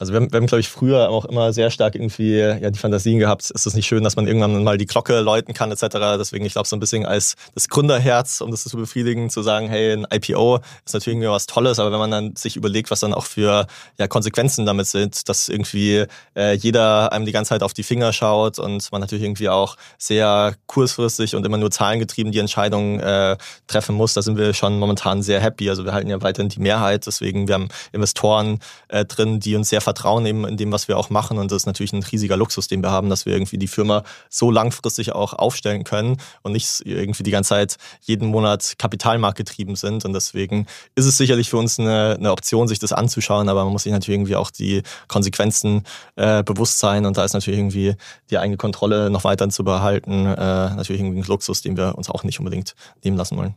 Also 0.00 0.14
wir 0.14 0.20
haben, 0.20 0.30
haben 0.32 0.46
glaube 0.46 0.60
ich, 0.60 0.70
früher 0.70 1.10
auch 1.10 1.26
immer 1.26 1.52
sehr 1.52 1.70
stark 1.70 1.94
irgendwie 1.94 2.38
ja, 2.38 2.70
die 2.70 2.78
Fantasien 2.78 3.18
gehabt, 3.18 3.50
ist 3.50 3.66
es 3.66 3.74
nicht 3.74 3.86
schön, 3.86 4.02
dass 4.02 4.16
man 4.16 4.26
irgendwann 4.26 4.64
mal 4.64 4.78
die 4.78 4.86
Glocke 4.86 5.20
läuten 5.20 5.52
kann 5.52 5.70
etc. 5.70 5.88
Deswegen, 6.18 6.46
ich 6.46 6.54
glaube, 6.54 6.66
so 6.66 6.74
ein 6.74 6.80
bisschen 6.80 7.04
als 7.04 7.34
das 7.54 7.68
Gründerherz, 7.68 8.40
um 8.40 8.50
das 8.50 8.64
zu 8.64 8.78
befriedigen, 8.78 9.28
zu 9.28 9.42
sagen, 9.42 9.68
hey, 9.68 9.92
ein 9.92 10.06
IPO 10.10 10.60
ist 10.86 10.94
natürlich 10.94 11.18
irgendwie 11.18 11.28
was 11.28 11.44
Tolles, 11.44 11.78
aber 11.78 11.92
wenn 11.92 11.98
man 11.98 12.10
dann 12.10 12.34
sich 12.34 12.56
überlegt, 12.56 12.90
was 12.90 13.00
dann 13.00 13.12
auch 13.12 13.26
für 13.26 13.66
ja, 13.98 14.08
Konsequenzen 14.08 14.64
damit 14.64 14.86
sind, 14.86 15.28
dass 15.28 15.50
irgendwie 15.50 16.06
äh, 16.34 16.54
jeder 16.54 17.12
einem 17.12 17.26
die 17.26 17.32
ganze 17.32 17.50
Zeit 17.50 17.62
auf 17.62 17.74
die 17.74 17.82
Finger 17.82 18.14
schaut 18.14 18.58
und 18.58 18.90
man 18.92 19.02
natürlich 19.02 19.24
irgendwie 19.24 19.50
auch 19.50 19.76
sehr 19.98 20.54
kurzfristig 20.66 21.36
und 21.36 21.44
immer 21.44 21.58
nur 21.58 21.70
zahlengetrieben 21.70 22.32
die 22.32 22.38
Entscheidungen 22.38 23.00
äh, 23.00 23.36
treffen 23.66 23.96
muss, 23.96 24.14
da 24.14 24.22
sind 24.22 24.38
wir 24.38 24.54
schon 24.54 24.78
momentan 24.78 25.22
sehr 25.22 25.40
happy. 25.40 25.68
Also 25.68 25.84
wir 25.84 25.92
halten 25.92 26.08
ja 26.08 26.22
weiterhin 26.22 26.48
die 26.48 26.60
Mehrheit, 26.60 27.06
deswegen 27.06 27.48
wir 27.48 27.56
haben 27.56 27.68
Investoren 27.92 28.60
äh, 28.88 29.04
drin, 29.04 29.40
die 29.40 29.56
uns 29.56 29.68
sehr 29.68 29.82
Vertrauen 29.90 30.24
eben 30.24 30.46
in 30.46 30.56
dem, 30.56 30.70
was 30.70 30.86
wir 30.86 30.96
auch 30.96 31.10
machen. 31.10 31.38
Und 31.38 31.50
das 31.50 31.62
ist 31.62 31.66
natürlich 31.66 31.92
ein 31.92 32.02
riesiger 32.04 32.36
Luxus, 32.36 32.68
den 32.68 32.80
wir 32.80 32.92
haben, 32.92 33.10
dass 33.10 33.26
wir 33.26 33.32
irgendwie 33.32 33.58
die 33.58 33.66
Firma 33.66 34.04
so 34.28 34.52
langfristig 34.52 35.12
auch 35.12 35.32
aufstellen 35.32 35.82
können 35.82 36.18
und 36.42 36.52
nicht 36.52 36.82
irgendwie 36.84 37.24
die 37.24 37.32
ganze 37.32 37.48
Zeit 37.48 37.76
jeden 38.02 38.28
Monat 38.28 38.74
kapitalmarktgetrieben 38.78 39.74
sind. 39.74 40.04
Und 40.04 40.12
deswegen 40.12 40.66
ist 40.94 41.06
es 41.06 41.16
sicherlich 41.16 41.50
für 41.50 41.56
uns 41.56 41.80
eine, 41.80 42.16
eine 42.18 42.30
Option, 42.30 42.68
sich 42.68 42.78
das 42.78 42.92
anzuschauen, 42.92 43.48
aber 43.48 43.64
man 43.64 43.72
muss 43.72 43.82
sich 43.82 43.92
natürlich 43.92 44.18
irgendwie 44.18 44.36
auch 44.36 44.50
die 44.50 44.82
Konsequenzen 45.08 45.82
äh, 46.14 46.44
bewusst 46.44 46.78
sein. 46.78 47.04
Und 47.04 47.16
da 47.16 47.24
ist 47.24 47.32
natürlich 47.32 47.58
irgendwie 47.58 47.96
die 48.30 48.38
eigene 48.38 48.56
Kontrolle 48.56 49.10
noch 49.10 49.24
weiter 49.24 49.48
zu 49.48 49.64
behalten, 49.64 50.26
äh, 50.26 50.36
natürlich 50.36 51.00
irgendwie 51.00 51.20
ein 51.20 51.26
Luxus, 51.26 51.62
den 51.62 51.76
wir 51.76 51.98
uns 51.98 52.08
auch 52.08 52.22
nicht 52.22 52.38
unbedingt 52.38 52.76
nehmen 53.02 53.16
lassen 53.16 53.36
wollen. 53.36 53.56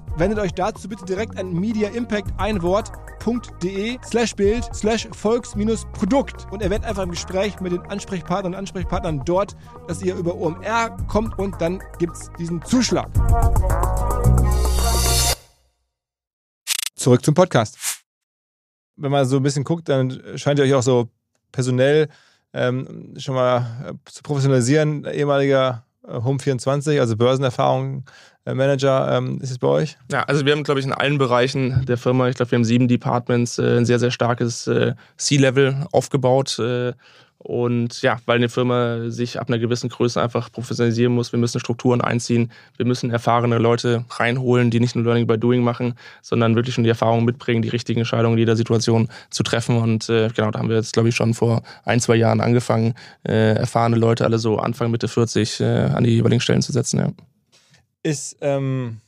Wendet 0.17 0.39
euch 0.39 0.53
dazu 0.53 0.89
bitte 0.89 1.05
direkt 1.05 1.37
an 1.37 1.53
Media 1.53 1.89
Impact 1.89 2.31
ein 2.37 2.61
Wort 2.61 2.91
www.de 3.25 3.97
slash 4.03 4.35
Bild 4.35 4.63
slash 4.73 5.07
Volks-Produkt 5.11 6.47
und 6.51 6.61
erwähnt 6.61 6.85
einfach 6.85 7.03
im 7.03 7.11
Gespräch 7.11 7.59
mit 7.59 7.71
den 7.71 7.81
Ansprechpartnern 7.81 8.53
und 8.53 8.59
Ansprechpartnern 8.59 9.23
dort, 9.25 9.55
dass 9.87 10.01
ihr 10.01 10.15
über 10.15 10.35
OMR 10.35 10.97
kommt 11.07 11.37
und 11.37 11.59
dann 11.61 11.81
gibt 11.99 12.15
es 12.15 12.29
diesen 12.39 12.63
Zuschlag. 12.63 13.09
Zurück 16.95 17.23
zum 17.23 17.33
Podcast. 17.33 17.77
Wenn 18.95 19.11
man 19.11 19.25
so 19.25 19.37
ein 19.37 19.43
bisschen 19.43 19.63
guckt, 19.63 19.89
dann 19.89 20.37
scheint 20.37 20.59
ihr 20.59 20.65
euch 20.65 20.73
auch 20.73 20.83
so 20.83 21.09
personell 21.51 22.09
ähm, 22.53 23.15
schon 23.17 23.35
mal 23.35 23.65
äh, 23.85 24.11
zu 24.11 24.21
professionalisieren. 24.21 25.05
Ehemaliger 25.05 25.85
äh, 26.03 26.11
Home24, 26.11 26.99
also 26.99 27.15
Börsenerfahrung 27.15 28.05
Manager 28.45 29.17
ähm, 29.17 29.39
ist 29.41 29.51
es 29.51 29.59
bei 29.59 29.67
euch? 29.67 29.97
Ja, 30.11 30.23
also 30.23 30.45
wir 30.45 30.53
haben, 30.53 30.63
glaube 30.63 30.79
ich, 30.79 30.85
in 30.85 30.93
allen 30.93 31.17
Bereichen 31.17 31.85
der 31.85 31.97
Firma, 31.97 32.27
ich 32.27 32.35
glaube, 32.35 32.51
wir 32.51 32.57
haben 32.57 32.65
sieben 32.65 32.87
Departments, 32.87 33.59
äh, 33.59 33.77
ein 33.77 33.85
sehr, 33.85 33.99
sehr 33.99 34.11
starkes 34.11 34.67
äh, 34.67 34.93
C-Level 35.17 35.87
aufgebaut. 35.91 36.57
Äh, 36.59 36.93
und 37.43 38.03
ja, 38.03 38.19
weil 38.27 38.37
eine 38.37 38.49
Firma 38.49 39.09
sich 39.09 39.39
ab 39.39 39.49
einer 39.49 39.57
gewissen 39.57 39.89
Größe 39.89 40.21
einfach 40.21 40.51
professionalisieren 40.51 41.13
muss, 41.13 41.31
wir 41.31 41.39
müssen 41.39 41.59
Strukturen 41.59 41.99
einziehen, 41.99 42.51
wir 42.77 42.85
müssen 42.85 43.09
erfahrene 43.09 43.57
Leute 43.57 44.05
reinholen, 44.11 44.69
die 44.69 44.79
nicht 44.79 44.95
nur 44.95 45.05
Learning 45.05 45.25
by 45.25 45.39
Doing 45.39 45.63
machen, 45.63 45.95
sondern 46.21 46.55
wirklich 46.55 46.75
schon 46.75 46.83
die 46.83 46.91
Erfahrung 46.91 47.25
mitbringen, 47.25 47.63
die 47.63 47.69
richtigen 47.69 48.01
Entscheidungen 48.01 48.33
in 48.33 48.39
jeder 48.39 48.55
Situation 48.55 49.09
zu 49.31 49.41
treffen. 49.41 49.77
Und 49.77 50.07
äh, 50.07 50.29
genau, 50.35 50.51
da 50.51 50.59
haben 50.59 50.69
wir 50.69 50.75
jetzt, 50.75 50.93
glaube 50.93 51.09
ich, 51.09 51.15
schon 51.15 51.33
vor 51.33 51.63
ein, 51.83 51.99
zwei 51.99 52.15
Jahren 52.15 52.41
angefangen, 52.41 52.93
äh, 53.27 53.55
erfahrene 53.55 53.95
Leute, 53.95 54.23
alle 54.23 54.37
so 54.37 54.59
Anfang, 54.59 54.91
Mitte 54.91 55.07
40, 55.07 55.61
äh, 55.61 55.65
an 55.65 56.03
die 56.03 56.11
jeweiligen 56.11 56.41
Stellen 56.41 56.61
zu 56.61 56.71
setzen. 56.71 56.99
Ja. 56.99 57.09
Ist 58.03 58.37
ähm, 58.41 58.99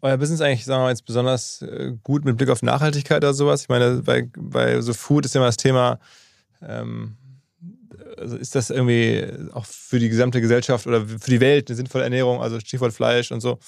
euer 0.00 0.16
Business 0.16 0.40
eigentlich, 0.40 0.64
sagen 0.64 0.80
wir 0.80 0.84
mal, 0.84 0.90
jetzt 0.90 1.04
besonders 1.04 1.62
äh, 1.62 1.92
gut 2.02 2.24
mit 2.24 2.36
Blick 2.36 2.50
auf 2.50 2.62
Nachhaltigkeit 2.62 3.18
oder 3.24 3.34
sowas? 3.34 3.62
Ich 3.62 3.68
meine, 3.68 4.02
bei, 4.02 4.28
bei 4.36 4.80
so 4.80 4.94
Food 4.94 5.24
ist 5.24 5.34
immer 5.34 5.46
das 5.46 5.56
Thema, 5.56 5.98
ähm, 6.62 7.16
also 8.16 8.36
ist 8.36 8.54
das 8.54 8.70
irgendwie 8.70 9.26
auch 9.52 9.66
für 9.66 9.98
die 9.98 10.08
gesamte 10.08 10.40
Gesellschaft 10.40 10.86
oder 10.86 11.06
für 11.06 11.30
die 11.30 11.40
Welt 11.40 11.68
eine 11.68 11.76
sinnvolle 11.76 12.04
Ernährung, 12.04 12.40
also 12.40 12.60
Stichwort 12.60 12.92
Fleisch 12.92 13.32
und 13.32 13.40
so? 13.40 13.58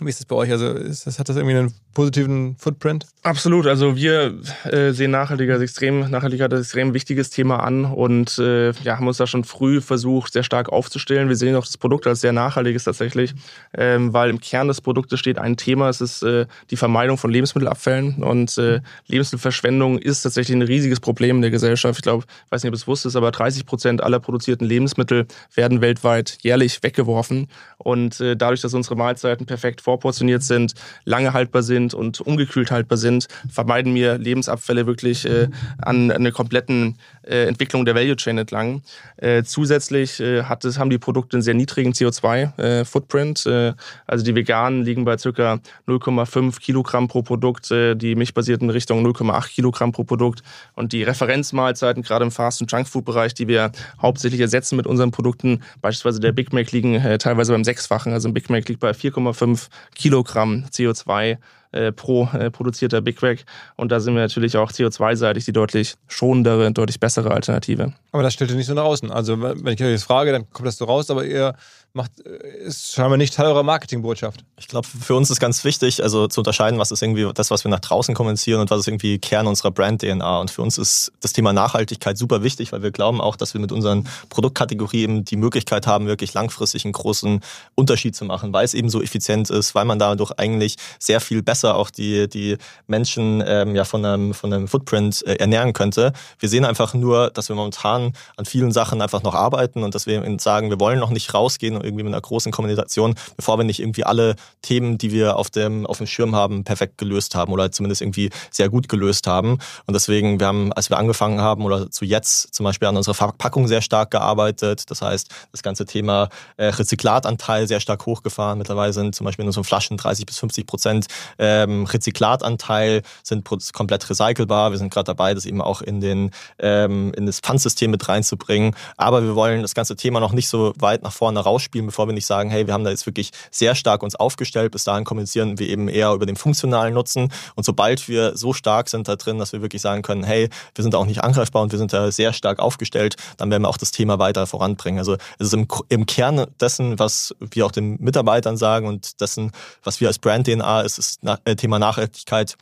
Wie 0.00 0.08
ist 0.08 0.20
das 0.20 0.26
bei 0.26 0.36
euch? 0.36 0.50
Also 0.50 0.72
das, 0.72 1.18
hat 1.18 1.28
das 1.28 1.36
irgendwie 1.36 1.56
einen 1.56 1.74
positiven 1.92 2.56
Footprint? 2.56 3.06
Absolut. 3.22 3.66
Also 3.66 3.96
wir 3.96 4.34
äh, 4.64 4.92
sehen 4.92 5.10
Nachhaltigkeit 5.10 5.54
als 5.54 5.62
extrem, 5.62 6.10
Nachhaltigkeit 6.10 6.52
als 6.52 6.62
extrem 6.62 6.94
wichtiges 6.94 7.30
Thema 7.30 7.62
an 7.62 7.84
und 7.84 8.38
äh, 8.38 8.70
ja, 8.82 8.96
haben 8.96 9.06
uns 9.06 9.18
da 9.18 9.26
schon 9.26 9.44
früh 9.44 9.80
versucht, 9.80 10.32
sehr 10.32 10.42
stark 10.42 10.70
aufzustellen. 10.70 11.28
Wir 11.28 11.36
sehen 11.36 11.54
auch 11.56 11.66
das 11.66 11.76
Produkt 11.76 12.06
als 12.06 12.20
sehr 12.22 12.32
nachhaltiges 12.32 12.84
tatsächlich, 12.84 13.34
ähm, 13.76 14.12
weil 14.12 14.30
im 14.30 14.40
Kern 14.40 14.68
des 14.68 14.80
Produktes 14.80 15.20
steht 15.20 15.38
ein 15.38 15.56
Thema, 15.56 15.88
es 15.88 16.00
ist 16.00 16.22
äh, 16.22 16.46
die 16.70 16.76
Vermeidung 16.76 17.18
von 17.18 17.30
Lebensmittelabfällen 17.30 18.22
und 18.22 18.56
äh, 18.56 18.80
Lebensmittelverschwendung 19.06 19.98
ist 19.98 20.22
tatsächlich 20.22 20.56
ein 20.56 20.62
riesiges 20.62 21.00
Problem 21.00 21.36
in 21.36 21.42
der 21.42 21.50
Gesellschaft. 21.50 21.98
Ich 21.98 22.02
glaube, 22.02 22.24
ich 22.46 22.52
weiß 22.52 22.62
nicht, 22.62 22.70
ob 22.70 22.74
es 22.74 22.86
wusstest, 22.86 23.16
aber 23.16 23.30
30 23.30 23.66
Prozent 23.66 24.02
aller 24.02 24.20
produzierten 24.20 24.66
Lebensmittel 24.66 25.26
werden 25.54 25.80
weltweit 25.80 26.38
jährlich 26.40 26.82
weggeworfen 26.82 27.48
und 27.76 28.20
äh, 28.20 28.36
dadurch, 28.36 28.60
dass 28.60 28.74
unsere 28.74 28.96
Mahlzeiten 28.96 29.46
perfekt 29.46 29.86
vorportioniert 29.90 30.44
sind, 30.44 30.74
lange 31.04 31.32
haltbar 31.32 31.64
sind 31.64 31.94
und 31.94 32.20
ungekühlt 32.20 32.70
haltbar 32.70 32.96
sind, 32.96 33.26
vermeiden 33.50 33.92
wir 33.92 34.18
Lebensabfälle 34.18 34.86
wirklich 34.86 35.26
äh, 35.26 35.48
an, 35.78 36.12
an 36.12 36.18
einer 36.18 36.30
kompletten 36.30 36.96
äh, 37.22 37.48
Entwicklung 37.48 37.84
der 37.84 37.96
Value 37.96 38.14
Chain 38.14 38.38
entlang. 38.38 38.82
Äh, 39.16 39.42
zusätzlich 39.42 40.20
äh, 40.20 40.44
hat 40.44 40.64
es, 40.64 40.78
haben 40.78 40.90
die 40.90 40.98
Produkte 40.98 41.36
einen 41.36 41.42
sehr 41.42 41.54
niedrigen 41.54 41.92
CO2-Footprint. 41.92 43.46
Äh, 43.46 43.72
also 44.06 44.24
die 44.24 44.34
veganen 44.36 44.84
liegen 44.84 45.04
bei 45.04 45.16
ca. 45.16 45.58
0,5 45.88 46.60
Kilogramm 46.60 47.08
pro 47.08 47.22
Produkt, 47.22 47.72
äh, 47.72 47.96
die 47.96 48.14
milchbasierten 48.14 48.70
Richtung 48.70 49.04
0,8 49.04 49.48
Kilogramm 49.48 49.90
pro 49.90 50.04
Produkt. 50.04 50.44
Und 50.74 50.92
die 50.92 51.02
Referenzmahlzeiten, 51.02 52.04
gerade 52.04 52.24
im 52.24 52.30
Fast- 52.30 52.60
und 52.60 52.70
Junkfood-Bereich, 52.70 53.34
die 53.34 53.48
wir 53.48 53.72
hauptsächlich 54.00 54.40
ersetzen 54.40 54.76
mit 54.76 54.86
unseren 54.86 55.10
Produkten, 55.10 55.62
beispielsweise 55.80 56.20
der 56.20 56.30
Big 56.30 56.52
Mac, 56.52 56.70
liegen 56.70 57.18
teilweise 57.18 57.52
beim 57.52 57.64
Sechsfachen. 57.64 58.12
Also 58.12 58.28
ein 58.28 58.34
Big 58.34 58.50
Mac 58.50 58.68
liegt 58.68 58.80
bei 58.80 58.92
4,5 58.92 59.68
Kilogramm 59.94 60.64
CO2 60.70 61.38
äh, 61.72 61.92
pro 61.92 62.28
äh, 62.32 62.50
produzierter 62.50 63.00
Big 63.00 63.22
Mac. 63.22 63.44
Und 63.76 63.92
da 63.92 64.00
sind 64.00 64.14
wir 64.14 64.22
natürlich 64.22 64.56
auch 64.56 64.72
CO2-seitig 64.72 65.44
die 65.44 65.52
deutlich 65.52 65.94
schonendere, 66.08 66.72
deutlich 66.72 66.98
bessere 66.98 67.30
Alternative. 67.30 67.92
Aber 68.12 68.22
das 68.24 68.34
stellt 68.34 68.50
ihr 68.50 68.56
nicht 68.56 68.66
so 68.66 68.74
nach 68.74 68.84
außen. 68.84 69.10
Also 69.10 69.40
wenn 69.40 69.74
ich 69.74 69.82
euch 69.82 69.92
das 69.92 70.02
frage, 70.02 70.32
dann 70.32 70.50
kommt 70.50 70.66
das 70.66 70.78
so 70.78 70.84
raus, 70.86 71.10
aber 71.10 71.24
ihr 71.24 71.54
macht, 71.92 72.24
äh, 72.24 72.64
ist 72.64 72.92
scheinbar 72.92 73.16
nicht 73.16 73.34
Teil 73.34 73.46
eurer 73.46 73.62
Marketingbotschaft. 73.62 74.44
Ich 74.58 74.68
glaube, 74.68 74.86
für 74.86 75.14
uns 75.14 75.30
ist 75.30 75.40
ganz 75.40 75.64
wichtig, 75.64 76.02
also 76.02 76.28
zu 76.28 76.40
unterscheiden, 76.40 76.78
was 76.78 76.90
ist 76.90 77.02
irgendwie 77.02 77.28
das, 77.34 77.50
was 77.50 77.64
wir 77.64 77.70
nach 77.70 77.80
draußen 77.80 78.14
kommunizieren 78.14 78.60
und 78.60 78.70
was 78.70 78.80
ist 78.80 78.88
irgendwie 78.88 79.18
Kern 79.18 79.46
unserer 79.46 79.70
Brand-DNA. 79.70 80.40
Und 80.40 80.50
für 80.50 80.62
uns 80.62 80.78
ist 80.78 81.12
das 81.20 81.32
Thema 81.32 81.52
Nachhaltigkeit 81.52 82.16
super 82.16 82.42
wichtig, 82.42 82.72
weil 82.72 82.82
wir 82.82 82.90
glauben 82.90 83.20
auch, 83.20 83.36
dass 83.36 83.54
wir 83.54 83.60
mit 83.60 83.72
unseren 83.72 84.08
Produktkategorien 84.28 85.24
die 85.24 85.36
Möglichkeit 85.36 85.86
haben, 85.86 86.06
wirklich 86.06 86.32
langfristig 86.34 86.84
einen 86.84 86.92
großen 86.92 87.40
Unterschied 87.74 88.14
zu 88.14 88.24
machen, 88.24 88.52
weil 88.52 88.64
es 88.64 88.74
eben 88.74 88.88
so 88.88 89.02
effizient 89.02 89.50
ist, 89.50 89.74
weil 89.74 89.84
man 89.84 89.98
dadurch 89.98 90.32
eigentlich 90.32 90.76
sehr 90.98 91.20
viel 91.20 91.42
besser 91.42 91.76
auch 91.76 91.90
die, 91.90 92.28
die 92.28 92.56
Menschen 92.86 93.42
ähm, 93.46 93.74
ja 93.74 93.84
von 93.84 94.04
einem, 94.04 94.34
von 94.34 94.52
einem 94.52 94.68
Footprint 94.68 95.26
äh, 95.26 95.34
ernähren 95.36 95.72
könnte. 95.72 96.12
Wir 96.38 96.48
sehen 96.48 96.64
einfach 96.64 96.94
nur, 96.94 97.30
dass 97.30 97.48
wir 97.48 97.56
momentan 97.56 98.12
an 98.36 98.44
vielen 98.44 98.70
Sachen 98.70 99.02
einfach 99.02 99.22
noch 99.22 99.34
arbeiten 99.34 99.82
und 99.82 99.94
dass 99.94 100.06
wir 100.06 100.20
sagen, 100.38 100.70
wir 100.70 100.78
wollen 100.78 100.98
noch 100.98 101.10
nicht 101.10 101.34
rausgehen 101.34 101.79
irgendwie 101.82 102.04
mit 102.04 102.12
einer 102.12 102.20
großen 102.20 102.52
Kommunikation, 102.52 103.14
bevor 103.36 103.58
wir 103.58 103.64
nicht 103.64 103.80
irgendwie 103.80 104.04
alle 104.04 104.36
Themen, 104.62 104.98
die 104.98 105.12
wir 105.12 105.36
auf 105.36 105.50
dem, 105.50 105.86
auf 105.86 105.98
dem 105.98 106.06
Schirm 106.06 106.34
haben, 106.34 106.64
perfekt 106.64 106.98
gelöst 106.98 107.34
haben 107.34 107.52
oder 107.52 107.72
zumindest 107.72 108.02
irgendwie 108.02 108.30
sehr 108.50 108.68
gut 108.68 108.88
gelöst 108.88 109.26
haben. 109.26 109.58
Und 109.86 109.94
deswegen, 109.94 110.40
wir 110.40 110.46
haben, 110.46 110.72
als 110.72 110.90
wir 110.90 110.98
angefangen 110.98 111.40
haben 111.40 111.64
oder 111.64 111.90
zu 111.90 112.04
jetzt 112.04 112.54
zum 112.54 112.64
Beispiel 112.64 112.88
an 112.88 112.96
unserer 112.96 113.14
Verpackung 113.14 113.68
sehr 113.68 113.82
stark 113.82 114.10
gearbeitet. 114.10 114.90
Das 114.90 115.02
heißt, 115.02 115.28
das 115.52 115.62
ganze 115.62 115.86
Thema 115.86 116.28
äh, 116.56 116.66
Rezyklatanteil 116.66 117.66
sehr 117.66 117.80
stark 117.80 118.06
hochgefahren. 118.06 118.58
Mittlerweile 118.58 118.92
sind 118.92 119.14
zum 119.14 119.24
Beispiel 119.24 119.44
in 119.44 119.48
unseren 119.48 119.64
Flaschen 119.64 119.96
30 119.96 120.26
bis 120.26 120.38
50 120.38 120.66
Prozent 120.66 121.06
ähm, 121.38 121.84
Rezyklatanteil, 121.86 123.02
sind 123.22 123.48
komplett 123.72 124.08
recycelbar. 124.08 124.70
Wir 124.70 124.78
sind 124.78 124.92
gerade 124.92 125.06
dabei, 125.06 125.34
das 125.34 125.46
eben 125.46 125.60
auch 125.62 125.82
in, 125.82 126.00
den, 126.00 126.30
ähm, 126.58 127.12
in 127.16 127.26
das 127.26 127.40
Pfandsystem 127.40 127.90
mit 127.90 128.08
reinzubringen. 128.08 128.74
Aber 128.96 129.22
wir 129.22 129.34
wollen 129.34 129.62
das 129.62 129.74
ganze 129.74 129.96
Thema 129.96 130.20
noch 130.20 130.32
nicht 130.32 130.48
so 130.48 130.72
weit 130.76 131.02
nach 131.02 131.12
vorne 131.12 131.40
rausspielen 131.40 131.69
spielen, 131.70 131.86
bevor 131.86 132.08
wir 132.08 132.12
nicht 132.12 132.26
sagen, 132.26 132.50
hey, 132.50 132.66
wir 132.66 132.74
haben 132.74 132.82
da 132.82 132.90
jetzt 132.90 133.06
wirklich 133.06 133.30
sehr 133.52 133.76
stark 133.76 134.02
uns 134.02 134.16
aufgestellt. 134.16 134.72
Bis 134.72 134.82
dahin 134.82 135.04
kommunizieren 135.04 135.58
wir 135.58 135.68
eben 135.68 135.88
eher 135.88 136.12
über 136.12 136.26
den 136.26 136.34
funktionalen 136.34 136.94
Nutzen. 136.94 137.32
Und 137.54 137.64
sobald 137.64 138.08
wir 138.08 138.36
so 138.36 138.52
stark 138.52 138.88
sind 138.88 139.06
da 139.06 139.14
drin, 139.14 139.38
dass 139.38 139.52
wir 139.52 139.62
wirklich 139.62 139.80
sagen 139.80 140.02
können, 140.02 140.24
hey, 140.24 140.48
wir 140.74 140.82
sind 140.82 140.94
da 140.94 140.98
auch 140.98 141.06
nicht 141.06 141.22
angreifbar 141.22 141.62
und 141.62 141.70
wir 141.70 141.78
sind 141.78 141.92
da 141.92 142.10
sehr 142.10 142.32
stark 142.32 142.58
aufgestellt, 142.58 143.14
dann 143.36 143.50
werden 143.50 143.62
wir 143.62 143.68
auch 143.68 143.76
das 143.76 143.92
Thema 143.92 144.18
weiter 144.18 144.48
voranbringen. 144.48 144.98
Also 144.98 145.14
es 145.38 145.46
ist 145.46 145.54
im, 145.54 145.68
im 145.88 146.06
Kern 146.06 146.46
dessen, 146.60 146.98
was 146.98 147.34
wir 147.38 147.64
auch 147.66 147.72
den 147.72 147.96
Mitarbeitern 148.00 148.56
sagen 148.56 148.88
und 148.88 149.20
dessen, 149.20 149.52
was 149.84 150.00
wir 150.00 150.08
als 150.08 150.18
Brand 150.18 150.48
DNA 150.48 150.80
ist, 150.80 150.98
ist 150.98 151.20
das 151.22 151.38
äh, 151.44 151.54
Thema 151.54 151.78
Nachhaltigkeit 151.78 152.56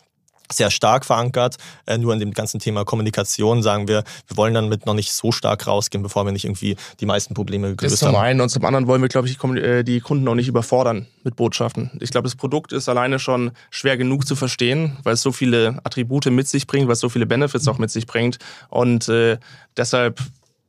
sehr 0.52 0.70
stark 0.70 1.04
verankert. 1.04 1.56
Äh, 1.86 1.98
nur 1.98 2.12
in 2.12 2.20
dem 2.20 2.32
ganzen 2.32 2.60
Thema 2.60 2.84
Kommunikation 2.84 3.62
sagen 3.62 3.88
wir, 3.88 4.04
wir 4.26 4.36
wollen 4.36 4.54
damit 4.54 4.86
noch 4.86 4.94
nicht 4.94 5.12
so 5.12 5.32
stark 5.32 5.66
rausgehen, 5.66 6.02
bevor 6.02 6.24
wir 6.24 6.32
nicht 6.32 6.44
irgendwie 6.44 6.76
die 7.00 7.06
meisten 7.06 7.34
Probleme 7.34 7.74
gelöst 7.76 7.94
das 7.94 8.00
zum 8.00 8.16
haben. 8.16 8.24
einen 8.24 8.40
und 8.40 8.48
zum 8.48 8.64
anderen 8.64 8.86
wollen 8.86 9.02
wir, 9.02 9.08
glaube 9.08 9.28
ich, 9.28 9.42
äh, 9.42 9.82
die 9.82 10.00
Kunden 10.00 10.26
auch 10.28 10.34
nicht 10.34 10.48
überfordern 10.48 11.06
mit 11.24 11.36
Botschaften. 11.36 11.90
Ich 12.00 12.10
glaube, 12.10 12.26
das 12.26 12.36
Produkt 12.36 12.72
ist 12.72 12.88
alleine 12.88 13.18
schon 13.18 13.52
schwer 13.70 13.96
genug 13.96 14.26
zu 14.26 14.36
verstehen, 14.36 14.96
weil 15.02 15.14
es 15.14 15.22
so 15.22 15.32
viele 15.32 15.78
Attribute 15.84 16.26
mit 16.26 16.48
sich 16.48 16.66
bringt, 16.66 16.86
weil 16.88 16.94
es 16.94 17.00
so 17.00 17.08
viele 17.08 17.26
Benefits 17.26 17.68
auch 17.68 17.78
mit 17.78 17.90
sich 17.90 18.06
bringt 18.06 18.38
und 18.68 19.08
äh, 19.08 19.38
deshalb 19.76 20.20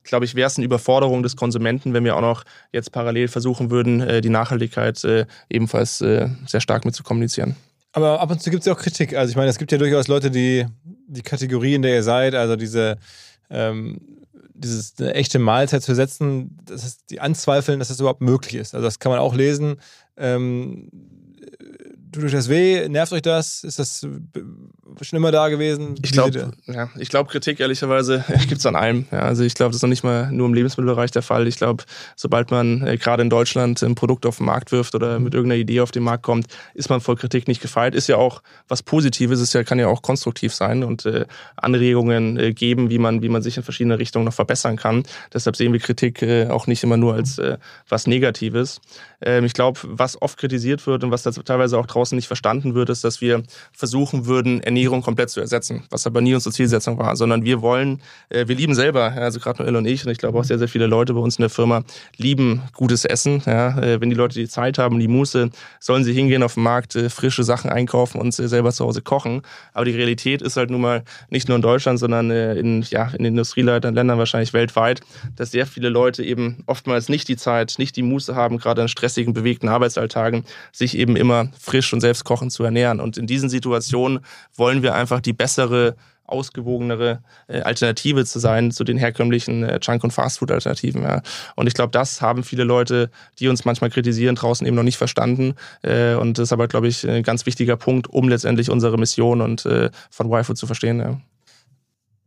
glaube 0.04 0.26
ich, 0.26 0.34
wäre 0.34 0.48
es 0.48 0.58
eine 0.58 0.66
Überforderung 0.66 1.22
des 1.22 1.36
Konsumenten, 1.36 1.94
wenn 1.94 2.04
wir 2.04 2.16
auch 2.16 2.22
noch 2.22 2.44
jetzt 2.72 2.92
parallel 2.92 3.28
versuchen 3.28 3.70
würden, 3.70 4.02
äh, 4.02 4.22
die 4.22 4.30
Nachhaltigkeit 4.30 5.06
ebenfalls 5.50 6.00
sehr 6.00 6.38
stark 6.58 6.84
mit 6.84 6.96
zu 6.96 7.04
kommunizieren. 7.04 7.56
Aber 7.92 8.20
ab 8.20 8.30
und 8.30 8.42
zu 8.42 8.50
gibt 8.50 8.62
es 8.62 8.68
ja 8.68 8.74
auch 8.74 8.80
Kritik. 8.80 9.16
Also 9.16 9.32
ich 9.32 9.36
meine, 9.36 9.50
es 9.50 9.58
gibt 9.58 9.72
ja 9.72 9.78
durchaus 9.78 10.08
Leute, 10.08 10.30
die 10.30 10.66
die 10.84 11.24
Kategorie, 11.24 11.74
in 11.74 11.82
der 11.82 11.96
ihr 11.96 12.04
seid, 12.04 12.36
also 12.36 12.56
diese 12.56 12.98
ähm, 13.50 14.00
dieses 14.54 14.94
eine 15.00 15.14
echte 15.14 15.40
Mahlzeit 15.40 15.82
zu 15.84 15.96
setzen, 15.96 16.58
das 16.66 16.84
ist 16.84 17.10
die 17.10 17.20
anzweifeln, 17.20 17.80
dass 17.80 17.88
das 17.88 18.00
überhaupt 18.00 18.22
möglich 18.22 18.56
ist. 18.56 18.76
Also 18.76 18.86
das 18.86 19.00
kann 19.00 19.12
man 19.12 19.20
auch 19.20 19.34
lesen. 19.34 19.78
Ähm, 20.18 20.90
tut 22.12 22.26
euch 22.26 22.32
das 22.32 22.50
weh? 22.50 22.88
Nervt 22.90 23.14
euch 23.14 23.22
das? 23.22 23.64
Ist 23.64 23.80
das 23.80 24.06
schon 25.02 25.18
immer 25.18 25.32
da 25.32 25.50
gewesen? 25.50 25.96
Ich 26.02 26.12
glaube, 26.12 26.52
ja, 26.66 26.90
ich 26.98 27.10
glaube, 27.10 27.30
Kritik 27.30 27.60
ehrlicherweise 27.60 28.24
gibt 28.48 28.60
es 28.60 28.66
an 28.66 28.76
allem. 28.76 29.06
Ja, 29.12 29.20
also 29.20 29.44
ich 29.44 29.54
glaube, 29.54 29.70
das 29.70 29.78
ist 29.78 29.82
noch 29.82 29.90
nicht 29.90 30.04
mal 30.04 30.32
nur 30.32 30.48
im 30.48 30.54
Lebensmittelbereich 30.54 31.12
der 31.12 31.22
Fall. 31.22 31.48
Ich 31.48 31.58
glaube, 31.58 31.84
sobald 32.16 32.52
man 32.52 32.86
äh, 32.86 32.98
gerade 32.98 33.22
in 33.22 33.30
Deutschland 33.30 33.82
ein 33.84 33.96
Produkt 33.96 34.26
auf 34.26 34.38
den 34.38 34.46
Markt 34.46 34.72
wirft 34.72 34.96
oder 34.96 35.20
mit 35.20 35.34
irgendeiner 35.34 35.62
Idee 35.62 35.82
auf 35.82 35.92
den 35.92 36.04
Markt 36.04 36.24
kommt, 36.24 36.48
ist 36.74 36.90
man 36.90 37.02
vor 37.02 37.16
Kritik 37.16 37.48
nicht 37.48 37.62
gefeit. 37.62 37.96
Ist 37.96 38.08
ja 38.08 38.18
auch 38.18 38.42
was 38.68 38.84
Positives, 38.84 39.40
ist 39.40 39.54
ja, 39.54 39.64
kann 39.64 39.80
ja 39.80 39.88
auch 39.88 40.02
konstruktiv 40.02 40.54
sein 40.54 40.84
und 40.84 41.06
äh, 41.06 41.26
Anregungen 41.56 42.38
äh, 42.38 42.54
geben, 42.54 42.90
wie 42.90 43.00
man, 43.00 43.22
wie 43.22 43.30
man 43.30 43.42
sich 43.42 43.58
in 43.58 43.64
verschiedene 43.64 44.00
Richtungen 44.00 44.26
noch 44.26 44.34
verbessern 44.34 44.76
kann. 44.76 45.04
Deshalb 45.34 45.56
sehen 45.56 45.74
wir 45.74 45.80
Kritik 45.80 46.22
äh, 46.22 46.48
auch 46.48 46.68
nicht 46.68 46.84
immer 46.84 46.98
nur 46.98 47.14
als 47.14 47.38
äh, 47.38 47.58
was 47.88 48.08
Negatives. 48.08 48.82
Ähm, 49.22 49.46
ich 49.46 49.54
glaube, 49.54 49.80
was 49.84 50.22
oft 50.22 50.38
kritisiert 50.38 50.86
wird 50.88 51.04
und 51.04 51.12
was 51.12 51.24
da 51.24 51.32
teilweise 51.32 51.78
auch 51.78 51.86
draußen 51.86 52.16
nicht 52.16 52.28
verstanden 52.28 52.76
wird, 52.76 52.90
ist, 52.90 53.04
dass 53.04 53.22
wir 53.22 53.44
versuchen 53.72 54.26
würden, 54.26 54.62
Ernährung 54.62 54.79
komplett 54.86 55.30
zu 55.30 55.40
ersetzen, 55.40 55.84
was 55.90 56.06
aber 56.08 56.22
nie 56.22 56.34
unsere 56.34 56.54
Zielsetzung 56.54 56.98
war, 56.98 57.16
sondern 57.16 57.44
wir 57.44 57.62
wollen, 57.62 58.02
äh, 58.30 58.48
wir 58.48 58.56
lieben 58.56 58.76
selber, 58.76 59.04
also 59.04 59.40
gerade 59.40 59.64
Noel 59.64 59.76
und 59.76 59.86
ich 59.86 60.06
und 60.06 60.12
ich 60.12 60.18
glaube 60.18 60.40
auch 60.40 60.44
sehr, 60.44 60.60
sehr 60.60 60.68
viele 60.68 60.88
Leute 60.88 61.14
bei 61.14 61.20
uns 61.20 61.38
in 61.38 61.44
der 61.44 61.50
Firma 61.50 61.84
lieben 62.18 62.62
gutes 62.74 63.06
Essen. 63.06 63.42
Ja, 63.46 63.78
äh, 63.80 64.02
wenn 64.02 64.10
die 64.10 64.16
Leute 64.16 64.40
die 64.40 64.48
Zeit 64.48 64.78
haben, 64.78 65.00
die 65.00 65.08
Muße, 65.08 65.50
sollen 65.80 66.04
sie 66.04 66.14
hingehen 66.14 66.44
auf 66.44 66.56
den 66.56 66.64
Markt, 66.64 66.96
äh, 66.96 67.10
frische 67.10 67.44
Sachen 67.44 67.70
einkaufen 67.70 68.20
und 68.20 68.34
selber 68.34 68.72
zu 68.72 68.86
Hause 68.86 69.02
kochen. 69.02 69.42
Aber 69.74 69.86
die 69.86 69.92
Realität 69.92 70.42
ist 70.42 70.58
halt 70.58 70.70
nun 70.70 70.82
mal 70.82 71.04
nicht 71.30 71.48
nur 71.48 71.56
in 71.56 71.62
Deutschland, 71.62 72.00
sondern 72.00 72.32
in, 72.32 72.82
ja, 72.84 73.10
in 73.18 73.26
Industrieländern 73.26 74.18
wahrscheinlich 74.18 74.54
weltweit, 74.54 75.02
dass 75.36 75.52
sehr 75.52 75.66
viele 75.66 75.90
Leute 75.90 76.24
eben 76.24 76.64
oftmals 76.66 77.10
nicht 77.10 77.28
die 77.28 77.38
Zeit, 77.38 77.76
nicht 77.78 77.96
die 77.96 78.04
Muße 78.04 78.36
haben, 78.36 78.58
gerade 78.58 78.82
in 78.82 78.88
stressigen, 78.88 79.34
bewegten 79.34 79.68
Arbeitsalltagen, 79.68 80.46
sich 80.72 80.98
eben 80.98 81.16
immer 81.16 81.50
frisch 81.60 81.92
und 81.94 82.02
selbst 82.02 82.24
kochen 82.24 82.50
zu 82.50 82.64
ernähren. 82.64 83.00
Und 83.00 83.18
in 83.18 83.28
diesen 83.28 83.50
Situationen 83.50 84.20
wollen 84.56 84.69
wir 84.82 84.96
einfach 84.96 85.20
die 85.20 85.34
bessere 85.34 85.96
ausgewogenere 86.30 87.22
äh, 87.48 87.62
Alternative 87.62 88.26
zu 88.26 88.40
sein 88.40 88.72
zu 88.72 88.84
den 88.84 88.98
herkömmlichen 88.98 89.64
äh, 89.64 89.80
Junk- 89.82 90.04
und 90.04 90.12
Fastfood-Alternativen. 90.12 91.02
Ja. 91.02 91.22
Und 91.56 91.68
ich 91.68 91.74
glaube, 91.74 91.92
das 91.92 92.22
haben 92.22 92.44
viele 92.44 92.64
Leute, 92.64 93.10
die 93.40 93.48
uns 93.48 93.66
manchmal 93.66 93.90
kritisieren, 93.90 94.36
draußen 94.36 94.66
eben 94.66 94.76
noch 94.76 94.84
nicht 94.84 94.98
verstanden. 94.98 95.56
Äh, 95.82 96.14
und 96.14 96.38
das 96.38 96.50
ist 96.50 96.54
aber, 96.54 96.68
glaube 96.68 96.88
ich, 96.88 97.08
ein 97.08 97.24
ganz 97.24 97.46
wichtiger 97.46 97.78
Punkt, 97.78 98.08
um 98.08 98.30
letztendlich 98.30 98.70
unsere 98.70 98.98
Mission 98.98 99.42
und 99.42 99.68
von 100.10 100.32
YFood 100.32 100.58
zu 100.58 100.68
verstehen. 100.68 101.00
Ja. 101.00 101.20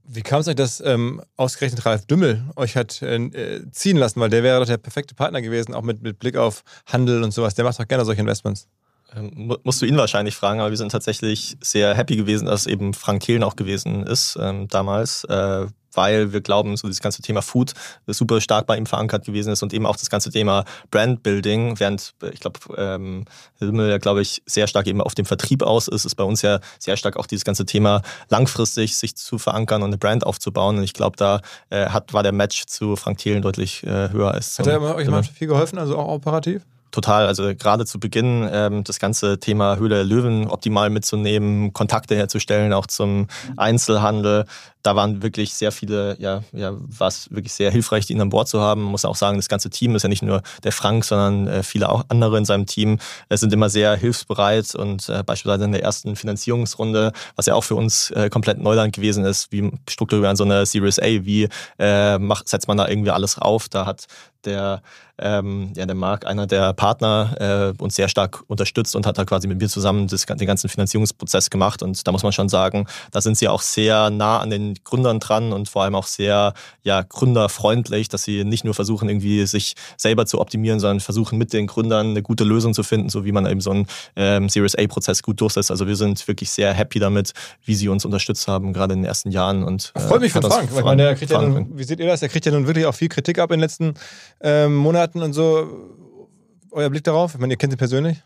Wie 0.04 0.22
kam 0.22 0.40
es 0.40 0.48
euch, 0.48 0.56
dass 0.56 0.80
ähm, 0.80 1.22
ausgerechnet 1.36 1.86
Ralf 1.86 2.06
Dümmel 2.06 2.44
euch 2.56 2.76
hat 2.76 3.00
äh, 3.02 3.62
ziehen 3.70 3.96
lassen? 3.96 4.20
Weil 4.20 4.30
der 4.30 4.42
wäre 4.42 4.60
doch 4.60 4.66
der 4.66 4.76
perfekte 4.76 5.14
Partner 5.14 5.40
gewesen, 5.40 5.74
auch 5.74 5.82
mit, 5.82 6.02
mit 6.02 6.18
Blick 6.18 6.36
auf 6.36 6.64
Handel 6.86 7.22
und 7.22 7.32
sowas. 7.32 7.54
Der 7.54 7.64
macht 7.64 7.78
doch 7.78 7.88
gerne 7.88 8.04
solche 8.04 8.20
Investments. 8.20 8.68
Ähm, 9.16 9.56
musst 9.62 9.82
du 9.82 9.86
ihn 9.86 9.96
wahrscheinlich 9.96 10.36
fragen, 10.36 10.60
aber 10.60 10.70
wir 10.70 10.76
sind 10.76 10.92
tatsächlich 10.92 11.56
sehr 11.60 11.94
happy 11.94 12.16
gewesen, 12.16 12.46
dass 12.46 12.66
eben 12.66 12.94
Frank 12.94 13.22
Kehlen 13.22 13.42
auch 13.42 13.56
gewesen 13.56 14.06
ist 14.06 14.38
ähm, 14.40 14.68
damals, 14.68 15.24
äh, 15.24 15.66
weil 15.94 16.32
wir 16.32 16.40
glauben, 16.40 16.76
so 16.76 16.88
dieses 16.88 17.02
ganze 17.02 17.20
Thema 17.20 17.42
Food 17.42 17.72
super 18.06 18.40
stark 18.40 18.66
bei 18.66 18.78
ihm 18.78 18.86
verankert 18.86 19.26
gewesen 19.26 19.52
ist 19.52 19.62
und 19.62 19.74
eben 19.74 19.84
auch 19.84 19.96
das 19.96 20.08
ganze 20.08 20.30
Thema 20.30 20.64
Brandbuilding, 20.90 21.78
während 21.78 22.14
ich 22.32 22.40
glaube, 22.40 22.60
ähm, 22.78 23.26
Himmel 23.58 23.90
ja, 23.90 23.98
glaube 23.98 24.22
ich, 24.22 24.42
sehr 24.46 24.66
stark 24.66 24.86
eben 24.86 25.02
auf 25.02 25.14
dem 25.14 25.26
Vertrieb 25.26 25.62
aus 25.62 25.88
ist, 25.88 26.06
ist 26.06 26.14
bei 26.14 26.24
uns 26.24 26.40
ja 26.40 26.60
sehr 26.78 26.96
stark 26.96 27.18
auch 27.18 27.26
dieses 27.26 27.44
ganze 27.44 27.66
Thema 27.66 28.00
langfristig 28.30 28.96
sich 28.96 29.16
zu 29.16 29.36
verankern 29.36 29.82
und 29.82 29.88
eine 29.88 29.98
Brand 29.98 30.24
aufzubauen. 30.24 30.78
Und 30.78 30.84
ich 30.84 30.94
glaube, 30.94 31.16
da 31.16 31.40
äh, 31.68 31.86
hat, 31.86 32.14
war 32.14 32.22
der 32.22 32.32
Match 32.32 32.64
zu 32.64 32.96
Frank 32.96 33.18
Thelen 33.18 33.42
deutlich 33.42 33.84
äh, 33.84 34.08
höher 34.10 34.32
als. 34.32 34.58
Hat 34.58 34.66
er 34.66 34.94
euch 34.94 35.08
mal 35.08 35.22
viel 35.22 35.48
geholfen, 35.48 35.78
also 35.78 35.98
auch 35.98 36.08
operativ? 36.08 36.62
Total, 36.92 37.26
also 37.26 37.54
gerade 37.54 37.86
zu 37.86 37.98
Beginn 37.98 38.46
ähm, 38.52 38.84
das 38.84 38.98
ganze 38.98 39.40
Thema 39.40 39.76
Höhle 39.76 39.96
der 39.96 40.04
Löwen 40.04 40.48
optimal 40.48 40.90
mitzunehmen, 40.90 41.72
Kontakte 41.72 42.14
herzustellen, 42.14 42.74
auch 42.74 42.86
zum 42.86 43.28
Einzelhandel. 43.56 44.44
Da 44.82 44.94
waren 44.94 45.22
wirklich 45.22 45.54
sehr 45.54 45.72
viele, 45.72 46.16
ja, 46.18 46.42
ja, 46.52 46.72
war 46.74 47.08
es 47.08 47.30
wirklich 47.30 47.54
sehr 47.54 47.70
hilfreich, 47.70 48.10
ihn 48.10 48.20
an 48.20 48.28
Bord 48.28 48.46
zu 48.46 48.60
haben. 48.60 48.82
Muss 48.82 49.06
auch 49.06 49.16
sagen, 49.16 49.38
das 49.38 49.48
ganze 49.48 49.70
Team 49.70 49.96
ist 49.96 50.02
ja 50.02 50.10
nicht 50.10 50.22
nur 50.22 50.42
der 50.64 50.72
Frank, 50.72 51.04
sondern 51.06 51.46
äh, 51.46 51.62
viele 51.62 51.88
auch 51.88 52.04
andere 52.08 52.36
in 52.36 52.44
seinem 52.44 52.66
Team 52.66 52.98
äh, 53.30 53.38
sind 53.38 53.54
immer 53.54 53.70
sehr 53.70 53.96
hilfsbereit 53.96 54.74
und 54.74 55.08
äh, 55.08 55.22
beispielsweise 55.24 55.64
in 55.64 55.72
der 55.72 55.82
ersten 55.82 56.14
Finanzierungsrunde, 56.14 57.12
was 57.36 57.46
ja 57.46 57.54
auch 57.54 57.64
für 57.64 57.76
uns 57.76 58.10
äh, 58.10 58.28
komplett 58.28 58.58
Neuland 58.58 58.94
gewesen 58.94 59.24
ist, 59.24 59.50
wie 59.50 59.70
strukturiert 59.88 60.26
man 60.26 60.36
so 60.36 60.44
eine 60.44 60.66
Series 60.66 60.98
A, 60.98 61.06
wie 61.06 61.48
äh, 61.78 62.18
macht, 62.18 62.50
setzt 62.50 62.68
man 62.68 62.76
da 62.76 62.86
irgendwie 62.86 63.12
alles 63.12 63.38
auf? 63.38 63.70
Da 63.70 63.86
hat 63.86 64.06
der 64.44 64.82
ähm, 65.22 65.72
ja, 65.76 65.86
der 65.86 65.94
Marc, 65.94 66.26
einer 66.26 66.46
der 66.46 66.72
Partner, 66.72 67.72
äh, 67.78 67.82
uns 67.82 67.94
sehr 67.94 68.08
stark 68.08 68.42
unterstützt 68.48 68.96
und 68.96 69.06
hat 69.06 69.18
da 69.18 69.24
quasi 69.24 69.46
mit 69.46 69.60
mir 69.60 69.68
zusammen 69.68 70.08
das, 70.08 70.26
den 70.26 70.46
ganzen 70.46 70.68
Finanzierungsprozess 70.68 71.48
gemacht. 71.48 71.82
Und 71.82 72.06
da 72.06 72.12
muss 72.12 72.22
man 72.22 72.32
schon 72.32 72.48
sagen, 72.48 72.86
da 73.12 73.20
sind 73.20 73.38
sie 73.38 73.48
auch 73.48 73.62
sehr 73.62 74.10
nah 74.10 74.40
an 74.40 74.50
den 74.50 74.74
Gründern 74.84 75.20
dran 75.20 75.52
und 75.52 75.68
vor 75.68 75.84
allem 75.84 75.94
auch 75.94 76.06
sehr 76.06 76.54
ja, 76.82 77.02
gründerfreundlich, 77.02 78.08
dass 78.08 78.24
sie 78.24 78.44
nicht 78.44 78.64
nur 78.64 78.74
versuchen, 78.74 79.08
irgendwie 79.08 79.46
sich 79.46 79.74
selber 79.96 80.26
zu 80.26 80.40
optimieren, 80.40 80.80
sondern 80.80 81.00
versuchen 81.00 81.38
mit 81.38 81.52
den 81.52 81.66
Gründern 81.66 82.10
eine 82.10 82.22
gute 82.22 82.44
Lösung 82.44 82.74
zu 82.74 82.82
finden, 82.82 83.08
so 83.08 83.24
wie 83.24 83.32
man 83.32 83.46
eben 83.46 83.60
so 83.60 83.70
einen 83.70 83.86
ähm, 84.16 84.48
Series 84.48 84.74
A-Prozess 84.74 85.22
gut 85.22 85.40
durchsetzt. 85.40 85.70
Also 85.70 85.86
wir 85.86 85.96
sind 85.96 86.26
wirklich 86.26 86.50
sehr 86.50 86.72
happy 86.72 86.98
damit, 86.98 87.32
wie 87.64 87.74
sie 87.74 87.88
uns 87.88 88.04
unterstützt 88.04 88.48
haben, 88.48 88.72
gerade 88.72 88.94
in 88.94 89.00
den 89.00 89.06
ersten 89.06 89.30
Jahren. 89.30 89.62
Und, 89.62 89.92
äh, 89.94 90.00
Freut 90.00 90.20
mich 90.20 90.32
für 90.32 90.42
Frank, 90.42 90.70
ich 90.74 90.84
meine, 90.84 91.02
der 91.02 91.14
kriegt 91.14 91.30
ja 91.30 91.40
nun, 91.40 91.78
wie 91.78 91.84
seht 91.84 92.00
ihr 92.00 92.06
das? 92.06 92.20
Der 92.20 92.28
kriegt 92.28 92.46
ja 92.46 92.52
nun 92.52 92.66
wirklich 92.66 92.86
auch 92.86 92.94
viel 92.94 93.08
Kritik 93.08 93.38
ab 93.38 93.50
in 93.50 93.58
den 93.58 93.60
letzten 93.60 93.94
ähm, 94.42 94.74
Monaten 94.76 95.22
und 95.22 95.32
so. 95.32 96.28
Euer 96.70 96.90
Blick 96.90 97.04
darauf? 97.04 97.34
Ich 97.34 97.40
meine, 97.40 97.52
ihr 97.52 97.58
kennt 97.58 97.72
ihn 97.72 97.78
persönlich. 97.78 98.22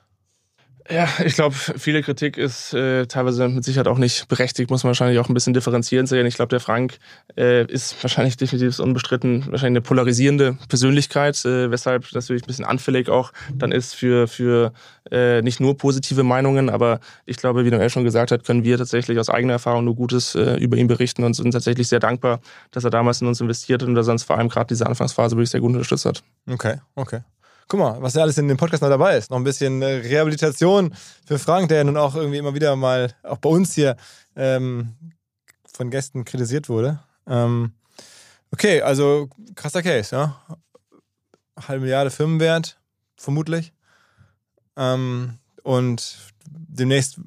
Ja, 0.91 1.09
ich 1.25 1.35
glaube, 1.35 1.55
viele 1.55 2.03
Kritik 2.03 2.37
ist 2.37 2.73
äh, 2.75 3.07
teilweise 3.07 3.49
mit 3.49 3.65
Sicherheit 3.65 3.89
auch 3.89 3.99
nicht 3.99 4.29
berechtigt, 4.29 4.71
muss 4.71 4.85
man 4.85 4.91
wahrscheinlich 4.91 5.19
auch 5.19 5.29
ein 5.29 5.35
bisschen 5.35 5.55
differenzieren 5.55 6.07
sehen. 6.07 6.27
Ich 6.27 6.37
glaube, 6.37 6.51
der 6.51 6.61
Frank 6.61 6.99
äh, 7.37 7.65
ist 7.67 8.03
wahrscheinlich 8.03 8.37
definitiv 8.37 8.79
unbestritten 8.79 9.47
wahrscheinlich 9.51 9.79
eine 9.79 9.81
polarisierende 9.81 10.57
Persönlichkeit, 10.69 11.45
äh, 11.45 11.71
weshalb 11.71 12.13
natürlich 12.13 12.43
ein 12.43 12.47
bisschen 12.47 12.65
anfällig 12.65 13.09
auch 13.09 13.33
dann 13.55 13.73
ist 13.73 13.95
für, 13.95 14.29
für 14.29 14.73
äh, 15.11 15.43
nicht 15.43 15.61
nur 15.61 15.77
positive 15.77 16.23
Meinungen, 16.23 16.71
aber 16.71 17.01
ich 17.25 17.37
glaube, 17.37 17.65
wie 17.65 17.71
Noel 17.71 17.91
schon 17.91 18.05
gesagt 18.05 18.31
hat, 18.31 18.45
können 18.45 18.65
wir 18.65 18.79
tatsächlich 18.79 19.19
aus 19.19 19.31
eigener 19.31 19.55
Erfahrung 19.55 19.85
nur 19.85 19.95
Gutes 19.95 20.35
äh, 20.35 20.57
über 20.57 20.77
ihn 20.77 20.87
berichten 20.87 21.25
und 21.25 21.35
sind 21.35 21.53
tatsächlich 21.53 21.89
sehr 21.89 22.01
dankbar, 22.01 22.41
dass 22.71 22.85
er 22.85 22.91
damals 22.91 23.21
in 23.21 23.29
uns 23.29 23.41
investiert 23.41 23.83
hat 23.83 23.89
und 23.89 23.95
dass 23.95 24.09
er 24.09 24.13
uns 24.13 24.23
vor 24.23 24.39
allem 24.39 24.49
gerade 24.49 24.69
diese 24.69 24.87
Anfangsphase 24.87 25.37
wirklich 25.37 25.51
sehr 25.51 25.61
gut 25.61 25.73
unterstützt 25.73 26.07
hat. 26.07 26.23
Okay, 26.49 26.77
okay. 26.95 27.21
Guck 27.69 27.81
mal, 27.81 28.01
was 28.01 28.15
ja 28.15 28.23
alles 28.23 28.39
in 28.39 28.47
dem 28.47 28.57
Podcast 28.57 28.83
noch 28.83 28.89
dabei 28.89 29.17
ist. 29.17 29.31
Noch 29.31 29.39
ein 29.39 29.45
bisschen 29.45 29.83
äh, 29.83 29.87
Rehabilitation 29.87 30.95
für 31.25 31.39
Frank, 31.39 31.69
der 31.69 31.79
ja 31.79 31.85
nun 31.85 31.97
auch 31.97 32.15
irgendwie 32.15 32.39
immer 32.39 32.55
wieder 32.55 32.77
mal, 32.77 33.13
auch 33.25 33.39
bei 33.39 33.49
uns 33.49 33.75
hier, 33.75 33.97
ähm, 34.37 34.95
von 35.73 35.91
Gästen 35.91 36.25
kritisiert 36.25 36.69
wurde. 36.69 37.01
Ähm, 37.27 37.73
okay, 38.53 38.83
also 38.83 39.29
krasser 39.57 39.83
Case, 39.83 40.15
ja. 40.15 40.41
Halbe 41.67 41.83
Milliarde 41.83 42.11
Firmenwert, 42.11 42.79
vermutlich. 43.17 43.73
Ähm, 44.77 45.39
und 45.65 46.19
demnächst 46.45 47.19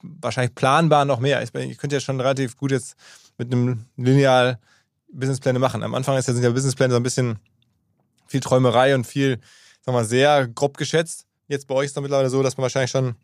wahrscheinlich 0.00 0.54
planbar 0.54 1.04
noch 1.04 1.18
mehr. 1.18 1.42
Ich, 1.42 1.52
ich 1.54 1.78
könnte 1.78 1.96
ja 1.96 2.00
schon 2.00 2.20
relativ 2.20 2.56
gut 2.56 2.70
jetzt 2.70 2.94
mit 3.36 3.52
einem 3.52 3.86
Lineal 3.96 4.60
Businesspläne 5.12 5.58
machen. 5.58 5.82
Am 5.82 5.94
Anfang 5.94 6.20
sind 6.22 6.42
ja 6.42 6.50
Businesspläne 6.50 6.92
so 6.92 7.00
ein 7.00 7.02
bisschen 7.02 7.38
viel 8.26 8.40
Träumerei 8.40 8.94
und 8.94 9.06
viel 9.06 9.40
sagen 9.84 9.96
wir, 9.96 10.04
sehr 10.04 10.48
grob 10.48 10.76
geschätzt. 10.76 11.26
Jetzt 11.48 11.66
bei 11.66 11.74
euch 11.74 11.86
ist 11.86 11.96
es 11.96 12.02
mittlerweile 12.02 12.30
so, 12.30 12.42
dass 12.42 12.56
man 12.56 12.62
wahrscheinlich 12.62 12.90
schon 12.90 13.14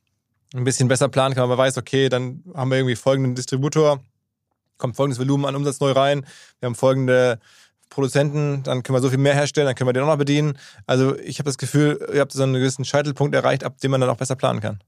ein 0.54 0.64
bisschen 0.64 0.88
besser 0.88 1.08
planen 1.08 1.34
kann. 1.34 1.48
Man 1.48 1.58
weiß, 1.58 1.78
okay, 1.78 2.08
dann 2.08 2.42
haben 2.54 2.70
wir 2.70 2.78
irgendwie 2.78 2.96
folgenden 2.96 3.34
Distributor, 3.34 4.00
kommt 4.76 4.96
folgendes 4.96 5.18
Volumen 5.18 5.44
an 5.44 5.56
Umsatz 5.56 5.80
neu 5.80 5.92
rein, 5.92 6.26
wir 6.60 6.66
haben 6.66 6.74
folgende 6.74 7.38
Produzenten, 7.90 8.62
dann 8.62 8.82
können 8.82 8.96
wir 8.96 9.00
so 9.00 9.08
viel 9.08 9.18
mehr 9.18 9.34
herstellen, 9.34 9.66
dann 9.66 9.74
können 9.74 9.88
wir 9.88 9.92
den 9.92 10.02
auch 10.02 10.08
noch 10.08 10.18
bedienen. 10.18 10.58
Also 10.86 11.18
ich 11.18 11.38
habe 11.38 11.48
das 11.48 11.58
Gefühl, 11.58 11.98
ihr 12.12 12.20
habt 12.20 12.32
so 12.32 12.42
einen 12.42 12.54
gewissen 12.54 12.84
Scheitelpunkt 12.84 13.34
erreicht, 13.34 13.64
ab 13.64 13.78
dem 13.80 13.90
man 13.90 14.00
dann 14.00 14.10
auch 14.10 14.16
besser 14.16 14.36
planen 14.36 14.60
kann. 14.60 14.80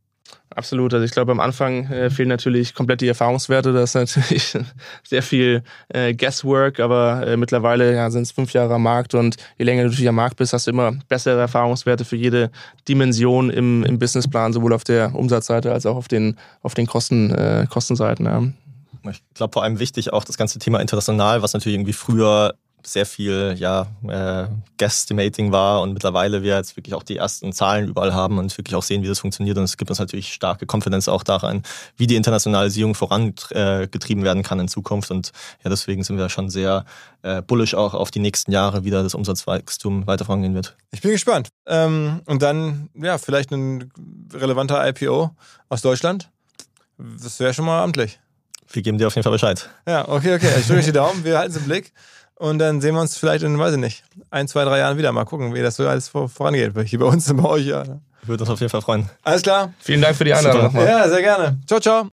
Absolut. 0.55 0.93
Also 0.93 1.05
ich 1.05 1.13
glaube, 1.13 1.31
am 1.31 1.41
Anfang 1.41 1.87
äh, 1.87 2.11
fehlen 2.11 2.29
natürlich 2.29 2.75
komplett 2.75 3.01
die 3.01 3.09
Erfahrungswerte. 3.09 3.73
Das 3.73 3.91
ist 3.91 3.95
natürlich 4.19 4.59
sehr 5.05 5.23
viel 5.23 5.63
äh, 5.89 6.13
Guesswork, 6.13 6.81
aber 6.81 7.27
äh, 7.27 7.37
mittlerweile 7.37 7.95
ja, 7.95 8.11
sind 8.11 8.23
es 8.23 8.33
fünf 8.33 8.53
Jahre 8.53 8.75
am 8.75 8.83
Markt 8.83 9.15
und 9.15 9.37
je 9.59 9.65
länger 9.65 9.83
du 9.83 9.89
natürlich 9.89 10.09
am 10.09 10.17
Markt 10.17 10.37
bist, 10.37 10.53
hast 10.53 10.67
du 10.67 10.73
immer 10.73 10.93
bessere 11.09 11.39
Erfahrungswerte 11.41 12.05
für 12.05 12.17
jede 12.17 12.51
Dimension 12.89 13.51
im, 13.51 13.85
im 13.85 13.99
Businessplan, 13.99 14.53
sowohl 14.53 14.73
auf 14.73 14.85
der 14.85 15.15
Umsatzseite 15.15 15.73
als 15.73 15.87
auch 15.87 15.97
auf 15.97 16.09
den, 16.09 16.37
auf 16.63 16.75
den 16.75 16.87
Kosten, 16.87 17.31
äh, 17.31 17.67
Kostenseiten. 17.71 18.27
Ja. 18.27 18.43
Ich 19.11 19.23
glaube 19.35 19.53
vor 19.53 19.63
allem 19.63 19.79
wichtig 19.79 20.13
auch 20.13 20.25
das 20.25 20.37
ganze 20.37 20.59
Thema 20.59 20.81
international, 20.81 21.43
was 21.43 21.55
natürlich 21.55 21.77
irgendwie 21.77 21.93
früher 21.93 22.55
sehr 22.83 23.07
viel 23.07 23.55
ja, 23.59 23.87
äh, 24.09 24.49
Guestimating 24.79 25.53
war 25.53 25.83
und 25.83 25.93
mittlerweile 25.93 26.43
wir 26.43 26.57
jetzt 26.57 26.77
wirklich 26.77 26.95
auch 26.95 27.03
die 27.03 27.17
ersten 27.17 27.53
Zahlen 27.53 27.89
überall 27.89 28.15
haben 28.15 28.39
und 28.39 28.57
wirklich 28.57 28.75
auch 28.75 28.83
sehen, 28.83 29.03
wie 29.03 29.09
das 29.09 29.19
funktioniert. 29.21 29.59
Und 29.59 29.65
es 29.65 29.77
gibt 29.77 29.91
uns 29.91 29.99
natürlich 29.99 30.33
starke 30.33 30.67
Confidence 30.67 31.09
auch 31.09 31.23
daran, 31.23 31.63
wie 31.97 32.07
die 32.07 32.17
Internationalisierung 32.17 32.95
vorangetrieben 32.95 34.25
werden 34.25 34.43
kann 34.43 34.61
in 34.61 34.69
Zukunft. 34.69 35.11
Und 35.11 35.33
ja, 35.65 35.71
deswegen 35.71 36.03
sind 36.03 36.17
wir 36.19 36.29
schon 36.29 36.51
sehr 36.51 36.85
äh, 37.23 37.43
bullish 37.43 37.75
auch 37.75 37.95
auf 37.95 38.11
die 38.11 38.21
nächsten 38.21 38.53
Jahre, 38.53 38.85
wie 38.85 38.91
da 38.91 39.03
das 39.03 39.15
Umsatzwachstum 39.15 40.07
weiter 40.07 40.25
vorangehen 40.25 40.55
wird. 40.55 40.77
Ich 40.91 41.01
bin 41.01 41.11
gespannt. 41.11 41.49
Ähm, 41.67 42.23
und 42.27 42.43
dann, 42.43 42.91
ja, 42.95 43.19
vielleicht 43.19 43.53
ein 43.53 43.91
relevanter 44.33 44.87
IPO 44.89 45.31
aus 45.69 45.83
Deutschland. 45.83 46.31
Das 46.99 47.41
wäre 47.41 47.55
schon 47.55 47.65
mal 47.65 47.83
amtlich. 47.83 48.21
Wir 48.73 48.83
geben 48.83 48.99
dir 48.99 49.09
auf 49.09 49.15
jeden 49.15 49.25
Fall 49.25 49.33
Bescheid. 49.33 49.69
Ja, 49.87 50.09
okay, 50.09 50.35
okay. 50.35 50.53
Ich 50.61 50.67
drücke 50.67 50.83
die 50.83 50.93
Daumen, 50.93 51.25
wir 51.25 51.39
halten 51.39 51.51
es 51.51 51.57
im 51.57 51.65
Blick. 51.65 51.93
Und 52.41 52.59
dann 52.59 52.81
sehen 52.81 52.95
wir 52.95 53.03
uns 53.03 53.19
vielleicht 53.19 53.45
in, 53.45 53.59
weiß 53.59 53.75
ich 53.75 53.79
nicht, 53.79 54.03
ein, 54.31 54.49
zwei, 54.49 54.65
drei 54.65 54.79
Jahren 54.79 54.97
wieder. 54.97 55.13
Mal 55.13 55.27
gucken, 55.27 55.55
wie 55.55 55.61
das 55.61 55.77
so 55.77 55.87
alles 55.87 56.09
vorangeht. 56.09 56.73
Hier 56.87 56.99
bei 56.99 57.05
uns 57.05 57.31
und 57.31 57.37
bei 57.37 57.47
euch, 57.47 57.67
ja. 57.67 57.85
Würde 58.23 58.45
uns 58.45 58.51
auf 58.51 58.61
jeden 58.61 58.71
Fall 58.71 58.81
freuen. 58.81 59.11
Alles 59.23 59.43
klar. 59.43 59.75
Vielen 59.79 60.01
Dank 60.01 60.17
für 60.17 60.25
die 60.25 60.33
Einladung 60.33 60.63
nochmal. 60.63 60.87
Ja, 60.87 61.07
sehr 61.07 61.21
gerne. 61.21 61.59
Ciao, 61.67 61.81
ciao. 61.81 62.09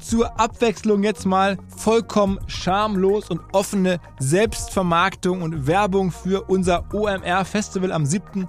Zur 0.00 0.40
Abwechslung 0.40 1.02
jetzt 1.02 1.26
mal 1.26 1.58
vollkommen 1.76 2.38
schamlos 2.46 3.28
und 3.28 3.42
offene 3.52 4.00
Selbstvermarktung 4.18 5.42
und 5.42 5.66
Werbung 5.66 6.12
für 6.12 6.44
unser 6.48 6.84
OMR-Festival 6.94 7.92
am 7.92 8.06
7 8.06 8.48